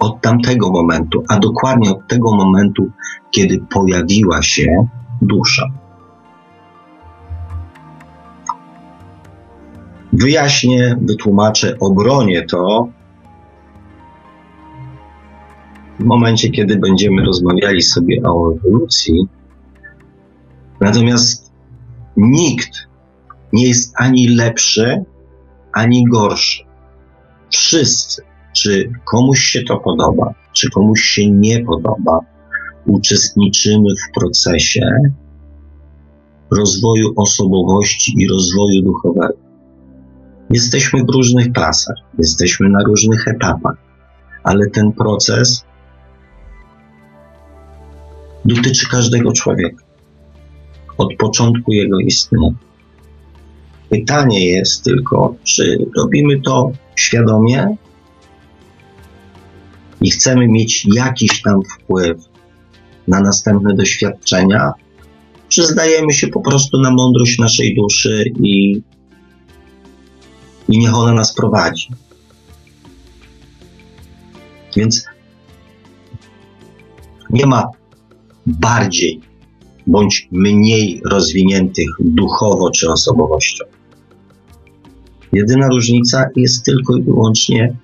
Od 0.00 0.20
tamtego 0.20 0.70
momentu, 0.70 1.22
a 1.28 1.38
dokładnie 1.38 1.90
od 1.90 2.08
tego 2.08 2.36
momentu, 2.36 2.90
kiedy 3.30 3.64
pojawiła 3.70 4.42
się 4.42 4.66
dusza. 5.22 5.66
Wyjaśnię, 10.12 10.98
wytłumaczę, 11.02 11.76
obronię 11.80 12.42
to 12.42 12.88
w 15.98 16.04
momencie, 16.04 16.50
kiedy 16.50 16.76
będziemy 16.76 17.24
rozmawiali 17.24 17.82
sobie 17.82 18.22
o 18.22 18.52
ewolucji. 18.52 19.28
Natomiast 20.80 21.52
nikt 22.16 22.88
nie 23.52 23.68
jest 23.68 23.92
ani 23.96 24.28
lepszy, 24.28 25.04
ani 25.72 26.04
gorszy 26.04 26.70
wszyscy, 27.50 28.22
czy 28.52 28.92
komuś 29.04 29.40
się 29.40 29.62
to 29.62 29.76
podoba, 29.76 30.34
czy 30.52 30.70
komuś 30.70 31.00
się 31.00 31.30
nie 31.30 31.64
podoba, 31.64 32.20
uczestniczymy 32.86 33.88
w 33.88 34.20
procesie 34.20 34.86
rozwoju 36.50 37.12
osobowości 37.16 38.14
i 38.18 38.28
rozwoju 38.28 38.82
duchowego. 38.82 39.39
Jesteśmy 40.50 41.04
w 41.04 41.10
różnych 41.10 41.52
klasach, 41.52 41.96
jesteśmy 42.18 42.68
na 42.68 42.82
różnych 42.82 43.28
etapach, 43.28 43.76
ale 44.44 44.70
ten 44.70 44.92
proces 44.92 45.64
dotyczy 48.44 48.88
każdego 48.88 49.32
człowieka 49.32 49.84
od 50.98 51.14
początku 51.18 51.72
jego 51.72 51.98
istnienia. 51.98 52.50
Pytanie 53.90 54.46
jest 54.46 54.84
tylko, 54.84 55.34
czy 55.44 55.86
robimy 55.96 56.40
to 56.40 56.72
świadomie 56.96 57.76
i 60.00 60.10
chcemy 60.10 60.48
mieć 60.48 60.86
jakiś 60.94 61.42
tam 61.42 61.60
wpływ 61.62 62.18
na 63.08 63.20
następne 63.20 63.74
doświadczenia, 63.74 64.72
czy 65.48 65.66
zdajemy 65.66 66.12
się 66.12 66.28
po 66.28 66.40
prostu 66.40 66.80
na 66.80 66.90
mądrość 66.90 67.38
naszej 67.38 67.76
duszy 67.76 68.24
i, 68.42 68.82
i 70.70 70.78
niech 70.78 70.94
ona 70.94 71.14
nas 71.14 71.34
prowadzi. 71.34 71.88
Więc 74.76 75.04
nie 77.30 77.46
ma 77.46 77.68
bardziej 78.46 79.20
bądź 79.86 80.28
mniej 80.32 81.02
rozwiniętych 81.04 81.88
duchowo 82.00 82.70
czy 82.70 82.90
osobowością. 82.90 83.64
Jedyna 85.32 85.68
różnica 85.68 86.26
jest 86.36 86.64
tylko 86.64 86.96
i 86.96 87.02
wyłącznie 87.02 87.76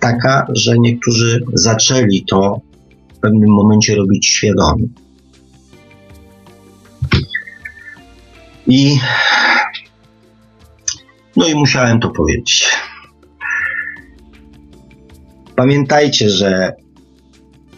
taka, 0.00 0.46
że 0.54 0.78
niektórzy 0.78 1.44
zaczęli 1.52 2.24
to 2.24 2.60
w 3.14 3.18
pewnym 3.18 3.50
momencie 3.50 3.96
robić 3.96 4.26
świadomie. 4.26 4.86
I 8.66 8.98
no 11.36 11.48
i 11.48 11.54
musiałem 11.54 12.00
to 12.00 12.10
powiedzieć. 12.10 12.66
Pamiętajcie, 15.56 16.30
że 16.30 16.72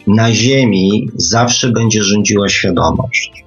na 0.07 0.33
Ziemi 0.33 1.09
zawsze 1.15 1.71
będzie 1.71 2.03
rządziła 2.03 2.49
świadomość. 2.49 3.45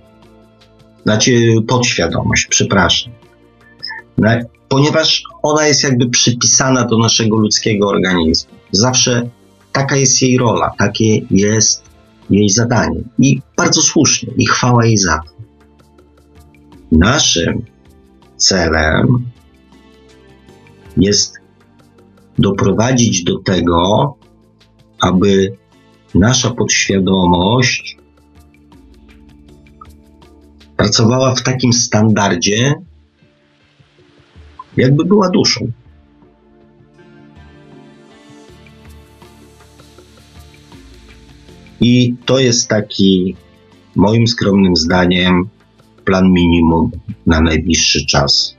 Znaczy 1.05 1.55
podświadomość, 1.69 2.47
przepraszam. 2.47 3.13
Ponieważ 4.69 5.23
ona 5.43 5.67
jest 5.67 5.85
jakby 5.85 6.09
przypisana 6.11 6.85
do 6.85 6.99
naszego 6.99 7.37
ludzkiego 7.37 7.89
organizmu. 7.89 8.55
Zawsze 8.73 9.29
taka 9.73 9.97
jest 9.97 10.23
jej 10.23 10.39
rola, 10.39 10.73
takie 10.79 11.21
jest 11.31 11.83
jej 12.31 12.49
zadanie. 12.49 13.01
I 13.19 13.41
bardzo 13.57 13.83
słusznie, 13.83 14.33
i 14.37 14.47
chwała 14.47 14.87
jej 14.87 14.97
za 14.97 15.19
to. 15.19 15.33
Naszym 16.93 17.65
celem 18.37 19.27
jest 20.99 21.39
doprowadzić 22.39 23.25
do 23.25 23.39
tego, 23.39 24.15
aby 25.01 25.53
nasza 26.15 26.51
podświadomość 26.51 27.99
pracowała 30.77 31.35
w 31.35 31.43
takim 31.43 31.73
standardzie, 31.73 32.75
jakby 34.77 35.05
była 35.05 35.31
duszą. 35.31 35.73
I 41.81 42.15
to 42.27 42.39
jest 42.39 42.69
taki, 42.69 43.37
moim 43.97 44.27
skromnym 44.27 44.77
zdaniem, 44.77 45.49
plan 46.05 46.33
minimum 46.33 46.91
na 47.27 47.41
najbliższy 47.41 48.07
czas 48.07 48.57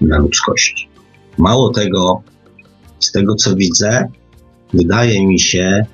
dla 0.00 0.18
ludzkości. 0.18 0.85
Mało 1.38 1.70
tego, 1.70 2.22
z 3.00 3.12
tego 3.12 3.34
co 3.34 3.56
widzę, 3.56 4.08
wydaje 4.74 5.26
mi 5.26 5.40
się, 5.40 5.86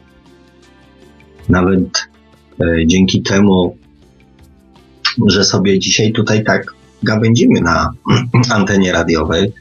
nawet 1.49 2.09
e, 2.61 2.87
dzięki 2.87 3.23
temu, 3.23 3.77
że 5.27 5.45
sobie 5.45 5.79
dzisiaj 5.79 6.13
tutaj 6.13 6.45
tak 6.45 6.75
gawędzimy 7.03 7.61
na 7.61 7.91
antenie 8.57 8.93
radiowej, 8.93 9.53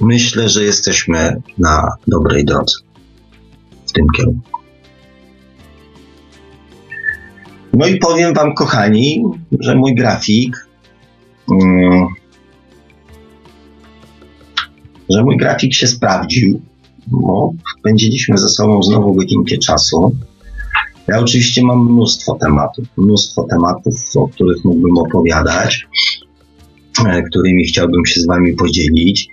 myślę, 0.00 0.48
że 0.48 0.64
jesteśmy 0.64 1.42
na 1.58 1.88
dobrej 2.06 2.44
drodze 2.44 2.76
w 3.86 3.92
tym 3.92 4.06
kierunku. 4.16 4.60
No 7.72 7.86
i 7.86 7.96
powiem 7.96 8.34
Wam, 8.34 8.54
kochani, 8.54 9.24
że 9.60 9.74
mój 9.74 9.94
grafik, 9.94 10.68
um, 11.48 12.06
że 15.14 15.24
mój 15.24 15.36
grafik 15.36 15.74
się 15.74 15.86
sprawdził. 15.86 16.60
bo 17.06 17.52
spędziliśmy 17.78 18.38
ze 18.38 18.48
sobą 18.48 18.82
znowu 18.82 19.14
godzinkę 19.14 19.58
czasu. 19.58 20.16
Ja 21.08 21.20
oczywiście 21.20 21.62
mam 21.62 21.92
mnóstwo 21.92 22.38
tematów, 22.40 22.84
mnóstwo 22.96 23.46
tematów, 23.50 23.94
o 24.16 24.28
których 24.28 24.64
mógłbym 24.64 24.98
opowiadać, 24.98 25.86
e, 27.06 27.22
którymi 27.22 27.64
chciałbym 27.64 28.06
się 28.06 28.20
z 28.20 28.26
Wami 28.26 28.52
podzielić. 28.52 29.28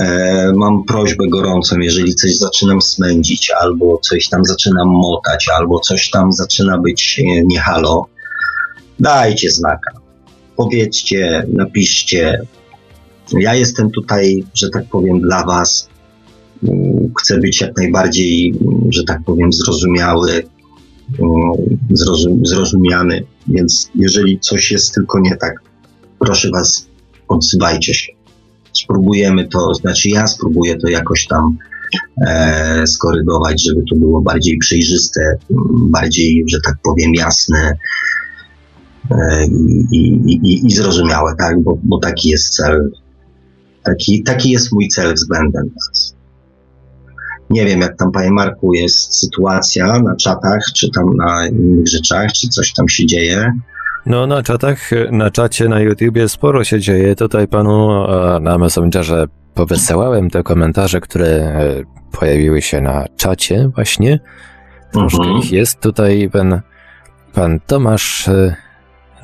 E, 0.00 0.52
mam 0.56 0.84
prośbę 0.84 1.28
gorącą, 1.28 1.78
jeżeli 1.78 2.14
coś 2.14 2.36
zaczynam 2.36 2.82
smędzić, 2.82 3.50
albo 3.62 3.98
coś 3.98 4.28
tam 4.28 4.44
zaczynam 4.44 4.88
motać, 4.88 5.46
albo 5.58 5.80
coś 5.80 6.10
tam 6.10 6.32
zaczyna 6.32 6.78
być 6.78 7.20
e, 7.20 7.42
niehalo, 7.44 8.06
dajcie 9.00 9.50
znaka. 9.50 9.90
Powiedzcie, 10.56 11.46
napiszcie. 11.52 12.40
Ja 13.32 13.54
jestem 13.54 13.90
tutaj, 13.90 14.44
że 14.54 14.70
tak 14.70 14.84
powiem, 14.88 15.20
dla 15.20 15.44
Was. 15.44 15.88
Mm, 16.62 17.12
chcę 17.20 17.38
być 17.38 17.60
jak 17.60 17.76
najbardziej, 17.76 18.54
że 18.90 19.04
tak 19.04 19.24
powiem, 19.24 19.52
zrozumiały, 19.52 20.42
mm, 21.18 21.78
zrozum 21.90 22.46
zrozumiany, 22.46 23.24
więc 23.46 23.90
jeżeli 23.94 24.40
coś 24.40 24.70
jest 24.70 24.94
tylko 24.94 25.20
nie 25.20 25.36
tak, 25.36 25.54
proszę 26.18 26.50
Was, 26.50 26.86
odzywajcie 27.28 27.94
się 27.94 28.12
spróbujemy 28.74 29.48
to, 29.48 29.74
znaczy 29.74 30.08
ja 30.08 30.26
spróbuję 30.26 30.76
to 30.76 30.88
jakoś 30.88 31.26
tam 31.26 31.56
e, 32.26 32.86
skorygować, 32.86 33.64
żeby 33.64 33.82
to 33.90 33.96
było 33.96 34.20
bardziej 34.20 34.58
przejrzyste, 34.58 35.20
bardziej, 35.74 36.44
że 36.46 36.58
tak 36.64 36.74
powiem, 36.82 37.14
jasne 37.14 37.76
e, 39.10 39.46
i, 39.92 40.08
i, 40.26 40.66
i, 40.66 40.70
zrozumiałe, 40.70 41.34
tak? 41.38 41.62
Bo, 41.62 41.78
bo 41.82 41.98
taki 41.98 42.28
jest 42.28 42.48
cel. 42.48 42.90
Taki, 43.84 44.22
taki 44.22 44.50
jest 44.50 44.72
mój 44.72 44.88
cel 44.88 45.14
względem 45.14 45.70
nas. 45.76 46.14
Nie 47.50 47.64
wiem, 47.64 47.80
jak 47.80 47.96
tam, 47.96 48.12
panie 48.12 48.30
Marku, 48.30 48.74
jest 48.74 49.20
sytuacja 49.20 49.98
na 49.98 50.16
czatach, 50.16 50.60
czy 50.74 50.90
tam 50.90 51.16
na 51.16 51.48
innych 51.48 51.88
rzeczach, 51.88 52.32
czy 52.32 52.48
coś 52.48 52.72
tam 52.72 52.88
się 52.88 53.06
dzieje. 53.06 53.52
No 54.06 54.26
na 54.26 54.42
czatach, 54.42 54.90
na 55.10 55.30
czacie 55.30 55.68
na 55.68 55.80
YouTubie 55.80 56.28
sporo 56.28 56.64
się 56.64 56.80
dzieje. 56.80 57.16
Tutaj 57.16 57.48
panu 57.48 58.06
na 58.40 58.58
Messengerze 58.58 59.26
powysyłałem 59.54 60.30
te 60.30 60.42
komentarze, 60.42 61.00
które 61.00 61.26
e, 61.26 61.82
pojawiły 62.18 62.62
się 62.62 62.80
na 62.80 63.04
czacie 63.16 63.70
właśnie. 63.74 64.20
Troszkę 64.92 65.22
mhm. 65.22 65.38
ich 65.38 65.52
jest. 65.52 65.80
Tutaj 65.80 66.30
pan, 66.32 66.60
pan 67.32 67.60
Tomasz, 67.60 68.28
e, 68.28 68.56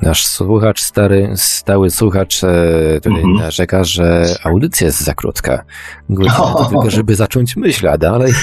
nasz 0.02 0.26
słuchacz, 0.26 0.82
stary, 0.82 1.30
stały 1.34 1.90
słuchacz, 1.90 2.44
e, 2.44 3.00
tutaj 3.02 3.22
mhm. 3.22 3.34
narzeka, 3.34 3.84
że 3.84 4.26
audycja 4.44 4.86
jest 4.86 5.00
za 5.00 5.14
krótka. 5.14 5.64
Godzina 6.08 6.54
tylko, 6.70 6.90
żeby 6.90 7.14
zacząć 7.14 7.56
myśleć, 7.56 8.00
dalej... 8.00 8.32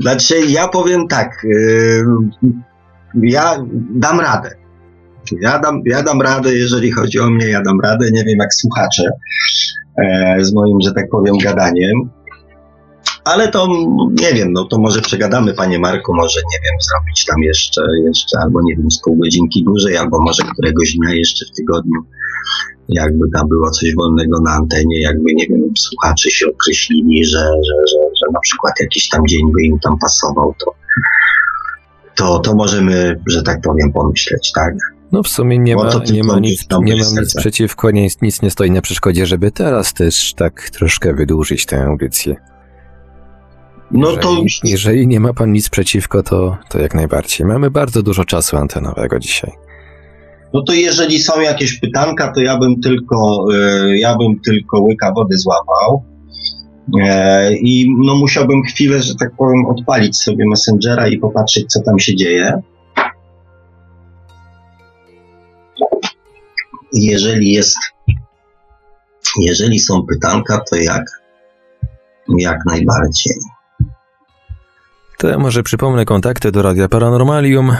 Znaczy, 0.00 0.40
ja 0.46 0.68
powiem 0.68 1.08
tak 1.08 1.46
ja 3.14 3.56
dam 3.90 4.20
radę. 4.20 4.50
Ja 5.40 5.58
dam, 5.58 5.82
ja 5.86 6.02
dam 6.02 6.22
radę, 6.22 6.54
jeżeli 6.54 6.92
chodzi 6.92 7.18
o 7.18 7.30
mnie, 7.30 7.46
ja 7.46 7.62
dam 7.62 7.80
radę. 7.80 8.10
Nie 8.12 8.24
wiem, 8.24 8.38
jak 8.40 8.54
słuchacze 8.54 9.04
e, 9.96 10.36
z 10.44 10.54
moim, 10.54 10.80
że 10.80 10.92
tak 10.92 11.04
powiem, 11.10 11.34
gadaniem. 11.42 12.10
Ale 13.24 13.48
to 13.48 13.68
nie 14.20 14.32
wiem, 14.34 14.52
no 14.52 14.64
to 14.64 14.78
może 14.78 15.00
przegadamy, 15.00 15.54
panie 15.54 15.78
Marku, 15.78 16.14
może 16.14 16.40
nie 16.52 16.58
wiem, 16.64 16.78
zrobić 16.80 17.24
tam 17.24 17.42
jeszcze, 17.42 17.82
jeszcze 18.06 18.38
albo 18.42 18.60
nie 18.62 18.76
wiem, 18.76 18.90
z 18.90 19.00
pół 19.00 19.16
godzinki 19.16 19.64
dłużej, 19.64 19.96
albo 19.96 20.22
może 20.22 20.42
któregoś 20.42 20.92
dnia 20.92 21.14
jeszcze 21.14 21.46
w 21.46 21.56
tygodniu, 21.56 22.00
jakby 22.88 23.30
tam 23.34 23.48
było 23.48 23.70
coś 23.70 23.94
wolnego 23.94 24.40
na 24.40 24.50
antenie, 24.50 25.00
jakby 25.00 25.34
nie 25.34 25.46
wiem, 25.46 25.60
słuchacze 25.78 26.30
się 26.30 26.46
określili, 26.46 27.24
że, 27.24 27.38
że, 27.38 27.74
że, 27.92 27.98
że 28.20 28.32
na 28.32 28.40
przykład 28.40 28.74
jakiś 28.80 29.08
tam 29.08 29.26
dzień 29.26 29.52
by 29.52 29.62
im 29.62 29.78
tam 29.78 29.98
pasował, 29.98 30.54
to, 30.64 30.74
to, 32.16 32.38
to 32.38 32.54
możemy, 32.54 33.20
że 33.26 33.42
tak 33.42 33.60
powiem, 33.60 33.92
pomyśleć, 33.92 34.52
tak? 34.54 34.74
No 35.12 35.22
w 35.22 35.28
sumie 35.28 35.58
nie 35.58 35.76
ma, 35.76 35.90
nie 36.12 36.24
ma 36.24 36.38
nic, 36.38 36.66
nie 36.82 36.96
mam 36.96 37.20
nic 37.20 37.34
przeciwko, 37.34 37.90
nic, 37.90 38.20
nic 38.22 38.42
nie 38.42 38.50
stoi 38.50 38.70
na 38.70 38.82
przeszkodzie, 38.82 39.26
żeby 39.26 39.50
teraz 39.50 39.94
też 39.94 40.34
tak 40.34 40.70
troszkę 40.70 41.14
wydłużyć 41.14 41.66
tę 41.66 41.84
audycję. 41.84 42.36
No 43.90 44.10
jeżeli, 44.10 44.22
to... 44.22 44.68
jeżeli 44.68 45.06
nie 45.06 45.20
ma 45.20 45.34
pan 45.34 45.52
nic 45.52 45.68
przeciwko, 45.68 46.22
to, 46.22 46.58
to 46.68 46.78
jak 46.78 46.94
najbardziej. 46.94 47.46
Mamy 47.46 47.70
bardzo 47.70 48.02
dużo 48.02 48.24
czasu 48.24 48.56
antenowego 48.56 49.18
dzisiaj. 49.18 49.52
No 50.52 50.62
to 50.62 50.72
jeżeli 50.72 51.18
są 51.18 51.40
jakieś 51.40 51.80
pytanka, 51.80 52.32
to 52.32 52.40
ja 52.40 52.58
bym 52.58 52.80
tylko, 52.80 53.46
y, 53.54 53.98
ja 53.98 54.16
bym 54.16 54.40
tylko 54.40 54.80
łyka 54.80 55.12
wody 55.12 55.38
złapał. 55.38 56.04
E, 57.00 57.52
I 57.54 57.94
no, 57.98 58.14
musiałbym 58.14 58.62
chwilę, 58.62 59.02
że 59.02 59.14
tak 59.14 59.36
powiem, 59.36 59.66
odpalić 59.66 60.16
sobie 60.16 60.44
Messengera 60.48 61.08
i 61.08 61.18
popatrzeć, 61.18 61.66
co 61.66 61.82
tam 61.82 61.98
się 61.98 62.16
dzieje. 62.16 62.62
Jeżeli 66.92 67.52
jest, 67.52 67.76
jeżeli 69.36 69.80
są 69.80 70.02
pytanka, 70.06 70.60
to 70.70 70.76
jak, 70.76 71.04
jak 72.38 72.58
najbardziej. 72.66 73.34
To 75.20 75.28
ja 75.28 75.38
może 75.38 75.62
przypomnę 75.62 76.04
kontakty 76.04 76.52
do 76.52 76.62
Radia 76.62 76.88
Paranormalium. 76.88 77.76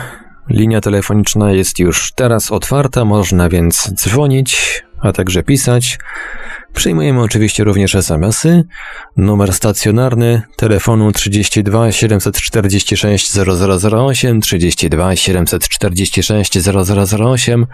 Linia 0.51 0.81
telefoniczna 0.81 1.53
jest 1.53 1.79
już 1.79 2.13
teraz 2.13 2.53
otwarta, 2.53 3.05
można 3.05 3.49
więc 3.49 3.93
dzwonić, 3.95 4.83
a 5.03 5.13
także 5.13 5.43
pisać. 5.43 5.99
Przyjmujemy 6.75 7.23
oczywiście 7.23 7.65
również 7.65 7.95
SMS-y. 7.95 8.65
Numer 9.17 9.53
stacjonarny 9.53 10.43
telefonu 10.57 11.13
32 11.13 11.93
746 11.93 13.33
0008, 13.93 14.41
32 14.41 15.17
746 15.17 16.59
0008, 17.13 17.67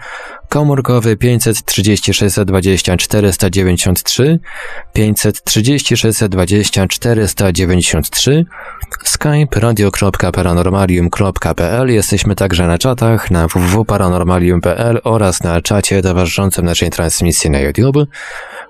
komórkowy 0.49 1.17
536 1.17 2.35
20 2.45 2.97
493, 2.97 4.39
536 4.93 6.19
20 6.29 6.87
493, 6.87 8.45
skype 9.03 9.59
radio.paranormalium.pl. 9.59 11.89
Jesteśmy 11.89 12.35
także 12.35 12.67
na 12.67 12.77
czatach 12.77 13.31
na 13.31 13.47
www.paranormalium.pl 13.47 15.01
oraz 15.03 15.43
na 15.43 15.61
czacie 15.61 16.01
towarzyszącym 16.01 16.65
naszej 16.65 16.89
transmisji 16.89 17.49
na 17.49 17.59
YouTube. 17.59 17.97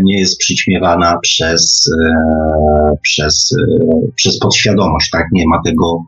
nie 0.04 0.20
jest 0.20 0.38
przyćmiewana 0.38 1.18
przez, 1.22 1.92
e, 2.02 2.96
przez, 3.02 3.56
e, 3.62 4.12
przez 4.16 4.40
podświadomość, 4.40 5.10
tak? 5.10 5.26
Nie 5.32 5.48
ma 5.48 5.62
tego 5.66 6.04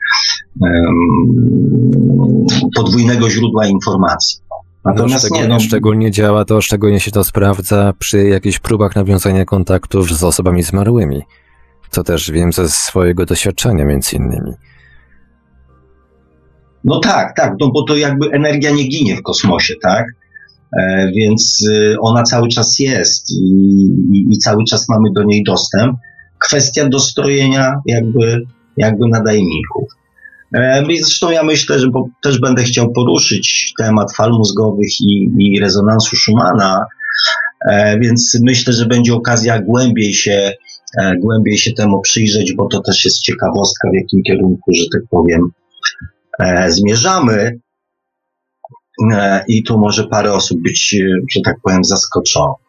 podwójnego 2.76 3.30
źródła 3.30 3.68
informacji. 3.68 4.40
Natomiast 4.86 5.32
no, 5.32 5.38
nie, 5.38 5.48
no, 5.48 5.60
szczególnie 5.60 6.12
działa 6.12 6.46
to, 6.46 6.62
szczególnie 6.62 7.00
się 7.00 7.12
to 7.12 7.24
sprawdza 7.24 7.94
przy 8.00 8.24
jakichś 8.24 8.60
próbach 8.60 8.96
nawiązania 8.96 9.46
kontaktów 9.46 10.12
z 10.12 10.24
osobami 10.24 10.64
zmarłymi. 10.64 11.22
Co 11.90 12.04
też 12.04 12.32
wiem 12.32 12.54
ze 12.54 12.70
swojego 12.70 13.26
doświadczenia 13.26 13.86
między 13.86 14.16
innymi. 14.16 14.52
No 16.84 17.00
tak, 17.00 17.36
tak, 17.36 17.54
no 17.60 17.72
bo 17.74 17.84
to 17.84 17.98
jakby 17.98 18.32
energia 18.32 18.72
nie 18.72 18.84
ginie 18.84 19.16
w 19.16 19.24
kosmosie, 19.24 19.74
tak? 19.82 20.06
E, 20.74 21.12
więc 21.16 21.68
y, 21.68 21.96
ona 22.02 22.24
cały 22.24 22.48
czas 22.48 22.80
jest 22.80 23.32
i, 23.32 23.44
i, 24.14 24.26
i, 24.30 24.38
cały 24.38 24.64
czas 24.64 24.90
mamy 24.90 25.10
do 25.16 25.24
niej 25.24 25.44
dostęp. 25.44 25.98
Kwestia 26.40 26.90
dostrojenia 26.90 27.76
jakby, 27.86 28.42
jakby 28.78 29.08
nadajników. 29.08 29.90
E, 30.54 30.86
zresztą 31.02 31.32
ja 31.32 31.44
myślę, 31.44 31.80
że 31.80 31.88
też 32.24 32.40
będę 32.40 32.64
chciał 32.64 32.92
poruszyć 32.92 33.74
temat 33.78 34.16
fal 34.16 34.32
mózgowych 34.32 34.90
i, 35.02 35.30
i 35.40 35.60
rezonansu 35.60 36.16
Schumana, 36.16 36.86
e, 37.70 38.00
więc 38.00 38.40
myślę, 38.44 38.74
że 38.74 38.86
będzie 38.86 39.14
okazja 39.14 39.62
głębiej 39.62 40.14
się, 40.14 40.52
głębiej 41.20 41.58
się 41.58 41.74
temu 41.74 42.02
przyjrzeć, 42.02 42.54
bo 42.54 42.68
to 42.68 42.82
też 42.82 43.06
jest 43.06 43.22
ciekawostka, 43.22 43.90
w 43.90 43.96
jakim 43.96 44.24
kierunku, 44.24 44.72
że 44.74 44.84
tak 44.94 45.02
powiem, 45.10 45.42
zmierzamy. 46.68 47.60
I 49.48 49.64
tu 49.64 49.78
może 49.78 50.08
parę 50.08 50.34
osób 50.34 50.62
być, 50.62 50.96
że 51.36 51.42
tak 51.42 51.56
powiem, 51.64 51.84
zaskoczonych. 51.84 52.68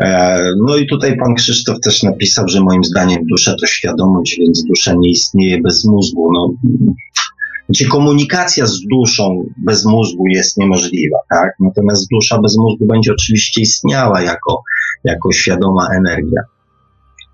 E, 0.00 0.38
no 0.66 0.76
i 0.76 0.86
tutaj 0.86 1.16
pan 1.16 1.34
Krzysztof 1.34 1.80
też 1.80 2.02
napisał, 2.02 2.48
że 2.48 2.60
moim 2.60 2.84
zdaniem 2.84 3.26
dusza 3.30 3.54
to 3.60 3.66
świadomość, 3.66 4.36
więc 4.38 4.64
dusza 4.64 4.94
nie 4.98 5.10
istnieje 5.10 5.60
bez 5.60 5.84
mózgu. 5.84 6.32
No, 6.32 6.50
gdzie 7.68 7.86
komunikacja 7.86 8.66
z 8.66 8.80
duszą 8.90 9.44
bez 9.56 9.84
mózgu 9.84 10.24
jest 10.28 10.56
niemożliwa, 10.56 11.18
tak? 11.30 11.50
Natomiast 11.60 12.08
dusza 12.10 12.38
bez 12.40 12.56
mózgu 12.58 12.86
będzie 12.86 13.12
oczywiście 13.12 13.60
istniała 13.60 14.22
jako, 14.22 14.62
jako 15.04 15.32
świadoma 15.32 15.88
energia. 15.96 16.42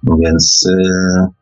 No 0.03 0.16
więc. 0.16 0.68
Yy... 0.68 1.39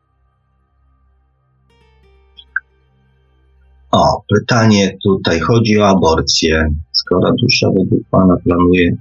O, 3.93 4.23
pytanie 4.35 4.99
tutaj. 5.05 5.41
Chodzi 5.41 5.79
o 5.79 5.89
aborcję. 5.89 6.75
Skoro 6.93 7.33
dusza 7.43 7.69
według 7.69 8.03
Pana 8.11 8.37
planuje 8.45 8.97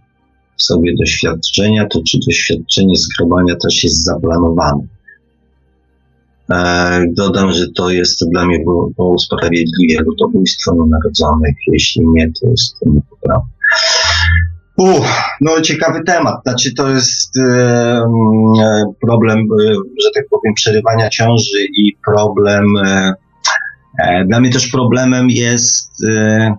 sobie 0.58 0.92
doświadczenia, 1.00 1.88
to 1.88 2.00
czy 2.08 2.18
doświadczenie 2.28 2.98
skrobania 2.98 3.56
też 3.56 3.84
jest 3.84 4.04
zaplanowane. 4.04 4.88
E, 6.52 7.06
dodam, 7.14 7.52
że 7.52 7.66
to 7.76 7.90
jest 7.90 8.30
dla 8.32 8.46
mnie 8.46 8.60
było, 8.60 8.90
było 8.96 9.14
usprawiedliwie 9.14 10.02
ludobójstwo 10.02 10.76
narodzonych. 10.76 11.56
Jeśli 11.68 12.08
nie, 12.08 12.32
to 12.42 12.50
jest 12.50 12.80
to 12.80 12.90
niepoprawne. 12.90 13.50
Uff, 14.78 15.22
no 15.42 15.62
ciekawy 15.62 16.04
temat. 16.04 16.42
Znaczy 16.44 16.74
to 16.74 16.90
jest 16.90 17.38
e, 17.38 18.02
problem, 19.02 19.40
e, 19.40 19.74
że 20.04 20.10
tak 20.16 20.24
powiem, 20.30 20.54
przerywania 20.54 21.10
ciąży 21.10 21.62
i 21.78 21.98
problem. 22.06 22.64
E, 22.86 22.88
e 22.88 23.27
dla 24.28 24.40
mnie 24.40 24.50
też 24.50 24.68
problemem 24.68 25.30
jest 25.30 25.92
e, 26.10 26.56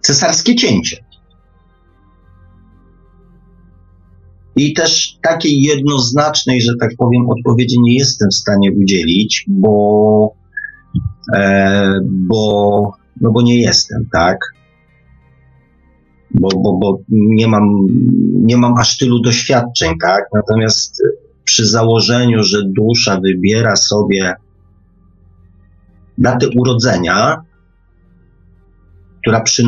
cesarskie 0.00 0.54
cięcie. 0.54 0.96
I 4.56 4.72
też 4.72 5.18
takiej 5.22 5.62
jednoznacznej, 5.62 6.60
że 6.60 6.72
tak 6.80 6.90
powiem, 6.98 7.30
odpowiedzi 7.30 7.80
nie 7.80 7.94
jestem 7.98 8.28
w 8.30 8.34
stanie 8.34 8.72
udzielić, 8.72 9.44
bo, 9.48 10.34
e, 11.34 11.92
bo, 12.02 12.92
no 13.20 13.30
bo 13.30 13.42
nie 13.42 13.60
jestem, 13.60 14.08
tak? 14.12 14.38
Bo, 16.30 16.48
bo, 16.48 16.78
bo 16.78 16.98
nie, 17.08 17.48
mam, 17.48 17.68
nie 18.34 18.56
mam 18.56 18.74
aż 18.78 18.98
tylu 18.98 19.20
doświadczeń, 19.20 19.94
tak? 20.02 20.24
Natomiast 20.34 21.02
przy 21.50 21.66
założeniu, 21.66 22.42
że 22.42 22.58
dusza 22.64 23.20
wybiera 23.20 23.76
sobie 23.76 24.34
datę 26.18 26.46
urodzenia, 26.56 27.42
która 29.22 29.40
przy, 29.40 29.62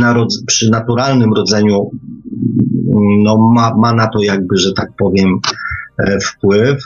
przy 0.46 0.70
naturalnym 0.70 1.32
rodzeniu 1.32 1.90
no, 3.24 3.38
ma, 3.54 3.74
ma 3.76 3.92
na 3.92 4.06
to 4.06 4.22
jakby, 4.22 4.58
że 4.58 4.72
tak 4.72 4.88
powiem, 4.98 5.28
e, 5.98 6.18
wpływ, 6.20 6.82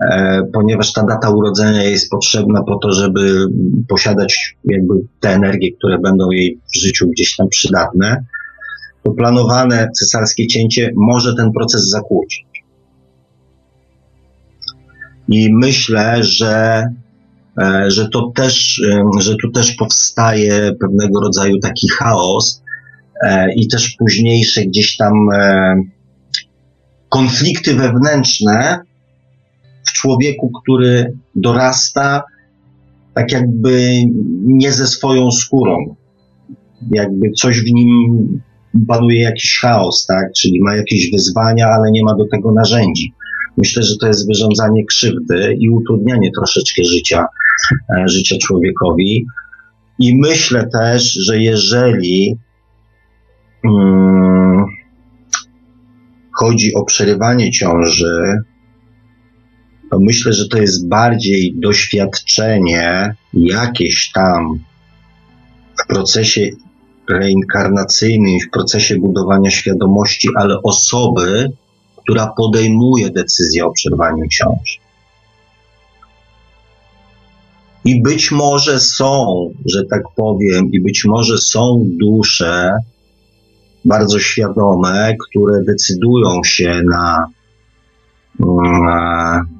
e, 0.00 0.42
ponieważ 0.52 0.92
ta 0.92 1.02
data 1.02 1.30
urodzenia 1.30 1.82
jest 1.82 2.10
potrzebna 2.10 2.62
po 2.62 2.78
to, 2.78 2.92
żeby 2.92 3.46
posiadać 3.88 4.56
jakby 4.64 4.94
te 5.20 5.30
energie, 5.30 5.72
które 5.78 5.98
będą 5.98 6.30
jej 6.30 6.58
w 6.74 6.78
życiu 6.78 7.08
gdzieś 7.08 7.36
tam 7.36 7.48
przydatne, 7.48 8.24
to 9.02 9.12
planowane 9.12 9.88
cesarskie 9.98 10.46
cięcie 10.46 10.92
może 10.96 11.34
ten 11.34 11.52
proces 11.52 11.88
zakłócić. 11.88 12.51
I 15.32 15.48
myślę, 15.52 16.24
że 16.24 16.84
E, 17.60 17.90
że 17.90 18.08
to 18.08 18.32
też, 18.34 18.82
że 19.18 19.36
tu 19.36 19.50
też 19.50 19.72
powstaje 19.72 20.72
pewnego 20.80 21.20
rodzaju 21.20 21.58
taki 21.58 21.88
chaos 21.88 22.62
e, 23.22 23.54
i 23.54 23.68
też 23.68 23.96
późniejsze 23.98 24.64
gdzieś 24.64 24.96
tam 24.96 25.12
e, 25.34 25.74
konflikty 27.08 27.74
wewnętrzne 27.74 28.80
w 29.84 29.92
człowieku, 29.92 30.50
który 30.62 31.12
dorasta 31.34 32.22
tak 33.14 33.32
jakby 33.32 33.90
nie 34.46 34.72
ze 34.72 34.86
swoją 34.86 35.30
skórą. 35.30 35.96
Jakby 36.90 37.30
coś 37.30 37.60
w 37.60 37.72
nim 37.72 38.40
panuje 38.88 39.22
jakiś 39.22 39.58
chaos, 39.60 40.06
tak? 40.06 40.32
Czyli 40.32 40.60
ma 40.62 40.76
jakieś 40.76 41.10
wyzwania, 41.10 41.66
ale 41.66 41.90
nie 41.90 42.04
ma 42.04 42.14
do 42.14 42.24
tego 42.28 42.52
narzędzi. 42.52 43.12
Myślę, 43.56 43.82
że 43.82 43.96
to 43.96 44.06
jest 44.06 44.28
wyrządzanie 44.28 44.84
krzywdy 44.84 45.56
i 45.58 45.70
utrudnianie 45.70 46.30
troszeczkę 46.36 46.84
życia, 46.84 47.26
e, 47.96 48.08
życia 48.08 48.36
człowiekowi. 48.42 49.26
I 49.98 50.18
myślę 50.18 50.68
też, 50.72 51.12
że 51.12 51.38
jeżeli 51.38 52.36
hmm, 53.62 54.64
chodzi 56.32 56.74
o 56.74 56.84
przerywanie 56.84 57.50
ciąży, 57.50 58.42
to 59.90 60.00
myślę, 60.00 60.32
że 60.32 60.48
to 60.48 60.58
jest 60.58 60.88
bardziej 60.88 61.54
doświadczenie 61.56 63.14
jakieś 63.34 64.12
tam 64.12 64.58
w 65.82 65.86
procesie 65.86 66.50
reinkarnacyjnym, 67.10 68.40
w 68.40 68.50
procesie 68.50 68.98
budowania 68.98 69.50
świadomości, 69.50 70.28
ale 70.36 70.62
osoby, 70.62 71.52
która 72.02 72.26
podejmuje 72.36 73.10
decyzję 73.10 73.66
o 73.66 73.72
przerwaniu 73.72 74.28
ciąży. 74.28 74.78
I 77.84 78.02
być 78.02 78.30
może 78.30 78.80
są, 78.80 79.26
że 79.66 79.84
tak 79.90 80.02
powiem, 80.16 80.70
i 80.72 80.80
być 80.80 81.04
może 81.04 81.38
są 81.38 81.84
dusze 82.00 82.72
bardzo 83.84 84.18
świadome, 84.18 85.14
które 85.28 85.62
decydują 85.62 86.44
się 86.44 86.82
na, 86.90 87.26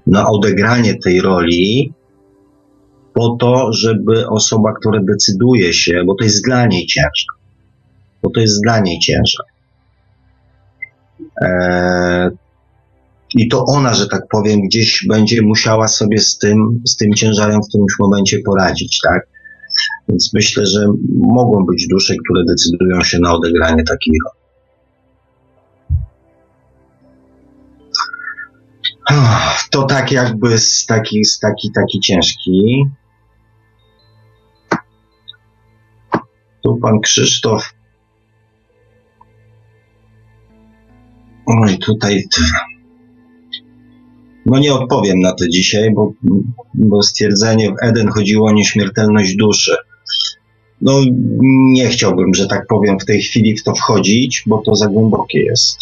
na 0.06 0.28
odegranie 0.28 0.94
tej 0.94 1.20
roli, 1.20 1.92
po 3.14 3.36
to, 3.40 3.72
żeby 3.72 4.28
osoba, 4.28 4.72
która 4.80 5.00
decyduje 5.02 5.72
się, 5.72 6.04
bo 6.06 6.14
to 6.14 6.24
jest 6.24 6.44
dla 6.44 6.66
niej 6.66 6.86
ciężar, 6.86 7.36
bo 8.22 8.30
to 8.30 8.40
jest 8.40 8.62
dla 8.62 8.80
niej 8.80 8.98
ciężar. 8.98 9.46
E, 11.42 12.30
I 13.34 13.48
to 13.48 13.64
ona, 13.64 13.94
że 13.94 14.08
tak 14.08 14.22
powiem, 14.30 14.60
gdzieś 14.60 15.06
będzie 15.08 15.42
musiała 15.42 15.88
sobie 15.88 16.18
z 16.18 16.38
tym, 16.38 16.82
z 16.86 16.96
tym 16.96 17.14
ciężarem 17.14 17.60
w 17.62 17.68
którymś 17.68 17.92
momencie 18.00 18.38
poradzić, 18.44 19.00
tak? 19.08 19.26
Więc 20.08 20.30
myślę, 20.34 20.66
że 20.66 20.86
mogą 21.18 21.66
być 21.66 21.86
dusze, 21.88 22.14
które 22.24 22.44
decydują 22.44 23.04
się 23.04 23.18
na 23.18 23.32
odegranie 23.32 23.84
takiej 23.84 24.14
roli. 24.24 24.42
To 29.70 29.82
tak 29.82 30.12
jakby 30.12 30.58
z 30.58 30.86
taki, 30.86 31.24
z 31.24 31.38
taki, 31.38 31.72
taki 31.74 32.00
ciężki. 32.00 32.84
Tu 36.62 36.76
pan 36.76 37.00
Krzysztof. 37.00 37.74
Oj, 41.46 41.78
tutaj. 41.78 42.24
No 44.46 44.58
nie 44.58 44.74
odpowiem 44.74 45.20
na 45.20 45.32
to 45.32 45.48
dzisiaj, 45.48 45.90
bo, 45.94 46.12
bo 46.74 47.02
stwierdzenie 47.02 47.70
w 47.70 47.82
Eden 47.82 48.08
chodziło 48.08 48.48
o 48.48 48.52
nieśmiertelność 48.52 49.36
duszy. 49.36 49.76
No 50.80 51.00
nie 51.72 51.88
chciałbym, 51.88 52.34
że 52.34 52.46
tak 52.46 52.66
powiem, 52.66 52.98
w 52.98 53.04
tej 53.04 53.22
chwili 53.22 53.56
w 53.56 53.64
to 53.64 53.74
wchodzić, 53.74 54.42
bo 54.46 54.62
to 54.66 54.74
za 54.74 54.88
głębokie 54.88 55.42
jest. 55.42 55.78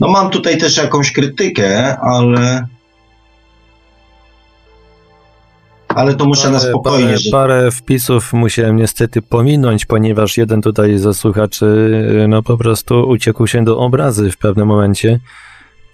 No 0.00 0.08
mam 0.08 0.30
tutaj 0.30 0.58
też 0.58 0.76
jakąś 0.76 1.12
krytykę, 1.12 1.98
ale 1.98 2.66
ale 5.96 6.14
to 6.14 6.24
muszę 6.24 6.42
parę, 6.42 6.52
na 6.52 6.60
spokojnie. 6.60 7.06
Parę, 7.06 7.30
parę 7.30 7.70
wpisów 7.70 8.32
musiałem 8.32 8.76
niestety 8.76 9.22
pominąć, 9.22 9.86
ponieważ 9.86 10.36
jeden 10.36 10.62
tutaj 10.62 10.98
ze 10.98 11.14
słuchaczy 11.14 11.90
no 12.28 12.42
po 12.42 12.56
prostu 12.58 13.08
uciekł 13.08 13.46
się 13.46 13.64
do 13.64 13.78
obrazy 13.78 14.30
w 14.30 14.38
pewnym 14.38 14.68
momencie. 14.68 15.20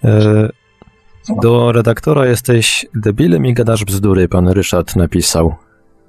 E, 0.03 0.49
do 1.41 1.71
redaktora 1.71 2.27
jesteś 2.27 2.85
debilem 2.95 3.45
i 3.45 3.53
gadasz 3.53 3.85
bzdury, 3.85 4.27
pan 4.27 4.47
Ryszard 4.47 4.95
napisał 4.95 5.55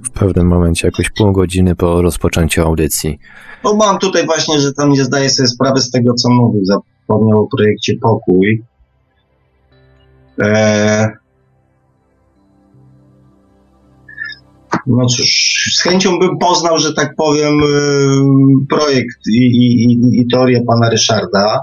w 0.04 0.10
pewnym 0.10 0.46
momencie, 0.46 0.88
jakoś 0.88 1.10
pół 1.10 1.32
godziny 1.32 1.76
po 1.76 2.02
rozpoczęciu 2.02 2.62
audycji. 2.62 3.18
No 3.64 3.74
mam 3.74 3.98
tutaj 3.98 4.26
właśnie, 4.26 4.60
że 4.60 4.72
tam 4.72 4.90
nie 4.90 5.04
zdaję 5.04 5.30
sobie 5.30 5.46
sprawy 5.46 5.80
z 5.80 5.90
tego, 5.90 6.14
co 6.14 6.30
mówił. 6.30 6.64
Zapomniał 6.64 7.38
o 7.38 7.48
projekcie 7.56 7.94
Pokój. 8.02 8.62
Eee... 10.38 11.19
No 14.86 15.06
cóż, 15.06 15.28
z 15.76 15.82
chęcią 15.82 16.18
bym 16.18 16.38
poznał, 16.38 16.78
że 16.78 16.94
tak 16.94 17.14
powiem, 17.16 17.60
y, 17.62 18.66
projekt 18.68 19.26
i, 19.28 19.42
i, 19.42 20.20
i 20.20 20.26
teorię 20.32 20.62
pana 20.66 20.90
Ryszarda. 20.90 21.60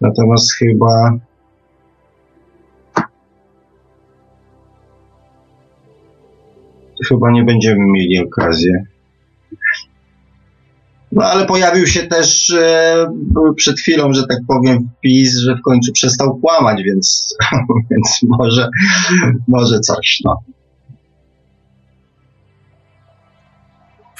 Natomiast 0.00 0.52
chyba 0.52 1.18
chyba 7.08 7.30
nie 7.30 7.44
będziemy 7.44 7.80
mieli 7.86 8.18
okazji. 8.18 8.70
No 11.12 11.24
ale 11.24 11.46
pojawił 11.46 11.86
się 11.86 12.02
też 12.02 12.50
e, 12.50 13.06
przed 13.56 13.80
chwilą, 13.80 14.12
że 14.12 14.26
tak 14.26 14.38
powiem, 14.48 14.88
wpis, 14.98 15.36
że 15.36 15.56
w 15.56 15.62
końcu 15.62 15.92
przestał 15.92 16.36
kłamać, 16.36 16.82
więc, 16.82 17.36
więc 17.90 18.20
może, 18.22 18.68
może 19.48 19.80
coś, 19.80 20.20
no. 20.24 20.38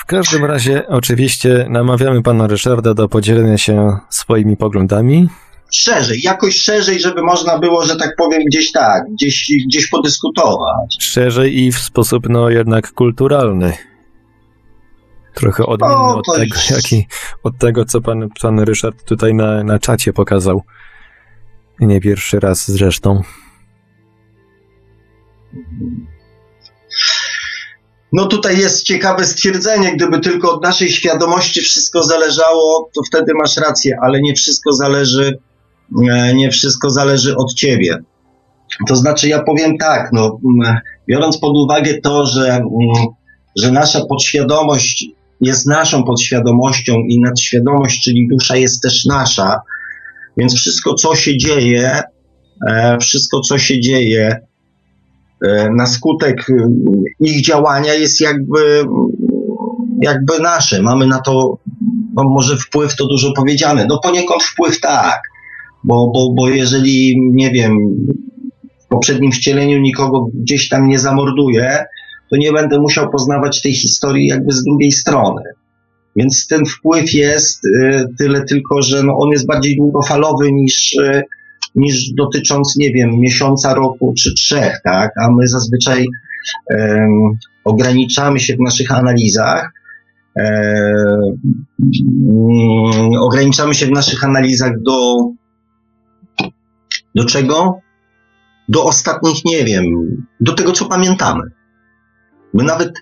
W 0.03 0.07
każdym 0.07 0.45
razie, 0.45 0.89
oczywiście, 0.89 1.67
namawiamy 1.69 2.23
pana 2.23 2.47
Ryszarda 2.47 2.95
do 2.95 3.09
podzielenia 3.09 3.59
się 3.59 3.99
swoimi 4.11 4.57
poglądami 4.57 5.29
szerzej, 5.73 6.23
jakoś 6.23 6.57
szerzej, 6.57 7.01
żeby 7.01 7.23
można 7.23 7.59
było, 7.59 7.85
że 7.85 7.97
tak 7.97 8.17
powiem, 8.17 8.43
gdzieś 8.47 8.73
tak, 8.73 9.03
gdzieś, 9.13 9.53
gdzieś 9.67 9.89
podyskutować. 9.89 10.97
Szerzej 11.01 11.59
i 11.59 11.73
w 11.73 11.79
sposób, 11.79 12.29
no 12.29 12.51
jednak 12.51 12.93
kulturalny. 12.93 13.73
Trochę 15.35 15.67
odmienny 15.67 15.97
o, 15.97 16.17
od, 16.17 16.27
tego, 16.27 16.57
jest... 16.57 16.71
jaki, 16.71 17.07
od 17.43 17.59
tego, 17.59 17.85
co 17.85 18.01
pan, 18.01 18.29
pan 18.43 18.61
Ryszard 18.61 19.05
tutaj 19.05 19.35
na, 19.35 19.65
na 19.65 19.79
czacie 19.79 20.13
pokazał. 20.13 20.63
Nie 21.81 22.01
pierwszy 22.01 22.41
raz 22.41 22.71
zresztą. 22.71 23.23
No 28.13 28.27
tutaj 28.27 28.59
jest 28.59 28.83
ciekawe 28.83 29.25
stwierdzenie, 29.25 29.97
gdyby 29.97 30.21
tylko 30.21 30.55
od 30.55 30.63
naszej 30.63 30.91
świadomości 30.91 31.61
wszystko 31.61 32.03
zależało, 32.03 32.91
to 32.95 33.03
wtedy 33.09 33.33
masz 33.35 33.57
rację, 33.57 33.97
ale 34.03 34.21
nie 34.21 34.35
wszystko 34.35 34.73
zależy 34.73 35.39
E, 36.11 36.35
nie 36.35 36.51
wszystko 36.51 36.91
zależy 36.91 37.37
od 37.37 37.55
ciebie. 37.55 37.99
To 38.89 38.97
znaczy, 38.97 39.29
ja 39.29 39.43
powiem 39.43 39.79
tak, 39.79 40.11
no, 40.13 40.39
biorąc 41.09 41.39
pod 41.39 41.57
uwagę 41.57 42.01
to, 42.01 42.27
że, 42.27 42.61
że 43.57 43.73
nasza 43.73 44.05
podświadomość 44.05 45.07
jest 45.41 45.67
naszą 45.67 46.05
podświadomością 46.05 46.95
i 47.09 47.21
nadświadomość, 47.21 48.05
czyli 48.05 48.29
dusza 48.29 48.57
jest 48.57 48.83
też 48.83 49.05
nasza, 49.05 49.61
więc 50.37 50.55
wszystko, 50.55 50.95
co 50.95 51.15
się 51.17 51.37
dzieje, 51.37 52.03
e, 52.69 52.99
wszystko, 52.99 53.41
co 53.41 53.59
się 53.59 53.81
dzieje 53.81 54.41
na 55.77 55.87
skutek 55.87 56.47
ich 57.21 57.45
działania 57.45 57.95
jest 57.95 58.21
jakby, 58.21 58.85
jakby 60.03 60.39
nasze. 60.39 60.83
Mamy 60.83 61.07
na 61.07 61.21
to, 61.21 61.59
no 62.17 62.25
może 62.25 62.57
wpływ 62.57 62.97
to 62.97 63.07
dużo 63.07 63.33
powiedziane, 63.33 63.87
no 63.89 64.01
poniekąd 64.03 64.43
wpływ 64.43 64.81
tak, 64.81 65.23
bo, 65.85 66.11
bo, 66.15 66.33
bo 66.35 66.49
jeżeli, 66.49 67.17
nie 67.33 67.51
wiem, 67.51 67.79
w 68.85 68.89
poprzednim 68.89 69.33
wcieleniu 69.33 69.79
nikogo 69.79 70.27
gdzieś 70.35 70.69
tam 70.69 70.89
nie 70.89 70.99
zamorduję, 70.99 71.85
to 72.31 72.37
nie 72.37 72.53
będę 72.53 72.81
musiał 72.81 73.11
poznawać 73.11 73.63
tej 73.63 73.75
historii 73.75 74.27
jakby 74.27 74.53
z 74.53 74.65
drugiej 74.65 74.93
strony. 74.93 75.43
Więc 76.17 76.47
ten 76.47 76.67
wpływ 76.67 77.13
jest 77.13 77.65
y, 77.65 78.05
tyle 78.19 78.45
tylko, 78.45 78.83
że 78.83 79.03
no 79.03 79.17
on 79.19 79.31
jest 79.31 79.47
bardziej 79.47 79.77
długofalowy 79.77 80.53
niż, 80.53 80.97
niż 81.75 82.13
dotycząc, 82.13 82.77
nie 82.77 82.93
wiem, 82.93 83.11
miesiąca, 83.21 83.75
roku 83.75 84.15
czy 84.19 84.35
trzech, 84.35 84.81
tak? 84.85 85.11
A 85.25 85.31
my 85.31 85.49
zazwyczaj 85.49 86.07
ograniczamy 87.65 88.41
się 88.41 88.57
w 88.57 88.61
naszych 88.61 88.93
analizach. 88.93 89.73
ograniczamy 93.21 93.75
się 93.75 93.87
w 93.87 93.91
naszych 93.91 94.25
analizach 94.25 94.73
do 94.83 95.29
do 97.15 97.25
czego? 97.25 97.81
Do 98.69 98.85
ostatnich, 98.85 99.45
nie 99.45 99.65
wiem, 99.65 99.85
do 100.41 100.53
tego, 100.53 100.73
co 100.73 100.85
pamiętamy. 100.85 101.43
My 102.55 102.65
nawet 102.65 102.93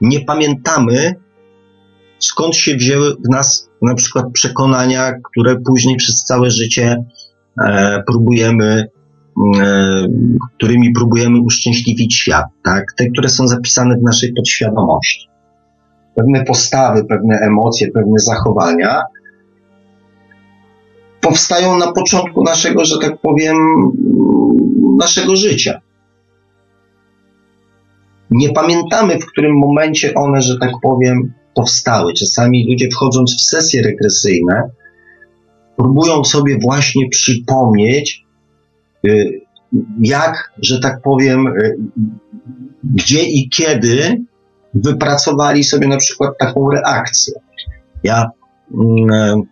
nie 0.00 0.20
pamiętamy, 0.20 1.14
skąd 2.18 2.56
się 2.56 2.76
wzięły 2.76 3.14
w 3.14 3.28
nas 3.30 3.68
na 3.82 3.94
przykład 3.94 4.26
przekonania, 4.32 5.12
które 5.30 5.56
później 5.66 5.96
przez 5.96 6.24
całe 6.24 6.50
życie 6.50 6.84
e, 6.92 7.04
próbujemy 8.06 8.88
e, 9.60 10.08
którymi 10.56 10.92
próbujemy 10.92 11.40
uszczęśliwić 11.40 12.14
świat, 12.14 12.44
tak? 12.64 12.84
Te, 12.96 13.06
które 13.10 13.28
są 13.28 13.48
zapisane 13.48 13.96
w 13.96 14.02
naszej 14.02 14.32
podświadomości. 14.32 15.28
Pewne 16.14 16.44
postawy, 16.44 17.04
pewne 17.04 17.36
emocje, 17.36 17.90
pewne 17.90 18.18
zachowania 18.18 19.02
powstają 21.24 21.78
na 21.78 21.92
początku 21.92 22.42
naszego, 22.42 22.84
że 22.84 22.98
tak 22.98 23.20
powiem, 23.20 23.56
naszego 24.98 25.36
życia. 25.36 25.80
Nie 28.30 28.52
pamiętamy, 28.52 29.18
w 29.18 29.26
którym 29.26 29.58
momencie 29.58 30.14
one, 30.14 30.40
że 30.40 30.58
tak 30.58 30.70
powiem, 30.82 31.32
powstały. 31.54 32.12
Czasami 32.12 32.70
ludzie 32.70 32.88
wchodząc 32.90 33.36
w 33.36 33.40
sesje 33.40 33.82
regresyjne, 33.82 34.70
próbują 35.76 36.24
sobie 36.24 36.58
właśnie 36.62 37.08
przypomnieć, 37.08 38.24
y, 39.06 39.40
jak, 40.00 40.52
że 40.62 40.80
tak 40.80 41.02
powiem, 41.02 41.46
y, 41.46 41.76
gdzie 42.84 43.22
i 43.22 43.48
kiedy 43.48 44.24
wypracowali 44.74 45.64
sobie 45.64 45.88
na 45.88 45.96
przykład 45.96 46.38
taką 46.38 46.70
reakcję. 46.70 47.34
Ja, 48.02 48.30
mm, 48.74 49.42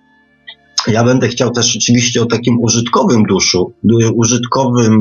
ja 0.88 1.04
będę 1.04 1.28
chciał 1.28 1.50
też 1.50 1.76
oczywiście 1.76 2.22
o 2.22 2.26
takim 2.26 2.60
użytkowym 2.60 3.22
duszu, 3.22 3.72
użytkowym, 4.14 5.00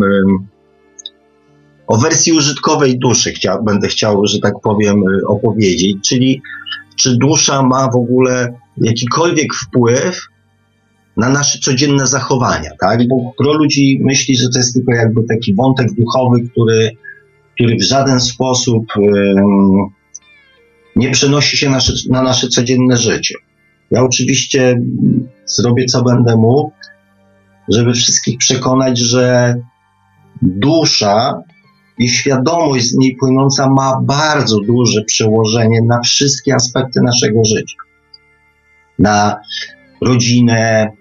o 1.87 1.97
wersji 1.97 2.33
użytkowej 2.33 2.99
duszy 2.99 3.31
chciał, 3.31 3.63
będę 3.63 3.87
chciał, 3.87 4.27
że 4.27 4.39
tak 4.39 4.53
powiem, 4.63 5.03
opowiedzieć, 5.27 5.97
czyli 6.09 6.41
czy 6.95 7.17
dusza 7.17 7.63
ma 7.63 7.91
w 7.91 7.95
ogóle 7.95 8.53
jakikolwiek 8.77 9.53
wpływ 9.53 10.27
na 11.17 11.29
nasze 11.29 11.59
codzienne 11.59 12.07
zachowania, 12.07 12.69
tak? 12.79 13.07
Bo 13.07 13.33
gro 13.39 13.53
ludzi 13.53 13.99
myśli, 14.03 14.37
że 14.37 14.49
to 14.49 14.59
jest 14.59 14.73
tylko 14.73 14.91
jakby 14.91 15.23
taki 15.23 15.55
wątek 15.55 15.87
duchowy, 15.93 16.49
który, 16.49 16.91
który 17.53 17.75
w 17.75 17.83
żaden 17.83 18.19
sposób 18.19 18.85
um, 18.97 19.89
nie 20.95 21.11
przenosi 21.11 21.57
się 21.57 21.69
nasze, 21.69 21.93
na 22.09 22.21
nasze 22.21 22.47
codzienne 22.47 22.97
życie. 22.97 23.35
Ja 23.91 24.03
oczywiście 24.03 24.81
zrobię 25.45 25.85
co 25.85 26.03
będę 26.03 26.35
mógł, 26.35 26.71
żeby 27.69 27.93
wszystkich 27.93 28.37
przekonać, 28.37 28.99
że 28.99 29.55
dusza 30.41 31.43
i 31.97 32.09
świadomość 32.09 32.85
z 32.85 32.95
niej 32.95 33.15
płynąca 33.19 33.69
ma 33.69 34.01
bardzo 34.03 34.59
duże 34.59 35.01
przełożenie 35.01 35.81
na 35.81 35.99
wszystkie 35.99 36.55
aspekty 36.55 37.01
naszego 37.01 37.45
życia. 37.45 37.75
Na 38.99 39.39
rodzinę, 40.01 40.91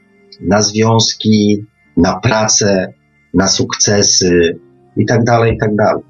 na 0.43 0.63
związki, 0.63 1.65
na 1.97 2.21
pracę, 2.21 2.93
na 3.35 3.49
sukcesy 3.49 4.59
i 4.97 5.07
tak 5.07 5.25
dalej, 5.25 5.55
i 5.55 5.59
tak 5.59 5.77
dalej. 5.77 6.03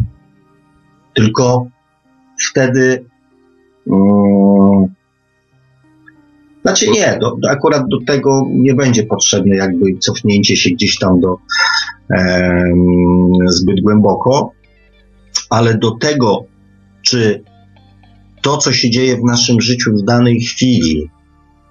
Tylko 1.14 1.66
wtedy 2.50 3.04
um, 3.86 4.94
znaczy 6.62 6.90
nie, 6.90 7.18
do, 7.20 7.36
do, 7.36 7.50
akurat 7.50 7.82
do 7.88 7.98
tego 8.06 8.46
nie 8.50 8.74
będzie 8.74 9.06
potrzebne 9.06 9.56
jakby 9.56 9.98
cofnięcie 9.98 10.56
się 10.56 10.70
gdzieś 10.70 10.98
tam 10.98 11.20
do 11.20 11.28
um, 11.28 11.38
zbyt 13.48 13.80
głęboko, 13.80 14.52
ale 15.50 15.78
do 15.78 15.90
tego, 15.90 16.44
czy 17.02 17.42
to, 18.42 18.56
co 18.56 18.72
się 18.72 18.90
dzieje 18.90 19.16
w 19.16 19.24
naszym 19.24 19.60
życiu 19.60 19.90
w 19.96 20.02
danej 20.02 20.40
chwili, 20.40 21.10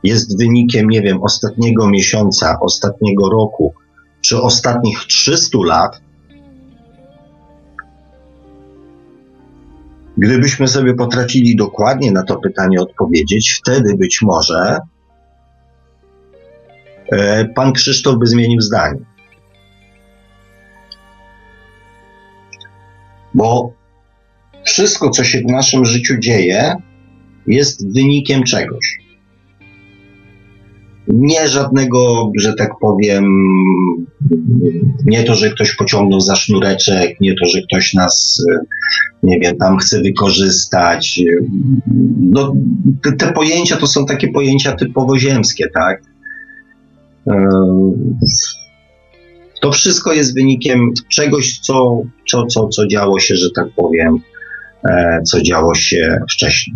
jest 0.03 0.39
wynikiem, 0.39 0.89
nie 0.89 1.01
wiem, 1.01 1.23
ostatniego 1.23 1.89
miesiąca, 1.89 2.57
ostatniego 2.61 3.29
roku, 3.29 3.73
czy 4.21 4.41
ostatnich 4.41 4.99
300 4.99 5.57
lat, 5.65 6.01
gdybyśmy 10.17 10.67
sobie 10.67 10.93
potrafili 10.93 11.55
dokładnie 11.55 12.11
na 12.11 12.23
to 12.23 12.39
pytanie 12.39 12.81
odpowiedzieć, 12.81 13.51
wtedy 13.51 13.95
być 13.95 14.21
może 14.21 14.79
e, 17.11 17.45
pan 17.45 17.73
Krzysztof 17.73 18.17
by 18.19 18.27
zmienił 18.27 18.61
zdanie. 18.61 18.99
Bo 23.33 23.73
wszystko, 24.65 25.09
co 25.09 25.23
się 25.23 25.39
w 25.39 25.51
naszym 25.51 25.85
życiu 25.85 26.17
dzieje, 26.19 26.75
jest 27.47 27.93
wynikiem 27.93 28.43
czegoś 28.43 29.08
nie 31.09 31.47
żadnego, 31.47 32.31
że 32.39 32.53
tak 32.53 32.71
powiem, 32.81 33.25
nie 35.05 35.23
to, 35.23 35.35
że 35.35 35.49
ktoś 35.49 35.75
pociągnął 35.75 36.19
za 36.19 36.35
sznureczek, 36.35 37.21
nie 37.21 37.35
to, 37.35 37.45
że 37.45 37.61
ktoś 37.61 37.93
nas, 37.93 38.45
nie 39.23 39.39
wiem, 39.39 39.57
tam 39.57 39.77
chce 39.77 40.01
wykorzystać. 40.01 41.21
No, 42.19 42.53
te, 43.03 43.11
te 43.11 43.33
pojęcia 43.33 43.77
to 43.77 43.87
są 43.87 44.05
takie 44.05 44.27
pojęcia 44.27 44.75
typowo 44.75 45.17
ziemskie, 45.17 45.69
tak? 45.73 46.01
To 49.61 49.71
wszystko 49.71 50.13
jest 50.13 50.35
wynikiem 50.35 50.91
czegoś, 51.11 51.59
co, 51.59 52.01
co, 52.29 52.45
co, 52.45 52.67
co 52.67 52.87
działo 52.87 53.19
się, 53.19 53.35
że 53.35 53.47
tak 53.55 53.67
powiem, 53.75 54.17
e, 54.89 55.21
co 55.23 55.41
działo 55.41 55.75
się 55.75 56.19
wcześniej. 56.31 56.75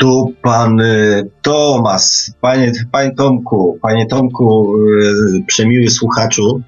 Tu 0.00 0.34
pan 0.42 0.80
y, 0.80 1.30
Tomas, 1.42 2.32
panie, 2.40 2.72
panie 2.92 3.14
Tomku, 3.14 3.78
panie 3.82 4.06
Tomku, 4.06 4.76
y, 4.76 5.44
przemiły 5.46 5.90
słuchaczu, 5.90 6.62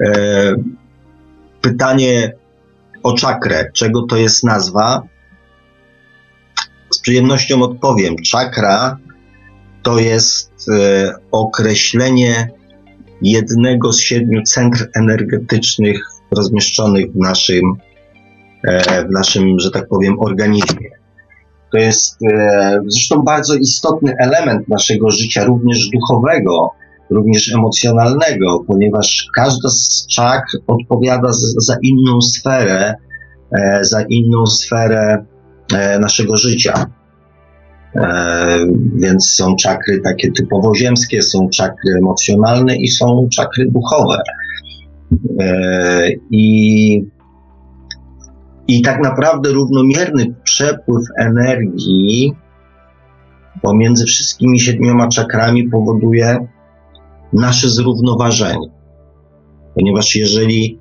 e, 0.00 0.54
pytanie 1.60 2.32
o 3.02 3.12
czakrę, 3.12 3.70
czego 3.74 4.02
to 4.02 4.16
jest 4.16 4.44
nazwa? 4.44 5.02
Z 6.90 6.98
przyjemnością 6.98 7.62
odpowiem. 7.62 8.16
Czakra 8.16 8.98
to 9.82 9.98
jest 9.98 10.70
określenie 11.30 12.50
jednego 13.22 13.92
z 13.92 14.00
siedmiu 14.00 14.42
centr 14.42 14.90
energetycznych 14.94 16.00
rozmieszczonych 16.30 17.12
w 17.12 17.16
naszym, 17.16 17.64
e, 18.64 19.04
w 19.04 19.10
naszym, 19.10 19.60
że 19.60 19.70
tak 19.70 19.88
powiem, 19.88 20.20
organizmie. 20.20 20.95
To 21.76 21.80
jest 21.80 22.18
e, 22.32 22.78
zresztą 22.86 23.22
bardzo 23.22 23.54
istotny 23.54 24.14
element 24.18 24.68
naszego 24.68 25.10
życia, 25.10 25.44
również 25.44 25.88
duchowego, 25.88 26.70
również 27.10 27.54
emocjonalnego, 27.54 28.64
ponieważ 28.66 29.26
każda 29.36 29.68
z 29.68 30.06
czak 30.10 30.42
odpowiada 30.66 31.32
za, 31.32 31.46
za 31.58 31.76
inną 31.82 32.20
sferę, 32.20 32.94
e, 33.58 33.84
za 33.84 34.02
inną 34.02 34.46
sferę 34.46 35.24
e, 35.74 35.98
naszego 35.98 36.36
życia. 36.36 36.86
Więc 38.96 39.30
są 39.30 39.56
czakry 39.56 40.00
takie 40.00 40.32
typowo 40.32 40.74
ziemskie, 40.74 41.22
są 41.22 41.48
czakry 41.48 41.94
emocjonalne 41.98 42.76
i 42.76 42.88
są 42.88 43.28
czakry 43.32 43.66
duchowe. 43.70 44.18
I 46.30 47.04
i 48.68 48.82
tak 48.82 49.02
naprawdę 49.02 49.52
równomierny 49.52 50.34
przepływ 50.44 51.04
energii 51.18 52.32
pomiędzy 53.62 54.04
wszystkimi 54.04 54.60
siedmioma 54.60 55.08
czakrami 55.08 55.68
powoduje 55.68 56.48
nasze 57.32 57.68
zrównoważenie. 57.68 58.68
Ponieważ 59.74 60.16
jeżeli 60.16 60.78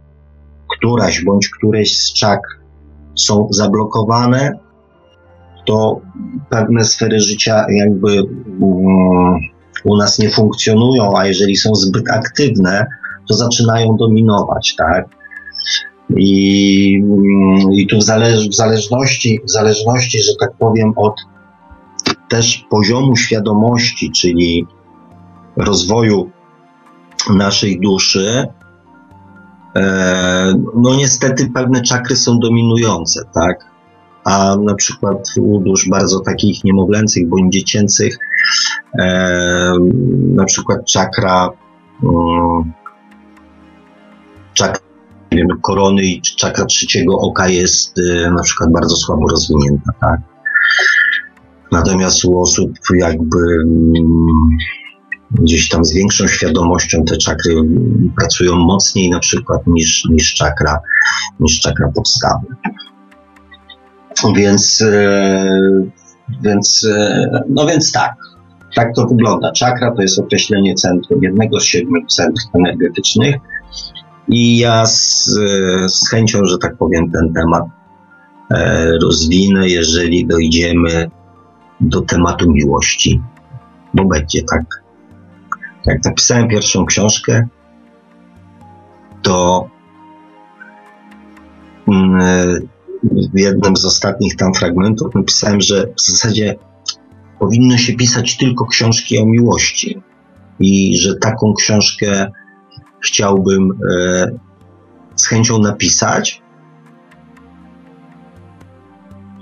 któraś 0.78 1.24
bądź 1.24 1.49
któreś 1.49 1.98
z 1.98 2.14
czakr 2.14 2.49
są 3.16 3.48
zablokowane, 3.52 4.52
to 5.66 6.02
pewne 6.49 6.86
sfery 6.86 7.20
życia 7.20 7.66
jakby 7.70 8.24
um, 8.60 9.40
u 9.84 9.98
nas 9.98 10.20
nie 10.20 10.30
funkcjonują, 10.30 11.18
a 11.18 11.28
jeżeli 11.28 11.56
są 11.56 11.76
zbyt 11.76 12.10
aktywne, 12.10 12.86
to 13.30 13.34
zaczynają 13.34 13.98
dominować, 13.98 14.76
tak? 14.78 15.06
I, 16.10 17.02
mm, 17.03 17.73
i 17.73 17.88
tu 17.88 17.98
w, 17.98 18.03
w, 18.49 18.56
zależności, 18.56 19.40
w 19.45 19.52
zależności, 19.52 20.22
że 20.22 20.32
tak 20.40 20.53
powiem, 20.60 20.94
od 20.95 21.14
też 22.30 22.65
poziomu 22.69 23.15
świadomości, 23.15 24.11
czyli 24.11 24.65
rozwoju 25.57 26.30
naszej 27.30 27.80
duszy, 27.80 28.48
e, 29.76 30.53
no 30.76 30.95
niestety 30.95 31.52
pewne 31.53 31.82
czakry 31.82 32.15
są 32.15 32.40
dominujące, 32.40 33.22
tak? 33.34 33.76
A 34.23 34.56
na 34.56 34.76
przykład 34.76 35.18
u 35.40 35.60
dusz 35.60 35.90
bardzo 35.90 36.19
takich 36.19 36.64
niemowlęcych 36.64 37.30
bądź 37.30 37.53
dziecięcych, 37.53 38.18
e, 38.99 39.73
na 40.36 40.45
przykład 40.45 40.86
czakra, 40.86 41.49
um, 42.03 42.73
czakra 44.53 44.85
wiem, 45.31 45.47
korony 45.61 46.03
i 46.03 46.22
czakra 46.22 46.65
trzeciego 46.65 47.19
oka 47.19 47.47
jest 47.47 47.97
y, 47.97 48.31
na 48.35 48.43
przykład 48.43 48.72
bardzo 48.72 48.95
słabo 48.95 49.27
rozwinięta, 49.30 49.91
tak? 50.02 50.19
Natomiast 51.72 52.26
u 52.26 52.39
osób 52.39 52.72
jakby 52.99 53.38
mm, 53.64 54.57
gdzieś 55.31 55.69
tam 55.69 55.85
z 55.85 55.93
większą 55.93 56.27
świadomością 56.27 57.03
te 57.03 57.18
czakry 57.18 57.56
pracują 58.18 58.56
mocniej 58.56 59.10
na 59.10 59.19
przykład 59.19 59.61
niż, 59.68 60.06
niż, 60.06 60.34
czakra, 60.34 60.80
niż 61.39 61.60
czakra 61.60 61.91
podstawy. 61.95 62.47
Więc, 64.35 64.81
e, 64.81 65.45
więc, 66.43 66.88
e, 66.95 67.27
no 67.49 67.65
więc 67.65 67.91
tak, 67.91 68.15
tak 68.76 68.95
to 68.95 69.06
wygląda. 69.07 69.52
Czakra 69.52 69.91
to 69.95 70.02
jest 70.02 70.19
określenie 70.19 70.76
centrum, 70.76 71.23
jednego 71.23 71.60
z 71.60 71.64
siedmiu 71.64 72.06
centrów 72.06 72.56
energetycznych 72.56 73.35
i 74.27 74.57
ja 74.57 74.85
z, 74.85 75.26
z 75.88 76.10
chęcią, 76.10 76.45
że 76.45 76.57
tak 76.57 76.77
powiem, 76.77 77.11
ten 77.11 77.34
temat 77.34 77.64
e, 78.52 78.91
rozwinę, 79.02 79.69
jeżeli 79.69 80.27
dojdziemy 80.27 81.11
do 81.81 82.02
tematu 82.02 82.52
miłości, 82.52 83.22
bo 83.93 84.06
będzie 84.06 84.43
tak. 84.43 84.84
Jak 85.85 86.06
napisałem 86.06 86.47
pierwszą 86.47 86.85
książkę, 86.85 87.47
to 89.22 89.68
mm, 91.88 92.68
w 93.34 93.39
jednym 93.39 93.77
z 93.77 93.85
ostatnich 93.85 94.35
tam 94.35 94.53
fragmentów 94.53 95.15
napisałem, 95.15 95.61
że 95.61 95.88
w 95.88 96.02
zasadzie 96.02 96.56
powinno 97.39 97.77
się 97.77 97.93
pisać 97.93 98.38
tylko 98.38 98.65
książki 98.65 99.18
o 99.18 99.26
miłości 99.26 100.02
i 100.60 100.97
że 100.97 101.15
taką 101.15 101.53
książkę 101.53 102.31
chciałbym 103.06 103.72
e, 103.91 104.32
z 105.15 105.27
chęcią 105.27 105.60
napisać. 105.60 106.41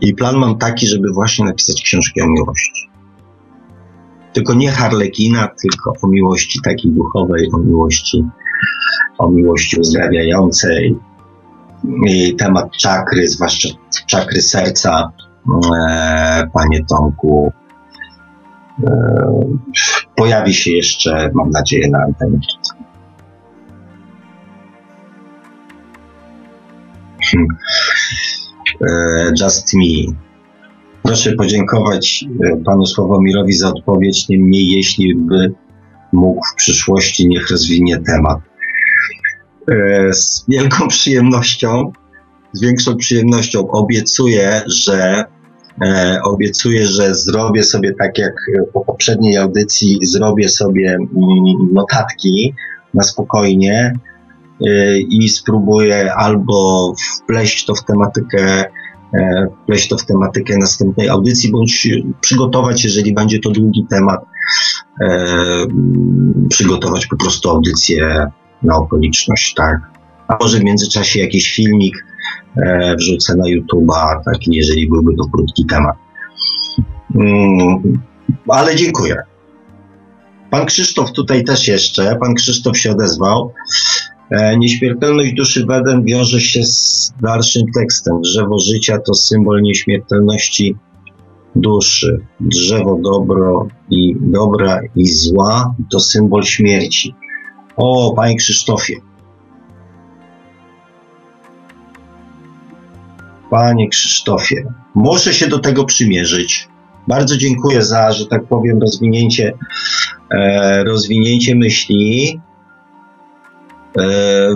I 0.02 0.14
plan 0.14 0.36
mam 0.36 0.58
taki, 0.58 0.88
żeby 0.88 1.14
właśnie 1.14 1.46
napisać 1.46 1.82
książki 1.82 2.22
o 2.22 2.28
miłości. 2.28 2.90
Tylko 4.34 4.54
nie 4.54 4.72
Harlekina, 4.72 5.48
tylko 5.62 5.94
o 6.02 6.08
miłości 6.08 6.60
takiej 6.62 6.92
duchowej, 6.92 7.50
o 7.54 7.58
miłości, 7.58 8.26
o 9.18 9.30
miłości 9.30 9.80
uzdrawiającej. 9.80 10.98
I 12.08 12.36
temat 12.36 12.72
czakry, 12.72 13.28
zwłaszcza 13.28 13.70
czakry 14.08 14.42
serca, 14.42 15.12
e, 15.76 16.50
panie 16.54 16.86
Tomku, 16.90 17.52
e, 18.84 18.92
pojawi 20.16 20.54
się 20.54 20.72
jeszcze, 20.72 21.32
mam 21.34 21.50
nadzieję, 21.50 21.90
na 21.90 22.00
antenie. 22.00 22.40
E, 28.82 29.32
Just 29.42 29.74
Me. 29.74 30.16
Proszę 31.04 31.32
podziękować 31.32 32.26
e, 32.44 32.58
panu 32.66 32.86
Sławomirowi 32.86 33.54
za 33.54 33.70
odpowiedź, 33.70 34.30
niemniej 34.30 34.68
jeśli 34.68 35.16
by 35.16 35.54
mógł 36.14 36.42
w 36.54 36.56
przyszłości, 36.56 37.28
niech 37.28 37.50
rozwinie 37.50 38.00
temat. 38.00 38.40
E, 39.72 40.14
z 40.14 40.46
wielką 40.48 40.88
przyjemnością, 40.88 41.92
z 42.54 42.62
większą 42.62 42.98
przyjemnością 42.98 43.72
obiecuję, 43.72 44.62
że 44.68 45.26
obiecuję, 46.24 46.88
że 46.88 47.16
zrobię 47.16 47.64
sobie 47.64 47.94
tak 47.94 48.18
jak 48.18 48.34
po 48.74 48.86
poprzedniej 48.86 49.38
audycji, 49.38 50.00
zrobię 50.02 50.50
sobie 50.50 50.90
mm, 50.94 51.10
notatki 51.74 52.54
na 52.94 53.04
spokojnie, 53.04 53.94
i 55.10 55.30
spróbuję 55.30 56.14
albo 56.14 56.94
wpleść 57.24 57.66
to 57.66 57.76
w 57.76 57.86
tematykę 57.86 58.66
e, 59.14 59.48
wpleść 59.64 59.88
to 59.88 59.98
w 59.98 60.06
tematykę 60.06 60.58
następnej 60.58 61.10
audycji, 61.10 61.52
bądź 61.52 61.88
przygotować, 62.22 62.84
jeżeli 62.84 63.14
będzie 63.14 63.40
to 63.40 63.50
długi 63.50 63.86
temat, 63.90 64.26
e, 65.02 65.28
przygotować 66.50 67.08
po 67.08 67.18
prostu 67.18 67.50
audycję 67.50 68.28
na 68.64 68.76
okoliczność, 68.76 69.54
tak. 69.54 69.78
A 70.28 70.38
może 70.42 70.60
w 70.60 70.64
międzyczasie 70.64 71.20
jakiś 71.20 71.56
filmik 71.56 72.06
e, 72.58 72.96
wrzucę 72.96 73.36
na 73.36 73.46
YouTube'a, 73.46 74.24
taki, 74.26 74.56
jeżeli 74.56 74.90
byłby 74.90 75.16
to 75.16 75.24
krótki 75.32 75.66
temat. 75.66 75.96
Mm, 77.16 78.02
ale 78.48 78.76
dziękuję. 78.76 79.24
Pan 80.50 80.66
Krzysztof 80.66 81.12
tutaj 81.12 81.44
też 81.44 81.68
jeszcze, 81.68 82.18
pan 82.22 82.34
Krzysztof 82.34 82.78
się 82.78 82.92
odezwał. 82.92 83.54
E, 84.34 84.58
nieśmiertelność 84.58 85.34
duszy 85.34 85.66
Weden 85.66 86.04
wiąże 86.04 86.42
się 86.42 86.64
z 86.64 87.14
dalszym 87.22 87.64
tekstem. 87.76 88.22
Drzewo 88.22 88.60
życia 88.60 88.98
to 88.98 89.14
symbol 89.14 89.62
nieśmiertelności 89.62 90.76
duszy. 91.56 92.26
Drzewo 92.40 93.00
dobro 93.04 93.68
i 93.90 94.16
dobra 94.22 94.82
i 94.96 95.06
zła 95.06 95.76
to 95.92 96.00
symbol 96.00 96.44
śmierci. 96.44 97.16
O, 97.76 98.14
panie 98.16 98.36
Krzysztofie. 98.36 98.94
Panie 103.50 103.90
Krzysztofie, 103.90 104.64
muszę 104.96 105.34
się 105.34 105.48
do 105.48 105.60
tego 105.60 105.86
przymierzyć. 105.86 106.68
Bardzo 107.08 107.38
dziękuję 107.38 107.84
za, 107.84 108.12
że 108.12 108.26
tak 108.26 108.46
powiem, 108.46 108.80
rozwinięcie, 108.82 109.54
e, 110.32 110.84
rozwinięcie 110.84 111.56
myśli. 111.56 112.40
E, 113.98 114.56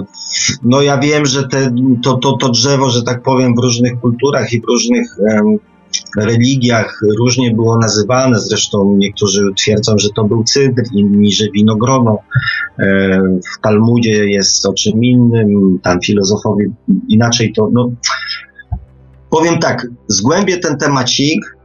no 0.64 0.82
ja 0.82 0.98
wiem, 0.98 1.26
że 1.26 1.48
te, 1.48 1.76
to, 2.04 2.18
to, 2.18 2.38
to 2.38 2.50
drzewo, 2.50 2.90
że 2.90 3.04
tak 3.04 3.24
powiem, 3.24 3.56
w 3.56 3.64
różnych 3.64 4.00
kulturach 4.00 4.54
i 4.54 4.62
w 4.62 4.66
różnych 4.66 5.18
religiach 6.18 7.02
różnie 7.20 7.56
było 7.56 7.78
nazywane. 7.78 8.40
Zresztą 8.40 8.96
niektórzy 8.98 9.42
twierdzą, 9.58 9.98
że 9.98 10.10
to 10.16 10.24
był 10.24 10.44
cydr, 10.44 10.84
inni, 10.94 11.32
że 11.32 11.46
winogrono. 11.54 12.20
E, 12.80 13.20
w 13.56 13.62
Talmudzie 13.62 14.30
jest 14.30 14.66
o 14.66 14.74
czym 14.74 15.04
innym, 15.04 15.80
tam 15.84 16.02
filozofowie 16.02 16.66
inaczej 17.08 17.54
to. 17.54 17.70
No, 17.74 17.92
powiem 19.30 19.60
tak, 19.60 19.88
zgłębię 20.08 20.58
ten 20.58 20.78
temacik, 20.78 21.58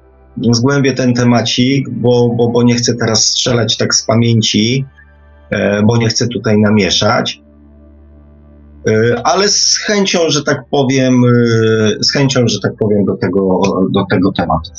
zgłębię 0.51 0.93
ten 0.93 1.15
temacik, 1.15 1.91
bo, 1.91 2.29
bo, 2.37 2.49
bo 2.49 2.63
nie 2.63 2.75
chcę 2.75 2.95
teraz 2.95 3.25
strzelać 3.25 3.77
tak 3.77 3.95
z 3.95 4.07
pamięci, 4.07 4.85
e, 5.51 5.83
bo 5.83 5.97
nie 5.97 6.09
chcę 6.09 6.29
tutaj 6.29 6.59
namieszać. 6.59 7.42
E, 8.89 9.23
ale 9.25 9.49
z 9.49 9.79
chęcią, 9.79 10.19
że 10.29 10.45
tak 10.45 10.65
powiem, 10.71 11.25
e, 11.25 12.05
z 12.05 12.13
chęcią, 12.13 12.49
że 12.49 12.61
tak 12.61 12.73
powiem, 12.79 13.05
do 13.05 13.17
tego, 13.17 13.61
do 13.91 14.05
tego 14.11 14.33
tematu. 14.33 14.71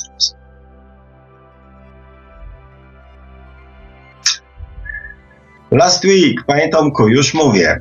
Last 5.70 6.04
week, 6.04 6.44
panie 6.46 6.68
Tomku, 6.68 7.08
już 7.08 7.34
mówię. 7.34 7.80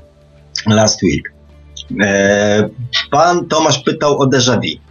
Last 0.67 1.03
week. 1.03 1.33
E, 2.01 2.69
pan 3.11 3.47
Tomasz 3.47 3.83
pytał 3.83 4.19
o 4.19 4.25
déjà 4.25 4.55
vu. 4.55 4.83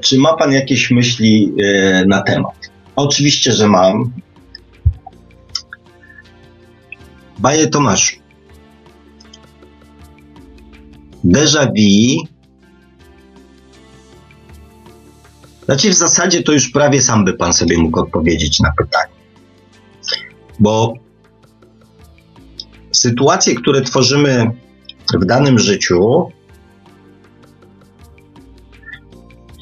Czy 0.00 0.18
ma 0.18 0.36
pan 0.36 0.52
jakieś 0.52 0.90
myśli 0.90 1.54
na 2.06 2.22
temat? 2.22 2.54
Oczywiście, 2.96 3.52
że 3.52 3.68
mam. 3.68 4.12
Panie 7.42 7.66
Tomaszu, 7.66 8.19
déjà 11.24 11.66
vu. 11.66 12.28
Znaczy, 15.64 15.90
w 15.90 15.94
zasadzie 15.94 16.42
to 16.42 16.52
już 16.52 16.70
prawie 16.70 17.02
sam 17.02 17.24
by 17.24 17.32
pan 17.34 17.52
sobie 17.52 17.78
mógł 17.78 18.00
odpowiedzieć 18.00 18.60
na 18.60 18.72
pytanie. 18.78 19.12
Bo 20.58 20.94
sytuacje, 22.92 23.54
które 23.54 23.82
tworzymy 23.82 24.50
w 25.14 25.24
danym 25.24 25.58
życiu, 25.58 26.30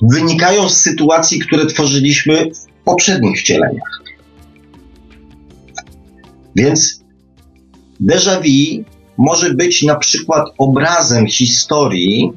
wynikają 0.02 0.68
z 0.68 0.76
sytuacji, 0.76 1.40
które 1.40 1.66
tworzyliśmy 1.66 2.50
w 2.54 2.84
poprzednich 2.84 3.40
wcieleniach. 3.40 4.02
Więc 6.56 7.04
déjà 8.00 8.40
vu 8.40 8.84
może 9.18 9.54
być 9.54 9.82
na 9.82 9.96
przykład 9.96 10.48
obrazem 10.58 11.26
historii, 11.26 12.32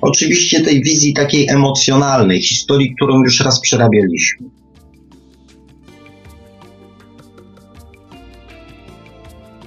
oczywiście 0.00 0.60
tej 0.60 0.82
wizji 0.82 1.14
takiej 1.14 1.48
emocjonalnej, 1.48 2.42
historii, 2.42 2.94
którą 2.94 3.22
już 3.22 3.40
raz 3.40 3.60
przerabialiśmy. 3.60 4.46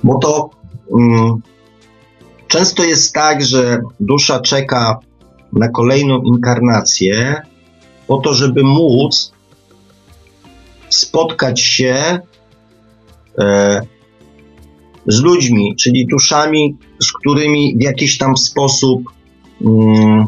Bo 0.03 0.18
to 0.18 0.49
um, 0.88 1.41
często 2.48 2.84
jest 2.84 3.14
tak, 3.14 3.45
że 3.45 3.82
dusza 3.99 4.40
czeka 4.40 4.99
na 5.53 5.70
kolejną 5.70 6.22
inkarnację 6.22 7.41
po 8.07 8.18
to, 8.18 8.34
żeby 8.34 8.64
móc 8.64 9.32
spotkać 10.90 11.61
się 11.61 12.20
e, 13.40 13.82
z 15.10 15.22
ludźmi, 15.22 15.76
czyli 15.76 16.07
duszami, 16.07 16.77
z 16.99 17.11
którymi 17.11 17.76
w 17.77 17.84
jakiś 17.84 18.18
tam 18.18 18.38
sposób 18.38 19.03
um, 19.61 20.26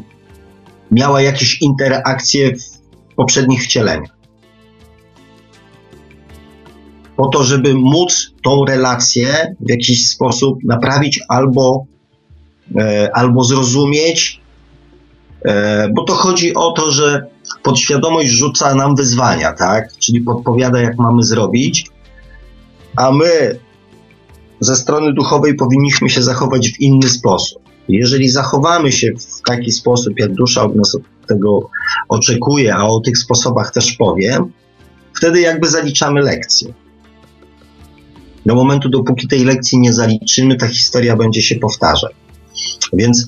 miała 0.91 1.21
jakieś 1.21 1.61
interakcje 1.61 2.55
w 2.55 2.81
poprzednich 3.15 3.63
wcieleniach. 3.63 4.17
Po 7.15 7.27
to, 7.27 7.43
żeby 7.43 7.73
móc 7.73 8.31
tą 8.43 8.65
relację 8.65 9.55
w 9.59 9.69
jakiś 9.69 10.07
sposób 10.07 10.59
naprawić 10.63 11.19
albo, 11.27 11.85
e, 12.77 13.09
albo 13.13 13.43
zrozumieć, 13.43 14.41
e, 15.45 15.89
bo 15.95 16.03
to 16.03 16.13
chodzi 16.13 16.53
o 16.53 16.71
to, 16.71 16.91
że 16.91 17.25
podświadomość 17.63 18.29
rzuca 18.29 18.75
nam 18.75 18.95
wyzwania, 18.95 19.53
tak? 19.53 19.97
Czyli 19.97 20.21
podpowiada, 20.21 20.81
jak 20.81 20.97
mamy 20.97 21.23
zrobić, 21.23 21.85
a 22.95 23.11
my 23.11 23.59
ze 24.61 24.75
strony 24.75 25.13
duchowej 25.13 25.55
powinniśmy 25.55 26.09
się 26.09 26.21
zachować 26.21 26.71
w 26.71 26.79
inny 26.79 27.09
sposób. 27.09 27.61
Jeżeli 27.89 28.29
zachowamy 28.29 28.91
się 28.91 29.07
w 29.19 29.41
taki 29.49 29.71
sposób, 29.71 30.19
jak 30.19 30.33
dusza 30.33 30.63
od 30.63 30.75
nas 30.75 30.97
tego 31.27 31.69
oczekuje, 32.09 32.75
a 32.75 32.83
o 32.83 32.99
tych 32.99 33.17
sposobach 33.17 33.71
też 33.71 33.93
powiem, 33.93 34.51
wtedy 35.17 35.41
jakby 35.41 35.67
zaliczamy 35.67 36.21
lekcję. 36.21 36.73
Do 38.45 38.55
momentu, 38.55 38.89
dopóki 38.89 39.27
tej 39.27 39.43
lekcji 39.43 39.79
nie 39.79 39.93
zaliczymy, 39.93 40.55
ta 40.55 40.67
historia 40.67 41.15
będzie 41.17 41.41
się 41.41 41.55
powtarzać. 41.55 42.11
Więc, 42.93 43.27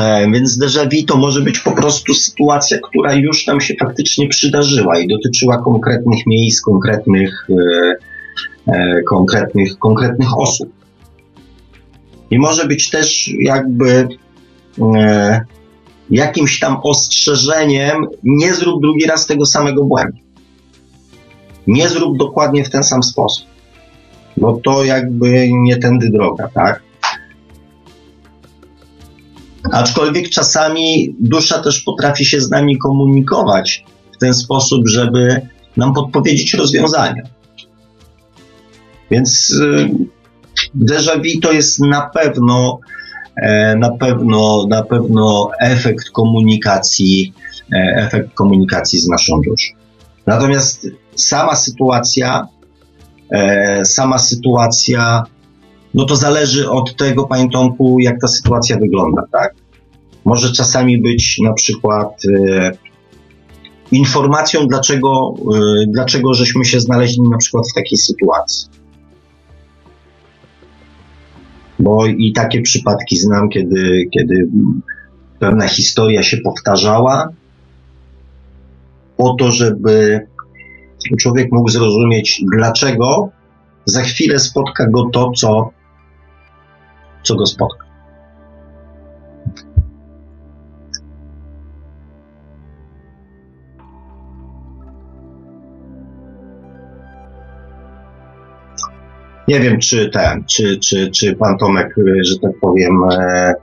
e, 0.00 0.30
więc 0.30 0.58
déjà 0.58 0.88
vu 0.88 1.06
to 1.06 1.16
może 1.16 1.40
być 1.40 1.58
po 1.58 1.72
prostu 1.72 2.14
sytuacja, 2.14 2.78
która 2.82 3.14
już 3.14 3.46
nam 3.46 3.60
się 3.60 3.74
faktycznie 3.80 4.28
przydarzyła 4.28 4.98
i 4.98 5.08
dotyczyła 5.08 5.62
konkretnych 5.62 6.26
miejsc, 6.26 6.60
konkretnych, 6.60 7.46
e, 7.50 8.11
konkretnych, 9.08 9.78
konkretnych 9.78 10.38
osób. 10.38 10.68
I 12.30 12.38
może 12.38 12.66
być 12.66 12.90
też 12.90 13.30
jakby 13.38 14.08
e, 14.96 15.40
jakimś 16.10 16.60
tam 16.60 16.76
ostrzeżeniem, 16.82 18.06
nie 18.24 18.54
zrób 18.54 18.82
drugi 18.82 19.06
raz 19.06 19.26
tego 19.26 19.46
samego 19.46 19.84
błędu. 19.84 20.18
Nie 21.66 21.88
zrób 21.88 22.18
dokładnie 22.18 22.64
w 22.64 22.70
ten 22.70 22.84
sam 22.84 23.02
sposób. 23.02 23.46
Bo 24.36 24.60
to 24.64 24.84
jakby 24.84 25.48
nie 25.52 25.76
tędy 25.76 26.10
droga, 26.10 26.48
tak? 26.54 26.82
Aczkolwiek 29.72 30.30
czasami 30.30 31.14
dusza 31.20 31.58
też 31.58 31.80
potrafi 31.80 32.24
się 32.24 32.40
z 32.40 32.50
nami 32.50 32.78
komunikować 32.78 33.84
w 34.12 34.18
ten 34.18 34.34
sposób, 34.34 34.88
żeby 34.88 35.40
nam 35.76 35.94
podpowiedzieć 35.94 36.54
rozwiązania. 36.54 37.22
Więc 39.12 39.50
y, 39.50 39.90
déjà 40.74 41.16
vu 41.16 41.40
to 41.42 41.52
jest 41.52 41.80
na 41.80 42.00
pewno, 42.00 42.78
e, 43.36 43.76
na 43.76 43.90
pewno, 43.90 44.66
na 44.70 44.82
pewno 44.82 45.50
efekt 45.60 46.10
komunikacji, 46.10 47.32
e, 47.72 47.76
efekt 47.96 48.34
komunikacji 48.34 49.00
z 49.00 49.08
naszą 49.08 49.40
duszą. 49.40 49.74
Natomiast 50.26 50.86
sama 51.14 51.56
sytuacja, 51.56 52.48
e, 53.30 53.84
sama 53.84 54.18
sytuacja, 54.18 55.22
no 55.94 56.04
to 56.04 56.16
zależy 56.16 56.70
od 56.70 56.96
tego, 56.96 57.24
panie 57.24 57.50
Tomku, 57.50 57.98
jak 57.98 58.20
ta 58.20 58.28
sytuacja 58.28 58.78
wygląda, 58.78 59.22
tak? 59.32 59.54
Może 60.24 60.52
czasami 60.52 60.98
być 60.98 61.38
na 61.38 61.52
przykład 61.52 62.22
informacją, 63.92 64.66
dlaczego, 64.66 65.34
dlaczego 65.86 66.34
żeśmy 66.34 66.64
się 66.64 66.80
znaleźli 66.80 67.22
na 67.30 67.36
przykład 67.36 67.64
w 67.70 67.74
takiej 67.74 67.98
sytuacji 67.98 68.71
bo 71.82 72.06
i 72.06 72.32
takie 72.32 72.62
przypadki 72.62 73.16
znam, 73.16 73.48
kiedy, 73.48 74.08
kiedy 74.14 74.48
pewna 75.38 75.68
historia 75.68 76.22
się 76.22 76.36
powtarzała, 76.36 77.28
po 79.16 79.34
to, 79.34 79.50
żeby 79.50 80.26
człowiek 81.20 81.52
mógł 81.52 81.68
zrozumieć, 81.68 82.42
dlaczego 82.56 83.28
za 83.84 84.02
chwilę 84.02 84.38
spotka 84.38 84.86
go 84.90 85.10
to, 85.12 85.30
co, 85.30 85.70
co 87.22 87.34
go 87.34 87.46
spotka. 87.46 87.81
Nie 99.48 99.60
wiem, 99.60 99.78
czy 99.78 100.10
ten, 100.10 100.44
czy, 100.44 100.78
czy, 100.78 101.10
czy 101.10 101.36
pan 101.36 101.58
Tomek, 101.58 101.98
y, 101.98 102.24
że 102.24 102.38
tak 102.38 102.52
powiem, 102.60 102.92
e, 103.12 103.54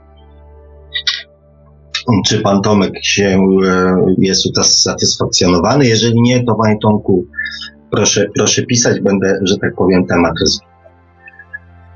czy 2.26 2.40
pan 2.40 2.62
Tomek 2.62 2.92
się 3.02 3.38
e, 3.64 3.96
jest 4.18 4.46
usatysfakcjonowany. 4.46 5.86
Jeżeli 5.86 6.22
nie, 6.22 6.44
to 6.44 6.54
panie 6.54 6.76
Tomku, 6.82 7.26
proszę, 7.90 8.26
proszę 8.36 8.62
pisać, 8.62 9.00
będę, 9.00 9.38
że 9.42 9.56
tak 9.58 9.74
powiem, 9.74 10.06
temat 10.06 10.32
rozwijał. 10.40 10.70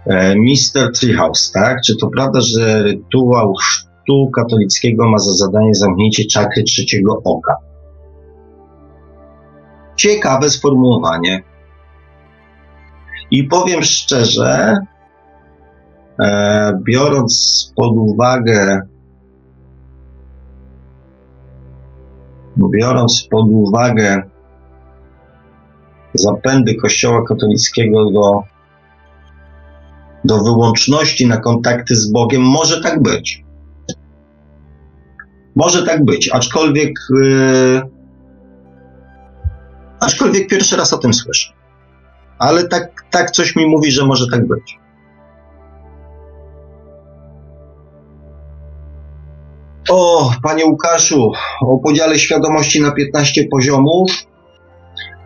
E, 0.06 0.36
Mister 0.36 0.92
Treehouse, 0.92 1.52
tak? 1.52 1.78
Czy 1.86 1.96
to 1.96 2.08
prawda, 2.16 2.40
że 2.40 2.82
rytuał 2.82 3.54
sztu 3.62 4.30
katolickiego 4.36 5.08
ma 5.08 5.18
za 5.18 5.32
zadanie 5.32 5.74
zamknięcie 5.74 6.24
czakry 6.24 6.62
trzeciego 6.62 7.22
oka? 7.24 7.54
Ciekawe 9.96 10.50
sformułowanie. 10.50 11.42
I 13.34 13.44
powiem 13.44 13.82
szczerze, 13.82 14.78
e, 16.20 16.80
biorąc 16.84 17.72
pod 17.76 17.92
uwagę, 17.96 18.80
biorąc 22.72 23.28
pod 23.30 23.46
uwagę 23.50 24.22
zapędy 26.14 26.74
Kościoła 26.74 27.24
katolickiego 27.28 28.10
do, 28.10 28.42
do 30.24 30.44
wyłączności 30.44 31.26
na 31.26 31.36
kontakty 31.36 31.96
z 31.96 32.12
Bogiem, 32.12 32.42
może 32.42 32.82
tak 32.82 33.02
być. 33.02 33.44
Może 35.54 35.86
tak 35.86 36.04
być, 36.04 36.30
aczkolwiek, 36.32 36.92
yy, 37.10 37.82
aczkolwiek 40.00 40.48
pierwszy 40.48 40.76
raz 40.76 40.92
o 40.92 40.98
tym 40.98 41.14
słyszę 41.14 41.63
ale 42.38 42.68
tak, 42.68 43.04
tak 43.10 43.30
coś 43.30 43.56
mi 43.56 43.66
mówi, 43.66 43.92
że 43.92 44.06
może 44.06 44.24
tak 44.32 44.46
być. 44.46 44.78
O, 49.90 50.30
panie 50.42 50.66
Łukaszu, 50.66 51.32
o 51.60 51.78
podziale 51.78 52.18
świadomości 52.18 52.80
na 52.80 52.92
15 52.92 53.44
poziomów 53.50 54.10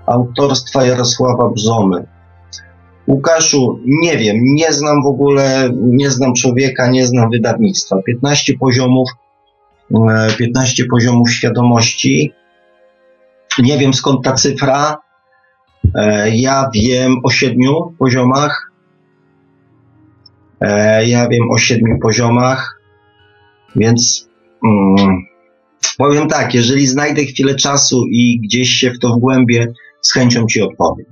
autorstwa 0.06 0.84
Jarosława 0.84 1.48
Brzomy. 1.48 2.06
Łukaszu, 3.06 3.80
nie 3.86 4.16
wiem, 4.16 4.36
nie 4.42 4.72
znam 4.72 5.02
w 5.02 5.06
ogóle, 5.06 5.70
nie 5.74 6.10
znam 6.10 6.34
człowieka, 6.34 6.90
nie 6.90 7.06
znam 7.06 7.30
wydawnictwa. 7.30 8.02
15 8.06 8.52
poziomów, 8.60 9.08
15 10.38 10.82
e, 10.82 10.86
poziomów 10.86 11.30
świadomości. 11.30 12.32
Nie 13.58 13.78
wiem 13.78 13.94
skąd 13.94 14.24
ta 14.24 14.32
cyfra. 14.32 14.98
E, 15.94 16.30
ja 16.36 16.70
wiem 16.74 17.20
o 17.24 17.30
siedmiu 17.30 17.94
poziomach. 17.98 18.72
E, 20.60 21.06
ja 21.08 21.28
wiem 21.28 21.50
o 21.50 21.58
siedmiu 21.58 21.98
poziomach, 21.98 22.80
więc 23.76 24.28
mm, 24.64 25.26
powiem 25.98 26.28
tak, 26.28 26.54
jeżeli 26.54 26.86
znajdę 26.86 27.24
chwilę 27.24 27.54
czasu 27.54 28.04
i 28.10 28.40
gdzieś 28.40 28.70
się 28.70 28.90
w 28.90 28.98
to 28.98 29.08
wgłębię, 29.08 29.72
z 30.00 30.12
chęcią 30.12 30.46
Ci 30.46 30.62
odpowiem. 30.62 31.06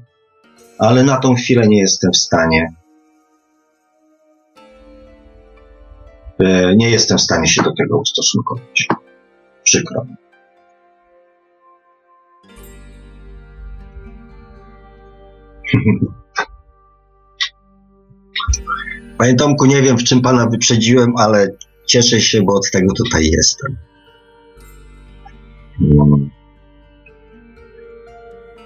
Ale 0.78 1.02
na 1.02 1.16
tą 1.16 1.34
chwilę 1.34 1.68
nie 1.68 1.80
jestem 1.80 2.12
w 2.12 2.16
stanie. 2.16 2.74
E, 6.40 6.76
nie 6.76 6.90
jestem 6.90 7.18
w 7.18 7.20
stanie 7.20 7.48
się 7.48 7.62
do 7.62 7.72
tego 7.74 7.98
ustosunkować. 7.98 8.88
Przykro 9.64 10.04
mi. 10.04 10.25
Panie 19.18 19.34
Tomku, 19.34 19.64
nie 19.64 19.82
wiem 19.82 19.98
w 19.98 20.04
czym 20.04 20.20
pana 20.20 20.46
wyprzedziłem, 20.46 21.12
ale 21.16 21.48
cieszę 21.86 22.20
się, 22.20 22.42
bo 22.42 22.54
od 22.54 22.70
tego 22.70 22.94
tutaj 22.94 23.30
jestem. 23.30 23.76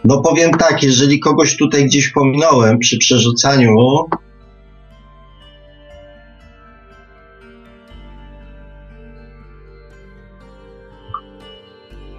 No 0.05 0.23
powiem 0.23 0.51
tak, 0.51 0.83
jeżeli 0.83 1.21
kogoś 1.21 1.57
tutaj 1.57 1.85
gdzieś 1.85 2.09
pominąłem 2.09 2.79
przy 2.79 2.99
przerzucaniu, 2.99 3.77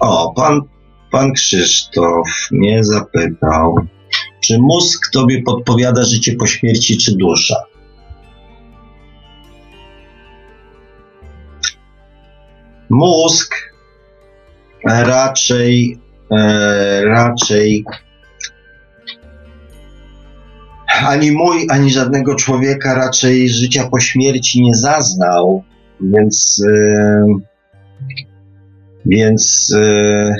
O, 0.00 0.32
pan, 0.36 0.60
pan 1.10 1.32
Krzysztof 1.32 2.48
mnie 2.50 2.84
zapytał, 2.84 3.74
czy 4.44 4.58
mózg 4.58 5.10
tobie 5.12 5.42
podpowiada 5.42 6.02
życie 6.02 6.36
po 6.36 6.46
śmierci, 6.46 6.96
czy 6.96 7.16
dusza? 7.16 7.56
mózg 12.92 13.54
raczej, 14.84 15.98
e, 16.30 17.04
raczej 17.04 17.84
ani 21.06 21.32
mój, 21.32 21.66
ani 21.70 21.90
żadnego 21.90 22.34
człowieka 22.34 22.94
raczej 22.94 23.48
życia 23.48 23.88
po 23.90 24.00
śmierci 24.00 24.62
nie 24.62 24.74
zaznał, 24.74 25.64
więc, 26.00 26.64
e, 26.68 27.26
więc, 29.06 29.74
e, 29.76 30.34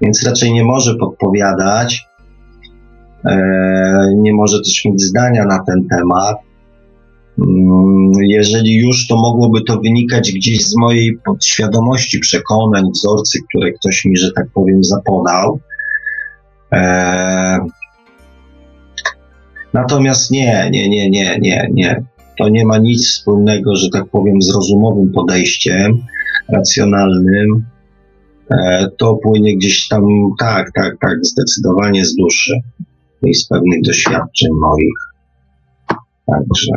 więc 0.00 0.22
raczej 0.26 0.52
nie 0.52 0.64
może 0.64 0.94
podpowiadać, 0.94 2.07
nie 4.16 4.32
może 4.32 4.58
też 4.58 4.84
mieć 4.84 5.02
zdania 5.02 5.44
na 5.44 5.58
ten 5.66 5.86
temat. 5.88 6.36
Mm, 7.38 8.12
jeżeli 8.20 8.76
już, 8.76 9.06
to 9.06 9.16
mogłoby 9.16 9.64
to 9.64 9.80
wynikać 9.80 10.32
gdzieś 10.32 10.66
z 10.66 10.76
mojej 10.76 11.18
podświadomości, 11.24 12.18
przekonań, 12.18 12.84
wzorcy, 12.94 13.38
które 13.48 13.72
ktoś 13.72 14.04
mi, 14.04 14.16
że 14.16 14.32
tak 14.32 14.46
powiem, 14.54 14.84
zapodał. 14.84 15.60
E, 16.72 17.58
natomiast 19.72 20.30
nie, 20.30 20.68
nie, 20.72 20.88
nie, 20.88 21.10
nie, 21.10 21.38
nie, 21.40 21.68
nie. 21.72 22.04
To 22.38 22.48
nie 22.48 22.66
ma 22.66 22.78
nic 22.78 23.08
wspólnego, 23.08 23.76
że 23.76 23.88
tak 23.92 24.06
powiem, 24.06 24.42
z 24.42 24.54
rozumowym 24.54 25.12
podejściem, 25.12 25.92
racjonalnym. 26.48 27.64
E, 28.50 28.88
to 28.98 29.14
płynie 29.14 29.56
gdzieś 29.56 29.88
tam, 29.88 30.04
tak, 30.38 30.70
tak, 30.74 30.96
tak, 31.00 31.24
zdecydowanie 31.24 32.04
z 32.04 32.16
duszy 32.16 32.52
i 33.22 33.34
z 33.34 33.48
pewnych 33.48 33.82
doświadczeń 33.82 34.48
moich. 34.60 34.98
Także. 36.26 36.72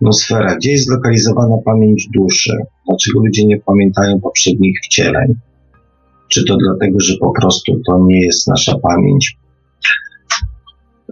Atmosfera. 0.00 0.56
Gdzie 0.56 0.70
jest 0.70 0.86
zlokalizowana 0.86 1.56
pamięć 1.64 2.08
duszy? 2.14 2.52
Dlaczego 2.88 3.20
ludzie 3.20 3.46
nie 3.46 3.60
pamiętają 3.60 4.20
poprzednich 4.20 4.78
wcieleń? 4.84 5.34
Czy 6.28 6.44
to 6.44 6.56
dlatego, 6.56 7.00
że 7.00 7.14
po 7.20 7.32
prostu 7.40 7.80
to 7.86 8.04
nie 8.06 8.20
jest 8.20 8.48
nasza 8.48 8.78
pamięć? 8.78 9.36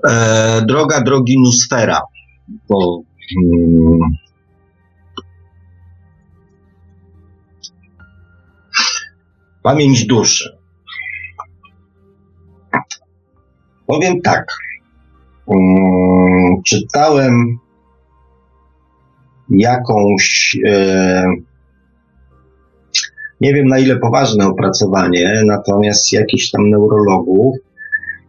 E, 0.09 0.63
droga, 0.67 1.01
drogi 1.01 1.39
Nusfera. 1.39 2.01
Bo, 2.69 3.03
hmm, 3.35 3.99
pamięć 9.63 10.07
duszy. 10.07 10.59
Powiem 13.87 14.21
tak. 14.21 14.47
Hmm, 15.47 16.63
czytałem 16.67 17.59
jakąś, 19.51 20.57
e, 20.67 21.25
nie 23.41 23.55
wiem 23.55 23.67
na 23.67 23.79
ile 23.79 23.97
poważne 23.97 24.47
opracowanie, 24.47 25.43
natomiast 25.47 26.13
jakichś 26.13 26.51
tam 26.51 26.71
neurologów, 26.71 27.57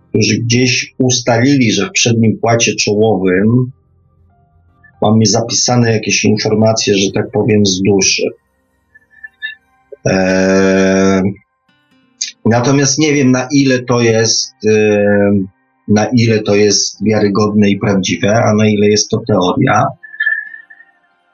którzy 0.09 0.37
gdzieś 0.37 0.95
ustalili, 0.97 1.71
że 1.71 1.87
w 1.87 1.91
przednim 1.91 2.37
płacie 2.37 2.75
czołowym 2.75 3.71
mamy 5.01 5.25
zapisane 5.25 5.91
jakieś 5.91 6.25
informacje, 6.25 6.97
że 6.97 7.11
tak 7.11 7.31
powiem, 7.31 7.65
z 7.65 7.81
duszy. 7.81 8.23
E, 10.05 11.21
natomiast 12.45 12.99
nie 12.99 13.13
wiem, 13.13 13.31
na 13.31 13.47
ile 13.51 13.83
to 13.83 14.01
jest, 14.01 14.53
e, 14.67 15.05
na 15.87 16.05
ile 16.13 16.39
to 16.39 16.55
jest 16.55 17.03
wiarygodne 17.05 17.69
i 17.69 17.77
prawdziwe, 17.77 18.43
a 18.43 18.53
na 18.53 18.67
ile 18.67 18.87
jest 18.87 19.09
to 19.09 19.21
teoria. 19.27 19.85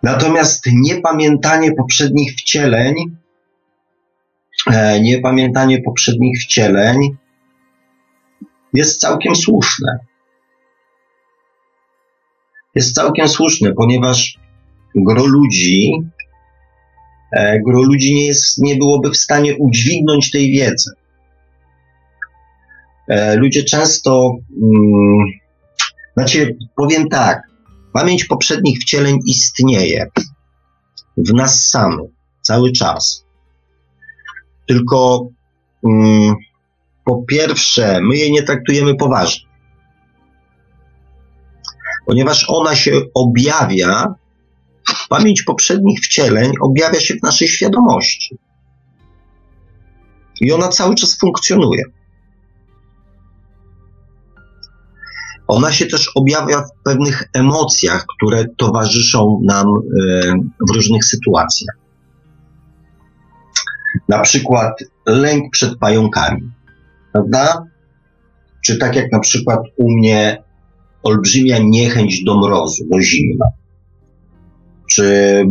Natomiast 0.04 0.66
niepamiętanie 0.74 1.72
poprzednich 1.72 2.34
wcieleń, 2.34 2.94
e, 4.72 5.02
niepamiętanie 5.02 5.82
poprzednich 5.82 6.40
wcieleń 6.42 6.98
jest 8.74 9.02
całkiem 9.02 9.36
słuszne. 9.36 10.00
Jest 12.76 12.96
całkiem 12.96 13.28
słuszne, 13.28 13.74
ponieważ 13.74 14.40
gro 14.96 15.26
ludzi, 15.26 15.92
gro 17.68 17.81
ludzi 17.81 18.15
nie, 18.15 18.27
jest, 18.27 18.57
nie 18.57 18.76
byłoby 18.76 19.10
w 19.11 19.18
stanie 19.18 19.56
udźwignąć 19.56 20.31
tej 20.31 20.52
wiedzy. 20.52 20.91
E, 23.07 23.35
ludzie 23.35 23.64
często, 23.64 24.35
mm, 24.61 25.26
znaczy, 26.15 26.57
powiem 26.76 27.10
tak, 27.10 27.41
Pamięć 27.95 28.26
poprzednich 28.26 28.80
wcieleń 28.80 29.19
istnieje 29.26 30.07
w 31.18 31.34
nas 31.34 31.69
samych 31.69 32.10
cały 32.41 32.72
czas. 32.72 33.26
Tylko 34.68 35.27
mm, 35.84 36.35
po 37.06 37.23
pierwsze, 37.23 37.99
my 38.02 38.15
jej 38.15 38.31
nie 38.31 38.43
traktujemy 38.43 38.95
poważnie, 38.95 39.45
ponieważ 42.06 42.45
ona 42.49 42.76
się 42.76 43.02
objawia, 43.14 44.15
pamięć 45.10 45.44
poprzednich 45.44 45.99
wcieleń 45.99 46.52
objawia 46.62 46.99
się 46.99 47.14
w 47.16 47.24
naszej 47.24 47.48
świadomości. 47.48 48.38
I 50.41 50.52
ona 50.52 50.68
cały 50.68 50.95
czas 50.95 51.20
funkcjonuje. 51.20 51.84
Ona 55.48 55.72
się 55.72 55.86
też 55.86 56.12
objawia 56.16 56.62
w 56.62 56.84
pewnych 56.84 57.30
emocjach, 57.34 58.06
które 58.18 58.45
towarzyszą 58.57 59.41
nam 59.45 59.68
e, 59.68 60.34
w 60.70 60.76
różnych 60.76 61.06
sytuacjach. 61.06 61.76
Na 64.10 64.20
przykład 64.20 64.74
lęk 65.06 65.52
przed 65.52 65.78
pająkami, 65.78 66.52
prawda? 67.12 67.66
Czy 68.66 68.78
tak 68.78 68.95
jak 68.95 69.12
na 69.12 69.20
przykład 69.20 69.60
u 69.78 69.91
mnie 69.91 70.44
olbrzymia 71.03 71.57
niechęć 71.64 72.24
do 72.24 72.38
mrozu, 72.38 72.86
do 72.91 73.02
zimna. 73.02 73.45
Czy 74.96 75.06
e, 75.06 75.44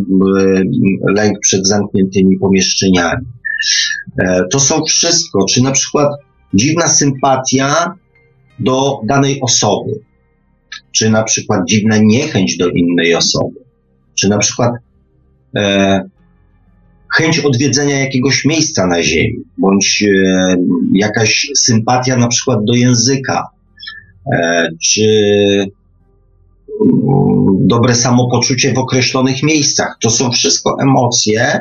lęk 1.14 1.38
przed 1.40 1.66
zamkniętymi 1.66 2.38
pomieszczeniami. 2.38 3.26
E, 4.18 4.44
to 4.52 4.60
są 4.60 4.84
wszystko, 4.84 5.44
czy 5.44 5.62
na 5.62 5.70
przykład 5.70 6.08
dziwna 6.54 6.88
sympatia 6.88 7.94
do 8.58 9.00
danej 9.06 9.40
osoby, 9.40 9.90
czy 10.92 11.10
na 11.10 11.22
przykład 11.22 11.60
dziwna 11.68 11.96
niechęć 12.02 12.56
do 12.56 12.68
innej 12.68 13.14
osoby, 13.14 13.60
czy 14.14 14.28
na 14.28 14.38
przykład 14.38 14.72
e, 15.56 16.04
chęć 17.14 17.38
odwiedzenia 17.38 18.00
jakiegoś 18.00 18.44
miejsca 18.44 18.86
na 18.86 19.02
Ziemi, 19.02 19.38
bądź 19.58 20.04
e, 20.06 20.56
jakaś 20.92 21.46
sympatia 21.56 22.16
na 22.16 22.28
przykład 22.28 22.58
do 22.64 22.74
języka, 22.74 23.48
e, 24.32 24.68
czy 24.82 25.06
dobre 27.60 27.94
samopoczucie 27.94 28.72
w 28.72 28.78
określonych 28.78 29.42
miejscach. 29.42 29.96
To 30.00 30.10
są 30.10 30.30
wszystko 30.30 30.76
emocje 30.82 31.60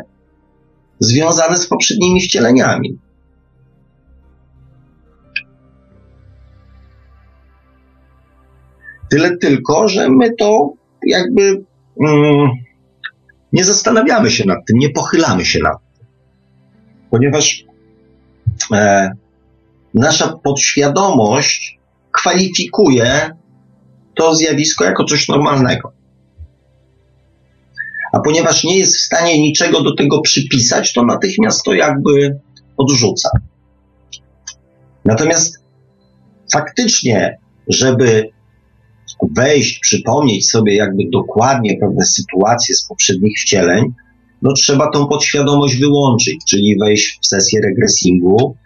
związane 1.00 1.58
z 1.58 1.68
poprzednimi 1.68 2.22
wcieleniami. 2.22 2.98
Tyle 9.10 9.38
tylko, 9.38 9.88
że 9.88 10.10
my 10.10 10.36
to 10.36 10.74
jakby 11.08 11.64
mm, 12.02 12.50
nie 13.54 13.64
zastanawiamy 13.64 14.32
się 14.32 14.46
nad 14.48 14.66
tym, 14.68 14.78
nie 14.78 14.90
pochylamy 14.90 15.46
się 15.46 15.60
nad 15.60 15.78
tym. 15.98 16.08
Ponieważ 17.10 17.66
e, 18.72 19.12
nasza 19.94 20.40
podświadomość 20.44 21.80
kwalifikuje 22.12 23.36
to 24.16 24.36
zjawisko 24.36 24.84
jako 24.84 25.04
coś 25.04 25.28
normalnego. 25.28 25.92
A 28.14 28.20
ponieważ 28.20 28.64
nie 28.64 28.78
jest 28.78 28.98
w 28.98 29.02
stanie 29.02 29.42
niczego 29.42 29.84
do 29.84 29.96
tego 29.96 30.22
przypisać, 30.22 30.94
to 30.94 31.06
natychmiast 31.06 31.64
to 31.64 31.74
jakby 31.74 32.40
odrzuca. 32.78 33.30
Natomiast 35.06 35.64
faktycznie, 36.54 37.38
żeby 37.68 38.30
wejść, 39.36 39.80
przypomnieć 39.80 40.50
sobie 40.50 40.76
jakby 40.76 41.04
dokładnie 41.14 41.78
pewne 41.82 42.06
sytuacje 42.06 42.76
z 42.76 42.88
poprzednich 42.88 43.40
wcieleń, 43.40 43.84
no 44.42 44.54
trzeba 44.54 44.92
tą 44.92 45.08
podświadomość 45.08 45.76
wyłączyć, 45.78 46.36
czyli 46.50 46.78
wejść 46.80 47.20
w 47.22 47.28
sesję 47.28 47.62
regresingu 47.62 48.56
e, 48.58 48.63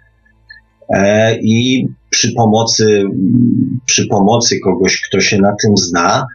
i 1.41 1.87
przy 2.09 2.33
pomocy, 2.33 3.03
przy 3.85 4.07
pomocy 4.07 4.59
kogoś, 4.59 5.01
kto 5.01 5.19
się 5.19 5.37
na 5.37 5.55
tym 5.63 5.77
zna, 5.77 6.27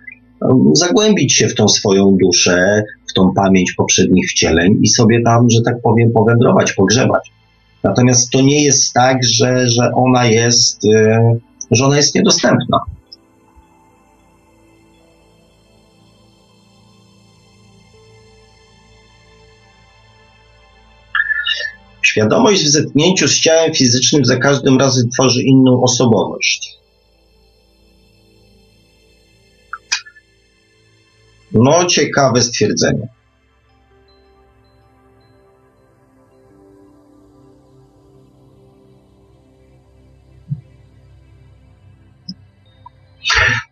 zagłębić 0.73 1.33
się 1.33 1.49
w 1.49 1.55
tą 1.55 1.69
swoją 1.69 2.17
duszę, 2.23 2.83
w 3.11 3.13
tą 3.13 3.33
pamięć 3.35 3.73
poprzednich 3.73 4.31
wcieleń 4.31 4.79
i 4.83 4.89
sobie 4.89 5.23
tam, 5.23 5.51
że 5.51 5.63
tak 5.63 5.75
powiem, 5.83 6.11
powędrować, 6.13 6.73
pogrzebać. 6.73 7.33
Natomiast 7.85 8.31
to 8.31 8.41
nie 8.41 8.65
jest 8.65 8.93
tak, 8.93 9.25
że, 9.25 9.69
że 9.69 9.91
ona 9.95 10.27
jest, 10.27 10.85
e, 10.85 11.35
że 11.71 11.85
ona 11.85 11.97
jest 11.97 12.15
niedostępna. 12.15 12.79
Świadomość 22.13 22.65
w 22.65 22.69
zetknięciu 22.69 23.29
z 23.29 23.41
ciałem 23.41 23.75
fizycznym 23.75 24.25
za 24.25 24.37
każdym 24.37 24.79
razem 24.79 25.11
tworzy 25.11 25.43
inną 25.43 25.83
osobowość. 25.83 26.79
No, 31.53 31.85
ciekawe 31.85 32.43
stwierdzenie. 32.43 33.09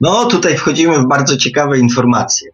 No, 0.01 0.25
tutaj 0.25 0.57
wchodzimy 0.57 0.99
w 0.99 1.09
bardzo 1.09 1.37
ciekawe 1.37 1.79
informacje. 1.79 2.51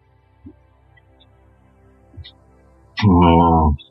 Hmm. 3.01 3.86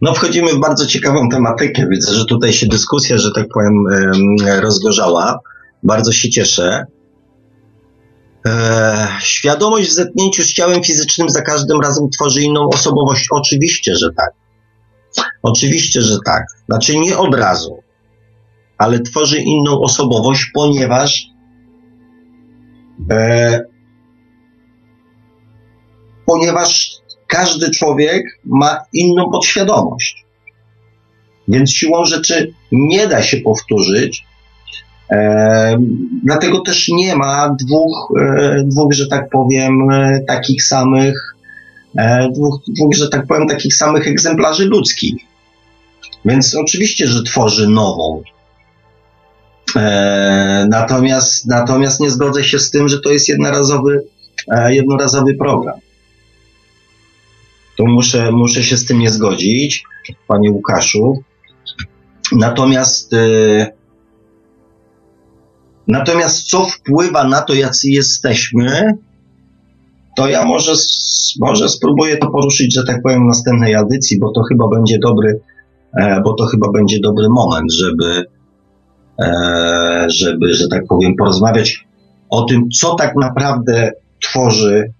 No, 0.00 0.14
wchodzimy 0.14 0.52
w 0.52 0.60
bardzo 0.60 0.86
ciekawą 0.86 1.28
tematykę. 1.28 1.86
Widzę, 1.90 2.14
że 2.14 2.24
tutaj 2.24 2.52
się 2.52 2.66
dyskusja, 2.66 3.18
że 3.18 3.30
tak 3.34 3.46
powiem, 3.54 3.84
rozgorzała. 4.60 5.40
Bardzo 5.82 6.12
się 6.12 6.30
cieszę. 6.30 6.86
E, 8.46 9.08
świadomość 9.20 9.88
w 9.88 9.92
zetknięciu 9.92 10.42
z 10.42 10.52
ciałem 10.52 10.82
fizycznym 10.82 11.30
za 11.30 11.42
każdym 11.42 11.80
razem 11.80 12.10
tworzy 12.10 12.42
inną 12.42 12.68
osobowość. 12.68 13.26
Oczywiście, 13.30 13.96
że 13.96 14.12
tak. 14.16 14.30
Oczywiście, 15.42 16.02
że 16.02 16.18
tak. 16.26 16.44
Znaczy 16.68 16.98
nie 16.98 17.18
od 17.18 17.34
razu, 17.34 17.78
ale 18.78 19.00
tworzy 19.00 19.38
inną 19.40 19.80
osobowość, 19.80 20.50
ponieważ 20.54 21.26
e, 23.10 23.60
ponieważ 26.26 26.93
każdy 27.34 27.70
człowiek 27.70 28.24
ma 28.44 28.80
inną 28.92 29.30
podświadomość. 29.30 30.24
Więc 31.48 31.72
siłą 31.72 32.04
rzeczy 32.04 32.52
nie 32.72 33.08
da 33.08 33.22
się 33.22 33.36
powtórzyć. 33.36 34.24
E, 35.10 35.78
dlatego 36.24 36.60
też 36.60 36.88
nie 36.88 37.16
ma 37.16 37.56
dwóch, 37.60 38.12
e, 38.20 38.64
dwóch, 38.64 38.92
że 38.92 39.06
tak 39.06 39.30
powiem, 39.30 39.90
e, 39.90 40.20
takich 40.28 40.64
samych, 40.64 41.34
e, 41.98 42.28
dwóch, 42.34 42.60
dwóch, 42.68 42.94
że 42.94 43.08
tak 43.08 43.26
powiem, 43.26 43.48
takich 43.48 43.74
samych 43.74 44.08
egzemplarzy 44.08 44.64
ludzkich. 44.66 45.14
Więc 46.24 46.54
oczywiście, 46.54 47.06
że 47.06 47.22
tworzy 47.22 47.68
nową. 47.68 48.22
E, 49.76 50.66
natomiast, 50.70 51.46
natomiast 51.46 52.00
nie 52.00 52.10
zgodzę 52.10 52.44
się 52.44 52.58
z 52.58 52.70
tym, 52.70 52.88
że 52.88 53.00
to 53.00 53.10
jest 53.10 53.28
jednorazowy, 53.28 54.04
jednorazowy 54.68 55.34
program. 55.34 55.83
To 57.76 57.86
muszę, 57.86 58.32
muszę 58.32 58.62
się 58.62 58.76
z 58.76 58.86
tym 58.86 58.98
nie 58.98 59.10
zgodzić, 59.10 59.84
panie 60.28 60.50
Łukaszu. 60.50 61.22
Natomiast, 62.32 63.12
e, 63.12 63.72
natomiast 65.88 66.42
co 66.42 66.64
wpływa 66.64 67.24
na 67.24 67.42
to, 67.42 67.54
jacy 67.54 67.88
jesteśmy, 67.88 68.98
to 70.16 70.28
ja 70.28 70.44
może, 70.44 70.72
może 71.40 71.68
spróbuję 71.68 72.16
to 72.16 72.30
poruszyć, 72.30 72.74
że 72.74 72.84
tak 72.84 73.02
powiem, 73.02 73.22
w 73.24 73.26
następnej 73.26 73.74
audycji, 73.74 74.18
bo 74.18 74.32
to 74.32 74.42
chyba 74.42 74.68
będzie 74.68 74.98
dobry, 74.98 75.40
e, 75.98 76.20
bo 76.24 76.34
to 76.34 76.46
chyba 76.46 76.70
będzie 76.72 77.00
dobry 77.00 77.28
moment, 77.28 77.72
żeby, 77.72 78.24
e, 79.20 80.06
żeby, 80.08 80.54
że 80.54 80.68
tak 80.68 80.86
powiem, 80.88 81.14
porozmawiać 81.18 81.86
o 82.30 82.42
tym, 82.42 82.70
co 82.70 82.94
tak 82.94 83.14
naprawdę 83.16 83.92
tworzy 84.22 84.92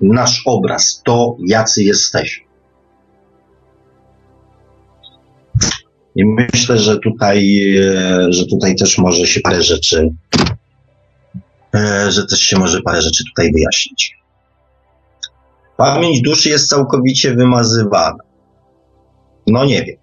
nasz 0.00 0.42
obraz, 0.46 1.02
to 1.04 1.36
jacy 1.46 1.82
jesteśmy. 1.82 2.48
I 6.16 6.24
myślę, 6.26 6.78
że 6.78 6.98
tutaj, 6.98 7.68
e, 7.78 8.32
że 8.32 8.46
tutaj 8.46 8.76
też 8.76 8.98
może 8.98 9.26
się 9.26 9.40
parę 9.40 9.62
rzeczy, 9.62 10.08
e, 11.74 12.12
że 12.12 12.26
też 12.26 12.40
się 12.40 12.58
może 12.58 12.82
parę 12.82 13.02
rzeczy 13.02 13.24
tutaj 13.24 13.52
wyjaśnić. 13.52 14.18
Pamięć 15.76 16.20
duszy 16.20 16.48
jest 16.48 16.68
całkowicie 16.68 17.34
wymazywana. 17.34 18.18
No 19.46 19.64
nie 19.64 19.84
wiem. 19.84 19.96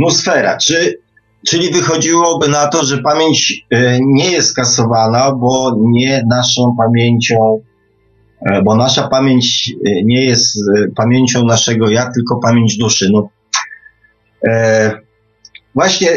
Nusfera. 0.00 0.56
Czy, 0.56 0.98
czyli 1.46 1.70
wychodziłoby 1.70 2.48
na 2.48 2.68
to, 2.68 2.84
że 2.84 2.98
pamięć 2.98 3.66
e, 3.70 3.98
nie 4.00 4.30
jest 4.30 4.56
kasowana, 4.56 5.32
bo 5.32 5.76
nie 5.80 6.22
naszą 6.30 6.74
pamięcią, 6.78 7.60
e, 8.46 8.62
bo 8.62 8.76
nasza 8.76 9.08
pamięć 9.08 9.72
e, 9.86 10.04
nie 10.04 10.24
jest 10.24 10.56
pamięcią 10.96 11.44
naszego 11.44 11.90
ja, 11.90 12.12
tylko 12.14 12.38
pamięć 12.38 12.76
duszy. 12.76 13.10
No, 13.12 13.28
e, 14.48 14.92
właśnie 15.74 16.08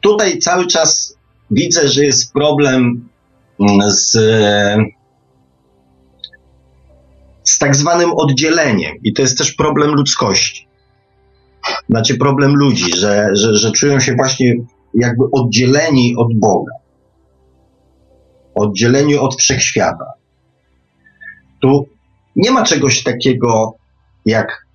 tutaj 0.00 0.38
cały 0.38 0.66
czas 0.66 1.16
widzę, 1.50 1.88
że 1.88 2.04
jest 2.04 2.32
problem 2.32 3.08
mm, 3.60 3.90
z, 3.90 4.10
z 7.44 7.58
tak 7.58 7.76
zwanym 7.76 8.10
oddzieleniem 8.16 8.92
i 9.02 9.12
to 9.12 9.22
jest 9.22 9.38
też 9.38 9.52
problem 9.52 9.90
ludzkości 9.94 10.65
znaczy 11.88 12.18
problem 12.18 12.56
ludzi, 12.56 12.92
że, 12.96 13.28
że, 13.32 13.56
że 13.56 13.72
czują 13.72 14.00
się 14.00 14.14
właśnie 14.14 14.54
jakby 14.94 15.24
oddzieleni 15.32 16.16
od 16.16 16.28
Boga, 16.34 16.72
oddzieleni 18.54 19.16
od 19.16 19.36
wszechświata. 19.36 20.12
Tu 21.60 21.86
nie 22.36 22.50
ma 22.50 22.62
czegoś 22.62 23.02
takiego 23.02 23.74
jak 24.24 24.66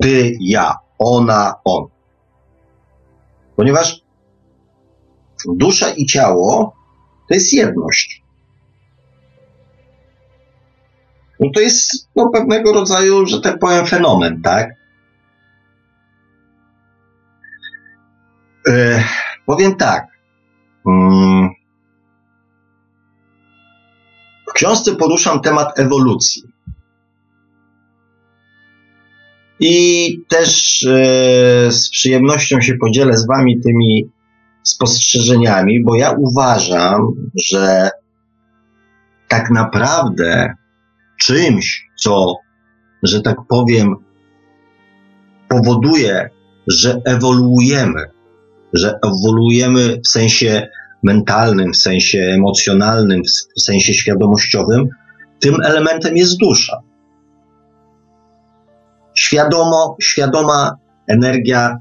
ty, 0.00 0.36
ja, 0.40 0.74
ona, 0.98 1.54
on. 1.64 1.84
Ponieważ 3.56 4.00
dusza 5.56 5.90
i 5.90 6.06
ciało 6.06 6.74
to 7.28 7.34
jest 7.34 7.52
jedność. 7.52 8.22
No 11.40 11.50
to 11.54 11.60
jest 11.60 12.08
no, 12.16 12.30
pewnego 12.32 12.72
rodzaju, 12.72 13.26
że 13.26 13.40
tak 13.40 13.58
powiem, 13.58 13.86
fenomen, 13.86 14.42
tak? 14.42 14.79
E, 18.70 19.04
powiem 19.46 19.76
tak. 19.76 20.06
Mm, 20.86 21.50
w 24.48 24.52
książce 24.52 24.96
poruszam 24.96 25.40
temat 25.40 25.78
ewolucji. 25.78 26.42
I 29.60 30.24
też 30.28 30.82
e, 30.82 31.72
z 31.72 31.90
przyjemnością 31.90 32.60
się 32.60 32.74
podzielę 32.74 33.16
z 33.16 33.26
Wami 33.26 33.60
tymi 33.60 34.10
spostrzeżeniami, 34.62 35.84
bo 35.84 35.94
ja 35.94 36.14
uważam, 36.18 37.00
że 37.50 37.90
tak 39.28 39.50
naprawdę 39.50 40.54
czymś, 41.20 41.86
co, 41.96 42.36
że 43.02 43.20
tak 43.20 43.36
powiem, 43.48 43.96
powoduje, 45.48 46.30
że 46.66 47.00
ewoluujemy, 47.04 48.10
że 48.72 48.98
ewoluujemy 49.04 50.00
w 50.04 50.08
sensie 50.08 50.68
mentalnym, 51.02 51.72
w 51.72 51.76
sensie 51.76 52.18
emocjonalnym, 52.18 53.22
w 53.56 53.62
sensie 53.62 53.94
świadomościowym, 53.94 54.88
tym 55.40 55.56
elementem 55.64 56.16
jest 56.16 56.38
dusza. 56.38 56.80
Świadomo, 59.14 59.96
świadoma 60.00 60.76
energia 61.06 61.78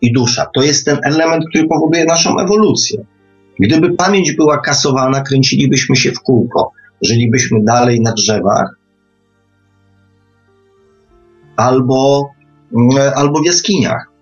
i 0.00 0.12
dusza. 0.12 0.46
To 0.54 0.62
jest 0.62 0.84
ten 0.84 0.98
element, 1.04 1.44
który 1.50 1.68
powoduje 1.68 2.04
naszą 2.04 2.38
ewolucję. 2.38 3.04
Gdyby 3.60 3.94
pamięć 3.94 4.32
była 4.32 4.58
kasowana, 4.58 5.20
kręcilibyśmy 5.20 5.96
się 5.96 6.12
w 6.12 6.20
kółko, 6.20 6.72
żylibyśmy 7.02 7.64
dalej 7.64 8.00
na 8.00 8.12
drzewach 8.12 8.76
albo, 11.56 12.30
mm, 12.74 13.12
albo 13.16 13.40
w 13.40 13.46
jaskiniach. 13.46 14.15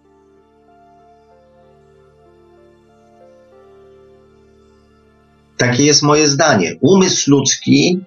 Takie 5.56 5.84
jest 5.84 6.02
moje 6.02 6.28
zdanie. 6.28 6.74
Umysł 6.80 7.30
ludzki 7.30 8.00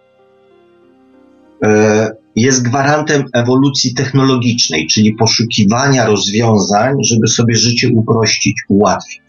e, 1.63 2.09
jest 2.35 2.63
gwarantem 2.63 3.25
ewolucji 3.33 3.93
technologicznej, 3.93 4.87
czyli 4.87 5.13
poszukiwania 5.13 6.05
rozwiązań, 6.05 6.93
żeby 7.03 7.27
sobie 7.27 7.55
życie 7.55 7.89
uprościć, 7.89 8.55
ułatwić. 8.69 9.27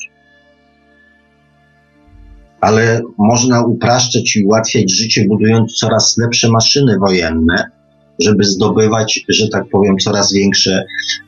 ale 2.61 3.01
można 3.19 3.65
upraszczać 3.65 4.37
i 4.37 4.45
ułatwiać 4.45 4.93
życie, 4.93 5.25
budując 5.29 5.75
coraz 5.75 6.19
lepsze 6.19 6.51
maszyny 6.51 6.99
wojenne, 6.99 7.71
żeby 8.19 8.45
zdobywać, 8.45 9.21
że 9.29 9.49
tak 9.49 9.65
powiem, 9.73 9.97
coraz 9.97 10.33
większe 10.33 10.85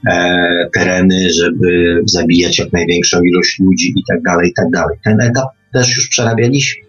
e, 0.06 0.68
tereny, 0.74 1.30
żeby 1.30 2.00
zabijać 2.04 2.58
jak 2.58 2.72
największą 2.72 3.22
ilość 3.22 3.58
ludzi 3.60 3.92
i 3.96 4.02
tak 4.08 4.22
dalej, 4.22 4.50
i 4.50 4.52
tak 4.52 4.70
dalej. 4.70 4.96
Ten 5.04 5.20
etap 5.20 5.48
też 5.72 5.96
już 5.96 6.08
przerabialiśmy. 6.08 6.82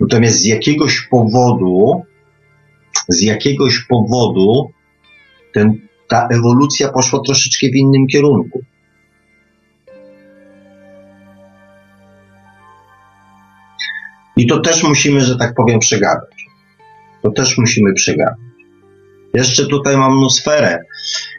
Natomiast 0.00 0.40
z 0.40 0.44
jakiegoś 0.44 1.00
powodu, 1.10 2.02
z 3.08 3.22
jakiegoś 3.22 3.78
powodu 3.78 4.70
ten, 5.54 5.80
ta 6.08 6.28
ewolucja 6.28 6.92
poszła 6.92 7.20
troszeczkę 7.26 7.66
w 7.66 7.74
innym 7.74 8.06
kierunku. 8.06 8.62
I 14.36 14.46
to 14.46 14.60
też 14.60 14.82
musimy, 14.82 15.20
że 15.20 15.36
tak 15.38 15.54
powiem, 15.54 15.78
przegadać. 15.78 16.46
To 17.22 17.30
też 17.30 17.58
musimy 17.58 17.94
przegadać. 17.94 18.38
Jeszcze 19.34 19.66
tutaj 19.66 19.96
mam 19.96 20.14
nusferę. 20.14 20.78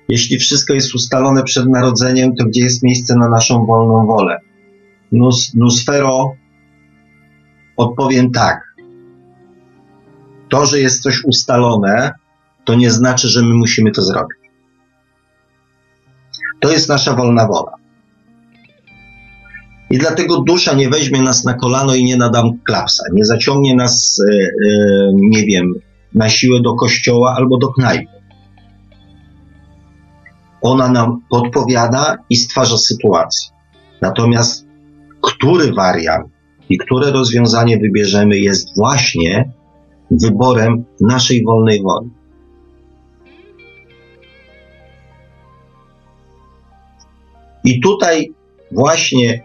Jeśli 0.09 0.39
wszystko 0.39 0.73
jest 0.73 0.95
ustalone 0.95 1.43
przed 1.43 1.69
narodzeniem, 1.69 2.35
to 2.35 2.45
gdzie 2.45 2.61
jest 2.61 2.83
miejsce 2.83 3.15
na 3.15 3.29
naszą 3.29 3.65
wolną 3.65 4.05
wolę? 4.05 4.39
Nus, 5.13 5.53
nusfero, 5.53 6.35
odpowiem 7.77 8.31
tak. 8.31 8.73
To, 10.49 10.65
że 10.65 10.79
jest 10.79 11.03
coś 11.03 11.23
ustalone, 11.23 12.11
to 12.65 12.75
nie 12.75 12.91
znaczy, 12.91 13.27
że 13.27 13.41
my 13.41 13.53
musimy 13.53 13.91
to 13.91 14.01
zrobić. 14.01 14.37
To 16.59 16.71
jest 16.71 16.89
nasza 16.89 17.13
wolna 17.13 17.47
wola. 17.47 17.71
I 19.89 19.97
dlatego 19.97 20.41
dusza 20.41 20.73
nie 20.73 20.89
weźmie 20.89 21.21
nas 21.21 21.43
na 21.43 21.53
kolano 21.53 21.95
i 21.95 22.03
nie 22.03 22.17
nadam 22.17 22.59
klapsa, 22.63 23.03
nie 23.13 23.25
zaciągnie 23.25 23.75
nas, 23.75 24.19
e, 24.19 24.33
e, 24.33 25.11
nie 25.13 25.45
wiem, 25.45 25.73
na 26.13 26.29
siłę 26.29 26.61
do 26.61 26.75
kościoła 26.75 27.35
albo 27.37 27.57
do 27.57 27.67
knajpy. 27.67 28.13
Ona 30.61 30.89
nam 30.89 31.21
podpowiada 31.29 32.17
i 32.29 32.35
stwarza 32.35 32.77
sytuację. 32.77 33.49
Natomiast 34.01 34.72
który 35.23 35.73
wariant 35.73 36.27
i 36.69 36.77
które 36.77 37.11
rozwiązanie 37.11 37.77
wybierzemy 37.77 38.39
jest 38.39 38.77
właśnie 38.77 39.51
wyborem 40.11 40.83
naszej 41.01 41.43
wolnej 41.43 41.81
woli. 41.81 42.09
I 47.65 47.81
tutaj 47.81 48.33
właśnie 48.71 49.43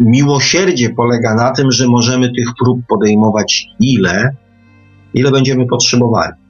miłosierdzie 0.00 0.90
polega 0.90 1.34
na 1.34 1.50
tym, 1.50 1.72
że 1.72 1.86
możemy 1.88 2.32
tych 2.34 2.48
prób 2.58 2.80
podejmować 2.88 3.66
ile, 3.80 4.36
ile 5.14 5.30
będziemy 5.30 5.66
potrzebowali. 5.66 6.41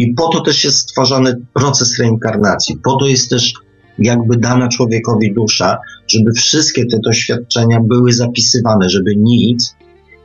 I 0.00 0.14
po 0.14 0.28
to 0.28 0.40
też 0.40 0.64
jest 0.64 0.78
stwarzany 0.78 1.36
proces 1.54 1.98
reinkarnacji. 1.98 2.76
Po 2.84 2.96
to 2.96 3.06
jest 3.06 3.30
też 3.30 3.54
jakby 3.98 4.36
dana 4.36 4.68
człowiekowi 4.68 5.34
dusza, 5.34 5.78
żeby 6.08 6.32
wszystkie 6.32 6.86
te 6.86 6.98
doświadczenia 7.04 7.80
były 7.80 8.12
zapisywane, 8.12 8.88
żeby 8.88 9.16
nic, 9.16 9.76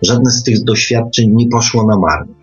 żadne 0.02 0.31
z 0.31 0.43
tych 0.43 0.64
doświadczeń 0.64 1.30
nie 1.35 1.47
poszło 1.47 1.85
na 1.88 1.97
marne. 1.97 2.34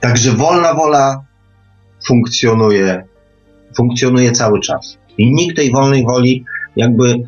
Także 0.00 0.32
wolna 0.32 0.74
wola 0.74 1.24
funkcjonuje, 2.06 3.04
funkcjonuje 3.76 4.32
cały 4.32 4.60
czas. 4.60 4.98
I 5.18 5.34
nikt 5.34 5.56
tej 5.56 5.72
wolnej 5.72 6.04
woli 6.04 6.44
jakby 6.76 7.22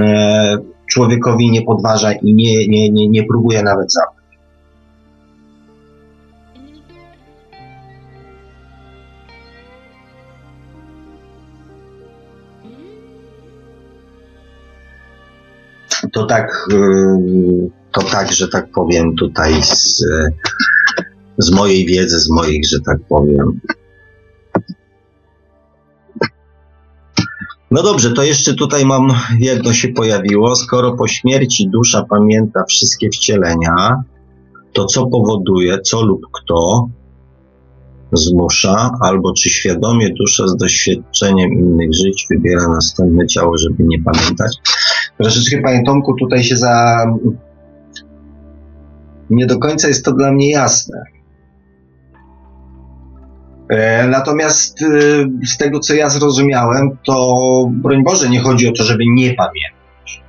e, 0.00 0.58
człowiekowi 0.86 1.50
nie 1.50 1.62
podważa 1.62 2.12
i 2.12 2.34
nie, 2.34 2.68
nie, 2.68 2.90
nie, 2.90 3.08
nie 3.08 3.24
próbuje 3.24 3.62
nawet 3.62 3.92
zabrać. 3.92 4.24
To 16.12 16.26
tak, 16.26 16.68
e, 16.72 16.76
to 17.92 18.02
tak, 18.02 18.32
że 18.32 18.48
tak 18.48 18.70
powiem, 18.70 19.16
tutaj 19.16 19.62
z, 19.62 20.04
z 21.38 21.50
mojej 21.50 21.86
wiedzy, 21.86 22.20
z 22.20 22.30
moich, 22.30 22.68
że 22.68 22.80
tak 22.86 22.98
powiem. 23.08 23.60
No 27.74 27.82
dobrze, 27.82 28.12
to 28.12 28.22
jeszcze 28.22 28.54
tutaj 28.54 28.86
mam 28.86 29.12
jedno 29.38 29.72
się 29.72 29.88
pojawiło. 29.88 30.56
Skoro 30.56 30.96
po 30.96 31.08
śmierci 31.08 31.68
dusza 31.68 32.06
pamięta 32.10 32.64
wszystkie 32.68 33.10
wcielenia, 33.10 34.02
to 34.72 34.84
co 34.84 35.06
powoduje, 35.06 35.80
co 35.80 36.02
lub 36.02 36.20
kto 36.32 36.88
zmusza, 38.12 38.90
albo 39.00 39.32
czy 39.32 39.50
świadomie 39.50 40.10
dusza 40.10 40.48
z 40.48 40.56
doświadczeniem 40.56 41.52
innych 41.52 41.94
żyć 41.94 42.26
wybiera 42.30 42.68
następne 42.68 43.26
ciało, 43.26 43.58
żeby 43.58 43.84
nie 43.84 44.02
pamiętać. 44.02 44.56
Troszeczkę, 45.18 45.62
panie 45.62 45.82
Tomku, 45.86 46.14
tutaj 46.14 46.44
się 46.44 46.56
za... 46.56 47.04
Nie 49.30 49.46
do 49.46 49.58
końca 49.58 49.88
jest 49.88 50.04
to 50.04 50.12
dla 50.12 50.32
mnie 50.32 50.50
jasne. 50.50 51.04
E, 53.74 54.08
natomiast 54.08 54.82
e, 54.82 54.86
z 55.46 55.56
tego, 55.56 55.80
co 55.80 55.94
ja 55.94 56.10
zrozumiałem, 56.10 56.90
to 57.06 57.36
broń 57.70 58.04
Boże, 58.04 58.28
nie 58.28 58.40
chodzi 58.40 58.68
o 58.68 58.72
to, 58.72 58.82
żeby 58.82 59.04
nie 59.06 59.34
pamiętać. 59.34 60.22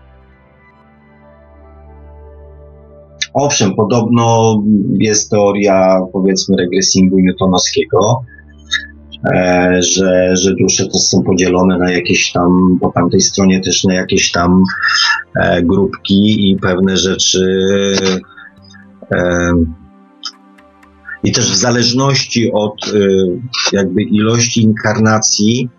Owszem, 3.34 3.76
podobno 3.76 4.56
jest 5.00 5.32
teoria, 5.32 6.00
powiedzmy, 6.14 6.58
regresingu 6.58 7.20
newtonowskiego, 7.20 8.22
e, 9.34 9.78
że, 9.82 10.36
że 10.36 10.56
dusze 10.56 10.84
są 10.92 11.24
podzielone 11.24 11.78
na 11.78 11.92
jakieś 11.92 12.32
tam, 12.32 12.78
po 12.82 12.92
tamtej 12.92 13.22
stronie 13.22 13.62
też 13.62 13.84
na 13.84 13.94
jakieś 13.94 14.32
tam 14.32 14.64
grupki 15.64 16.52
i 16.52 16.58
pewne 16.62 16.98
rzeczy 16.98 17.46
i 21.26 21.31
też 21.31 21.52
w 21.52 21.56
zależności 21.56 22.52
od 22.52 22.88
y, 22.88 23.41
jakby 23.72 24.02
ilości 24.02 24.61
inkarnacji 24.61 25.69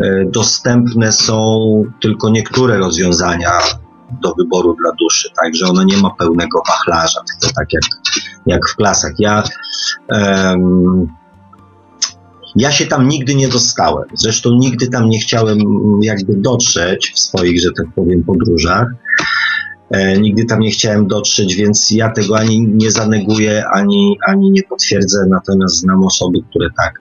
y, 0.00 0.28
dostępne 0.32 1.12
są 1.12 1.84
tylko 2.00 2.30
niektóre 2.30 2.78
rozwiązania 2.78 3.50
do 4.22 4.34
wyboru 4.34 4.76
dla 4.82 4.92
duszy, 5.00 5.28
także 5.42 5.66
ona 5.66 5.84
nie 5.84 5.96
ma 5.96 6.10
pełnego 6.10 6.62
wachlarza, 6.68 7.20
tylko 7.28 7.54
tak 7.54 7.72
jak, 7.72 7.82
jak 8.46 8.68
w 8.68 8.76
klasach. 8.76 9.12
Ja, 9.18 9.42
um, 10.08 11.08
ja 12.56 12.72
się 12.72 12.86
tam 12.86 13.08
nigdy 13.08 13.34
nie 13.34 13.48
dostałem, 13.48 14.08
zresztą 14.14 14.50
nigdy 14.54 14.88
tam 14.88 15.10
nie 15.10 15.18
chciałem 15.18 15.58
jakby 16.02 16.34
dotrzeć 16.36 17.12
w 17.14 17.18
swoich, 17.18 17.60
że 17.60 17.68
tak 17.76 17.86
powiem, 17.94 18.22
podróżach. 18.22 18.86
E, 19.90 20.18
nigdy 20.18 20.44
tam 20.44 20.60
nie 20.60 20.70
chciałem 20.70 21.06
dotrzeć, 21.06 21.54
więc 21.54 21.90
ja 21.90 22.10
tego 22.10 22.38
ani 22.38 22.60
nie 22.60 22.90
zaneguję, 22.90 23.64
ani, 23.74 24.18
ani 24.28 24.50
nie 24.50 24.62
potwierdzę, 24.62 25.26
natomiast 25.28 25.76
znam 25.76 26.04
osoby, 26.04 26.38
które 26.50 26.68
tak, 26.76 27.00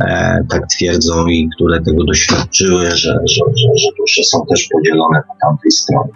e, 0.00 0.38
tak 0.48 0.66
twierdzą 0.66 1.26
i 1.26 1.48
które 1.54 1.82
tego 1.82 2.04
doświadczyły, 2.04 2.90
że, 2.90 3.12
że, 3.24 3.44
że, 3.56 3.68
że 3.76 3.88
dusze 3.98 4.22
są 4.22 4.46
też 4.46 4.68
podzielone 4.72 5.22
po 5.28 5.48
tamtej 5.48 5.70
stronie. 5.70 6.12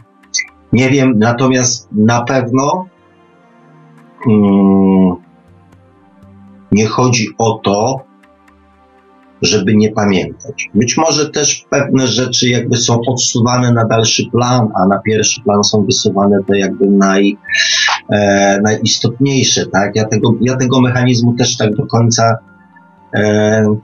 Nie 0.72 0.90
wiem, 0.90 1.18
natomiast 1.18 1.88
na 1.92 2.22
pewno 2.22 2.86
mm, 4.26 5.16
nie 6.72 6.86
chodzi 6.86 7.28
o 7.38 7.60
to, 7.64 8.09
żeby 9.42 9.74
nie 9.74 9.92
pamiętać. 9.92 10.70
Być 10.74 10.96
może 10.96 11.30
też 11.30 11.64
pewne 11.70 12.06
rzeczy 12.06 12.48
jakby 12.48 12.76
są 12.76 13.00
odsuwane 13.06 13.72
na 13.72 13.84
dalszy 13.84 14.22
plan, 14.32 14.68
a 14.74 14.86
na 14.86 14.98
pierwszy 14.98 15.40
plan 15.42 15.64
są 15.64 15.84
wysuwane 15.84 16.38
te 16.48 16.58
jakby 16.58 16.86
naj, 16.86 17.36
e, 18.12 18.60
najistotniejsze, 18.62 19.66
tak? 19.66 19.96
Ja 19.96 20.04
tego, 20.04 20.34
ja 20.40 20.56
tego 20.56 20.80
mechanizmu 20.80 21.34
też 21.34 21.56
tak 21.56 21.74
do 21.74 21.86
końca 21.86 22.38
e, 23.14 23.76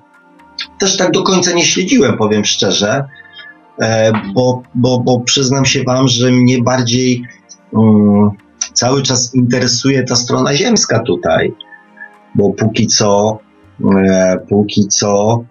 też 0.78 0.96
tak 0.96 1.10
do 1.10 1.22
końca 1.22 1.52
nie 1.52 1.64
śledziłem, 1.64 2.16
powiem 2.16 2.44
szczerze, 2.44 3.04
e, 3.80 4.12
bo, 4.34 4.62
bo, 4.74 4.98
bo 4.98 5.20
przyznam 5.20 5.64
się 5.64 5.82
wam, 5.84 6.08
że 6.08 6.30
mnie 6.30 6.62
bardziej 6.62 7.22
um, 7.72 8.30
cały 8.72 9.02
czas 9.02 9.34
interesuje 9.34 10.02
ta 10.02 10.16
strona 10.16 10.54
ziemska 10.54 10.98
tutaj, 10.98 11.52
bo 12.34 12.50
póki 12.50 12.86
co 12.86 13.38
póki 14.48 14.88
co, 14.88 15.44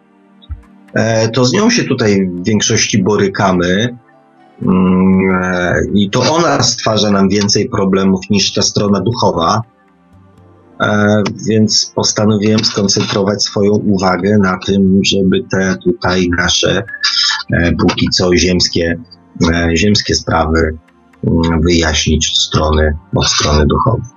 e, 0.94 1.30
to 1.30 1.46
z 1.46 1.54
nią 1.54 1.70
się 1.70 1.84
tutaj 1.84 2.28
w 2.28 2.46
większości 2.46 3.04
borykamy. 3.04 3.98
Mm, 4.62 5.44
e, 5.44 5.76
I 5.94 6.10
to 6.10 6.34
ona 6.34 6.64
stwarza 6.64 7.12
nam 7.12 7.30
więcej 7.30 7.70
problemów 7.70 8.22
niż 8.30 8.54
ta 8.54 8.62
strona 8.62 9.02
duchowa. 9.02 9.62
E, 10.82 11.24
więc 11.50 11.92
postanowiłem 11.96 12.60
skoncentrować 12.66 13.44
swoją 13.44 13.72
uwagę 13.72 14.38
na 14.38 14.58
tym, 14.66 15.00
żeby 15.06 15.44
te 15.52 15.76
tutaj 15.84 16.30
nasze 16.38 16.84
e, 17.54 17.72
póki 17.72 18.10
co 18.10 18.38
ziemskie, 18.38 18.96
ziemskie 19.76 20.16
sprawy 20.16 20.78
mm, 21.28 21.62
wyjaśnić 21.62 22.30
od 22.30 22.38
strony, 22.38 22.98
od 23.16 23.28
strony 23.28 23.66
duchowej. 23.66 24.15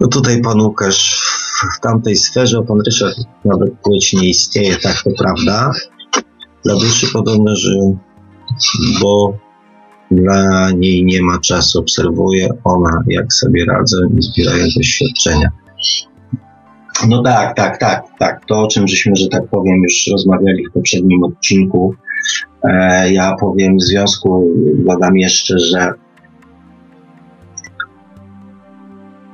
No 0.00 0.08
tutaj 0.08 0.42
pan 0.42 0.60
Łukasz 0.60 1.22
w 1.76 1.80
tamtej 1.80 2.16
sferze, 2.16 2.62
pan 2.62 2.80
Ryszard 2.86 3.16
nawet 3.44 3.72
płeć 3.82 4.12
nie 4.12 4.28
istnieje, 4.28 4.76
tak 4.76 5.02
to 5.04 5.10
prawda. 5.18 5.70
Dla 6.64 6.74
duszy 6.74 7.06
podobno, 7.12 7.56
że 7.56 7.70
bo 9.00 9.38
dla 10.10 10.70
niej 10.70 11.04
nie 11.04 11.22
ma 11.22 11.38
czasu, 11.38 11.78
obserwuje 11.78 12.48
ona, 12.64 13.02
jak 13.06 13.32
sobie 13.32 13.64
radzą 13.64 13.96
i 14.18 14.22
zbierają 14.22 14.66
doświadczenia. 14.76 15.48
No 17.08 17.22
tak, 17.22 17.56
tak, 17.56 17.78
tak, 17.78 18.04
tak. 18.18 18.44
To, 18.46 18.62
o 18.62 18.68
czym 18.68 18.88
żeśmy, 18.88 19.16
że 19.16 19.28
tak 19.28 19.48
powiem, 19.48 19.82
już 19.82 20.08
rozmawiali 20.12 20.66
w 20.66 20.72
poprzednim 20.72 21.24
odcinku. 21.24 21.94
E, 22.64 23.12
ja 23.12 23.36
powiem 23.40 23.76
w 23.76 23.82
związku, 23.82 24.50
dodam 24.74 25.16
jeszcze, 25.16 25.58
że 25.58 25.92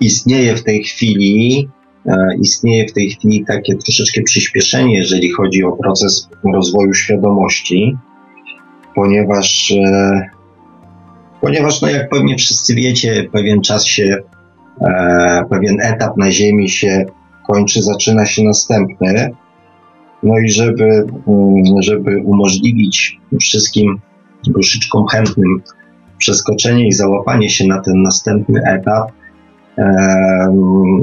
istnieje 0.01 0.56
w 0.56 0.64
tej 0.64 0.82
chwili 0.82 1.68
e, 2.06 2.36
istnieje 2.40 2.89
w 2.89 2.93
tej 2.93 3.10
chwili 3.10 3.44
takie 3.44 3.77
troszeczkę 3.77 4.22
przyspieszenie, 4.22 4.97
jeżeli 4.97 5.31
chodzi 5.31 5.64
o 5.64 5.72
proces 5.72 6.28
rozwoju 6.55 6.94
świadomości, 6.94 7.97
ponieważ, 8.94 9.74
e, 9.85 10.20
ponieważ 11.40 11.82
no 11.82 11.89
jak 11.89 12.09
pewnie 12.09 12.36
wszyscy 12.36 12.74
wiecie, 12.74 13.28
pewien 13.32 13.60
czas 13.60 13.86
się, 13.86 14.16
e, 14.81 15.44
pewien 15.51 15.77
etap 15.82 16.16
na 16.16 16.31
Ziemi 16.31 16.68
się 16.68 17.06
kończy, 17.47 17.82
zaczyna 17.82 18.27
się 18.27 18.43
następny. 18.43 19.31
No 20.22 20.39
i 20.39 20.51
żeby, 20.51 21.06
mm, 21.28 21.82
żeby 21.82 22.22
umożliwić 22.24 23.18
wszystkim 23.40 24.01
duszyczkom 24.47 25.06
chętnym 25.06 25.62
przeskoczenie 26.18 26.89
i 26.89 26.93
załapanie 26.93 27.51
się 27.51 27.66
na 27.66 27.81
ten 27.81 28.02
następny 28.02 28.60
etap, 28.66 29.12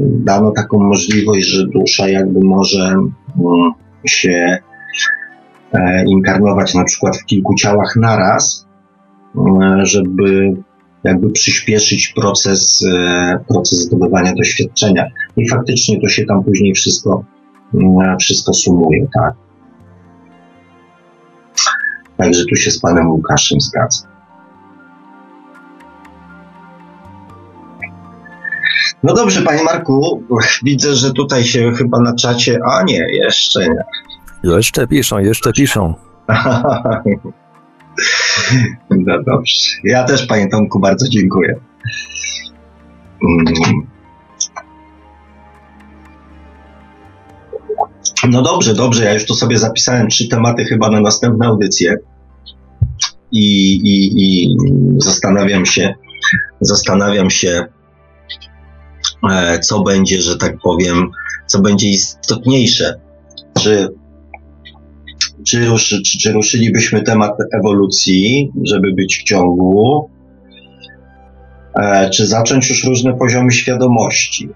dano 0.09 0.51
taką 0.51 0.79
możliwość, 0.79 1.47
że 1.47 1.67
dusza 1.67 2.09
jakby 2.09 2.39
może 2.43 2.83
mm, 2.87 3.71
się 4.05 4.57
e, 5.73 6.05
inkarnować 6.05 6.73
na 6.73 6.83
przykład 6.83 7.17
w 7.17 7.25
kilku 7.25 7.55
ciałach 7.55 7.95
naraz, 7.95 8.67
mm, 9.35 9.85
żeby 9.85 10.57
jakby 11.03 11.31
przyspieszyć 11.31 12.07
proces, 12.07 12.85
e, 12.93 13.39
proces 13.47 13.79
zdobywania 13.79 14.33
doświadczenia. 14.33 15.07
I 15.37 15.49
faktycznie 15.49 16.01
to 16.01 16.07
się 16.07 16.25
tam 16.25 16.43
później 16.43 16.73
wszystko, 16.73 17.23
mm, 17.73 18.17
wszystko 18.17 18.53
sumuje, 18.53 19.07
tak. 19.13 19.33
Także 22.17 22.45
tu 22.45 22.55
się 22.55 22.71
z 22.71 22.79
panem 22.79 23.09
Łukaszem 23.09 23.61
zgadzam. 23.61 24.16
No 29.07 29.13
dobrze, 29.13 29.41
panie 29.41 29.63
Marku, 29.63 30.23
widzę, 30.63 30.95
że 30.95 31.11
tutaj 31.11 31.43
się 31.43 31.71
chyba 31.71 31.99
na 31.99 32.15
czacie. 32.15 32.59
A 32.65 32.83
nie, 32.83 33.05
jeszcze 33.11 33.67
nie. 33.69 33.83
Jeszcze 34.43 34.87
piszą, 34.87 35.17
jeszcze 35.17 35.53
piszą. 35.53 35.93
no 38.89 39.23
dobrze. 39.23 39.55
Ja 39.83 40.03
też, 40.03 40.25
panie 40.25 40.47
Tomku, 40.47 40.79
bardzo 40.79 41.09
dziękuję. 41.09 41.59
Mm. 43.23 43.87
No 48.29 48.41
dobrze, 48.41 48.73
dobrze. 48.73 49.03
Ja 49.03 49.13
już 49.13 49.25
tu 49.25 49.33
sobie 49.33 49.57
zapisałem 49.57 50.07
trzy 50.07 50.27
tematy 50.27 50.65
chyba 50.65 50.89
na 50.89 51.01
następne 51.01 51.47
audycje. 51.47 51.95
I, 53.31 53.73
i, 53.75 54.23
i 54.23 54.57
zastanawiam 54.97 55.65
się, 55.65 55.93
zastanawiam 56.61 57.29
się, 57.29 57.67
co 59.61 59.83
będzie, 59.83 60.21
że 60.21 60.37
tak 60.37 60.57
powiem, 60.63 61.11
co 61.45 61.61
będzie 61.61 61.89
istotniejsze. 61.89 62.99
Czy, 63.59 63.87
czy, 65.47 65.65
ruszy, 65.65 66.01
czy, 66.01 66.17
czy 66.17 66.31
ruszylibyśmy 66.31 67.03
temat 67.03 67.31
ewolucji, 67.53 68.51
żeby 68.63 68.93
być 68.93 69.17
w 69.17 69.23
ciągu, 69.23 70.09
e, 71.75 72.09
czy 72.09 72.27
zacząć 72.27 72.69
już 72.69 72.83
różne 72.83 73.13
poziomy 73.13 73.51
świadomości? 73.51 74.49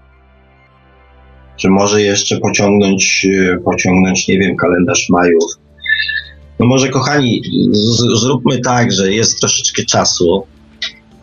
Czy 1.56 1.68
może 1.68 2.02
jeszcze 2.02 2.38
pociągnąć, 2.38 3.26
e, 3.26 3.56
pociągnąć, 3.56 4.28
nie 4.28 4.38
wiem, 4.38 4.56
kalendarz 4.56 5.06
Majów? 5.10 5.52
No 6.58 6.66
może, 6.66 6.88
kochani, 6.88 7.42
z, 7.72 8.20
zróbmy 8.20 8.58
tak, 8.58 8.92
że 8.92 9.12
jest 9.12 9.40
troszeczkę 9.40 9.84
czasu. 9.84 10.46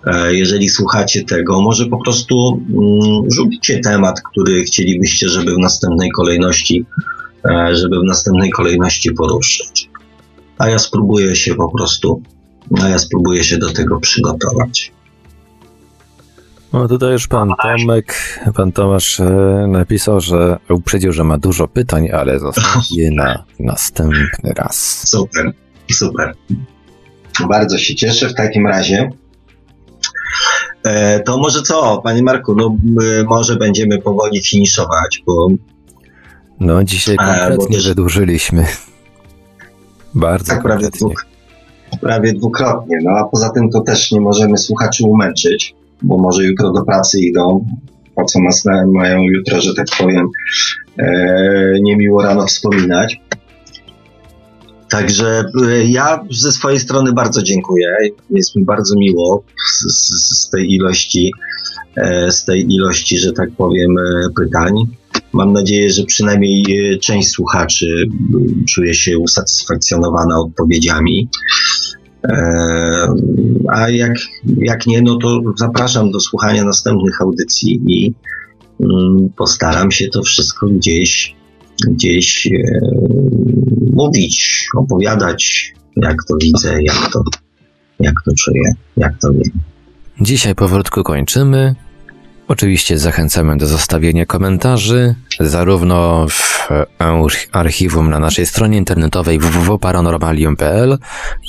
E, 0.06 0.34
jeżeli 0.34 0.70
słuchacie 0.70 1.26
tego, 1.26 1.62
może 1.62 1.86
po 1.86 2.04
prostu 2.04 2.62
mm, 2.70 3.32
rzućcie 3.32 3.80
temat, 3.80 4.22
który 4.22 4.64
chcielibyście, 4.64 5.30
żeby 5.30 5.54
w 5.56 5.58
następnej 5.58 6.10
kolejności, 6.12 6.86
e, 7.46 7.76
żeby 7.76 8.00
w 8.00 8.04
następnej 8.04 8.52
kolejności 8.52 9.12
poruszyć. 9.12 9.90
A 10.58 10.70
ja 10.70 10.80
spróbuję 10.80 11.36
się 11.36 11.56
po 11.56 11.72
prostu, 11.78 12.22
a 12.82 12.90
ja 12.90 13.00
spróbuję 13.00 13.44
się 13.44 13.58
do 13.58 13.74
tego 13.74 14.00
przygotować. 14.00 14.92
No 16.74 16.88
tutaj 16.88 17.12
już 17.12 17.28
pan 17.28 17.54
Tomek, 17.64 18.40
pan 18.56 18.72
Tomasz 18.72 19.20
e, 19.20 19.26
napisał, 19.68 20.22
że 20.22 20.58
uprzedził, 20.70 21.14
że 21.14 21.24
ma 21.24 21.38
dużo 21.38 21.68
pytań, 21.68 22.10
ale 22.14 22.40
zostawi 22.40 22.96
je 22.96 23.12
na 23.12 23.44
następny 23.60 24.54
raz. 24.56 25.08
Super, 25.10 25.54
super. 25.92 26.34
Bardzo 27.50 27.78
się 27.78 27.96
cieszę 27.96 28.30
w 28.30 28.34
takim 28.34 28.68
razie. 28.68 29.10
E, 30.84 31.20
to 31.20 31.38
może 31.38 31.62
co, 31.62 32.02
panie 32.04 32.24
Marku, 32.24 32.56
no 32.56 32.78
może 33.28 33.56
będziemy 33.56 34.02
powoli 34.02 34.44
finiszować, 34.44 35.24
bo... 35.26 35.48
No 36.60 36.84
dzisiaj 36.84 37.16
konkretnie 37.16 37.76
też... 37.76 37.88
wydłużyliśmy. 37.88 38.66
Bardzo 40.14 40.54
tak, 40.54 40.64
prawie, 40.64 40.90
dwuk, 40.90 41.26
prawie 42.02 42.34
dwukrotnie, 42.34 42.98
no 43.04 43.12
a 43.12 43.24
poza 43.24 43.50
tym 43.50 43.70
to 43.70 43.82
też 43.82 44.12
nie 44.12 44.22
możemy 44.22 44.58
słuchaczy 44.58 45.06
umęczyć, 45.06 45.76
bo 46.02 46.18
może 46.18 46.44
jutro 46.44 46.72
do 46.72 46.82
pracy 46.82 47.20
idą, 47.20 47.66
po 48.16 48.26
co 48.26 48.40
nas 48.40 48.64
mają 48.88 49.22
jutro, 49.22 49.62
że 49.62 49.74
tak 49.74 49.88
powiem, 49.98 50.30
e, 50.98 51.74
niemiło 51.82 52.24
rano 52.24 52.46
wspominać. 52.46 53.22
Także 54.90 55.44
e, 55.64 55.86
ja 55.86 56.26
ze 56.32 56.52
swojej 56.52 56.80
strony 56.80 57.14
bardzo 57.14 57.44
dziękuję. 57.44 57.98
Jest 58.30 58.56
mi 58.56 58.66
bardzo 58.66 58.96
miło 58.98 59.44
z, 59.72 59.94
z, 59.94 60.40
z 60.40 60.50
tej 60.50 60.74
ilości, 60.74 61.32
e, 61.96 62.32
z 62.32 62.46
tej 62.46 62.74
ilości, 62.74 63.18
że 63.18 63.32
tak 63.32 63.52
powiem, 63.52 63.98
e, 63.98 64.30
pytań. 64.36 64.74
Mam 65.34 65.54
nadzieję, 65.54 65.92
że 65.92 66.04
przynajmniej 66.04 66.66
część 67.02 67.30
słuchaczy 67.30 68.06
czuje 68.68 68.94
się 68.94 69.18
usatysfakcjonowana 69.18 70.40
odpowiedziami. 70.40 71.30
A 73.68 73.90
jak, 73.90 74.14
jak 74.58 74.88
nie, 74.88 75.02
no 75.02 75.18
to 75.18 75.42
zapraszam 75.58 76.12
do 76.12 76.20
słuchania 76.20 76.64
następnych 76.64 77.22
audycji 77.22 77.82
i 77.88 78.14
mm, 78.80 79.30
postaram 79.38 79.92
się 79.92 80.08
to 80.08 80.24
wszystko 80.24 80.68
gdzieś 80.68 81.36
gdzieś 81.88 82.48
e, 82.48 82.52
mówić, 83.94 84.68
opowiadać, 84.78 85.74
jak 85.96 86.16
to 86.28 86.36
widzę, 86.42 86.84
jak 86.84 87.14
to, 87.14 87.24
jak 88.00 88.14
to 88.26 88.32
czuję, 88.38 88.74
jak 88.98 89.18
to 89.22 89.32
wiem. 89.32 89.52
Dzisiaj 90.22 90.56
powolutku 90.56 91.04
kończymy. 91.04 91.76
Oczywiście 92.48 92.98
zachęcamy 92.98 93.58
do 93.58 93.68
zostawienia 93.68 94.26
komentarzy, 94.26 95.16
zarówno 95.40 96.28
w 96.30 96.68
archiwum 97.52 98.10
na 98.10 98.20
naszej 98.20 98.46
stronie 98.46 98.78
internetowej 98.78 99.40
www.paranormalium.pl, 99.40 100.98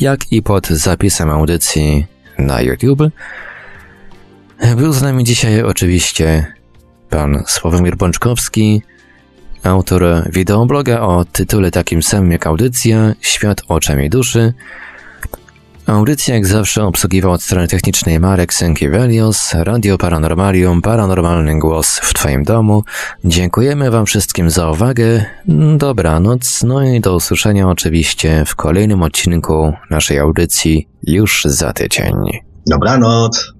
jak 0.00 0.32
i 0.32 0.42
pod 0.42 0.68
zapisem 0.68 1.30
audycji 1.30 2.06
na 2.38 2.60
YouTube. 2.60 3.02
Był 4.76 4.92
z 4.92 5.02
nami 5.02 5.24
dzisiaj 5.24 5.62
oczywiście 5.62 6.54
pan 7.10 7.42
Sławomir 7.46 7.96
Bączkowski, 7.96 8.82
autor 9.62 10.04
wideobloga 10.32 11.00
o 11.00 11.24
tytule 11.24 11.70
takim 11.70 12.02
samym 12.02 12.32
jak 12.32 12.46
audycja 12.46 13.14
Świat 13.20 13.62
oczami 13.68 14.10
duszy, 14.10 14.54
Audycję 15.90 16.34
jak 16.34 16.46
zawsze 16.46 16.84
obsługiwał 16.84 17.32
od 17.32 17.42
strony 17.42 17.68
technicznej 17.68 18.20
Marek 18.20 18.54
Sękiewelios, 18.54 19.54
Radio 19.54 19.98
Paranormalium, 19.98 20.82
paranormalny 20.82 21.58
głos 21.58 21.98
w 22.02 22.14
Twoim 22.14 22.44
domu. 22.44 22.84
Dziękujemy 23.24 23.90
Wam 23.90 24.06
wszystkim 24.06 24.50
za 24.50 24.70
uwagę, 24.70 25.24
dobranoc, 25.76 26.62
no 26.62 26.84
i 26.84 27.00
do 27.00 27.14
usłyszenia 27.14 27.68
oczywiście 27.68 28.44
w 28.46 28.56
kolejnym 28.56 29.02
odcinku 29.02 29.72
naszej 29.90 30.18
audycji 30.18 30.88
już 31.02 31.42
za 31.44 31.72
tydzień. 31.72 32.14
Dobranoc. 32.66 33.59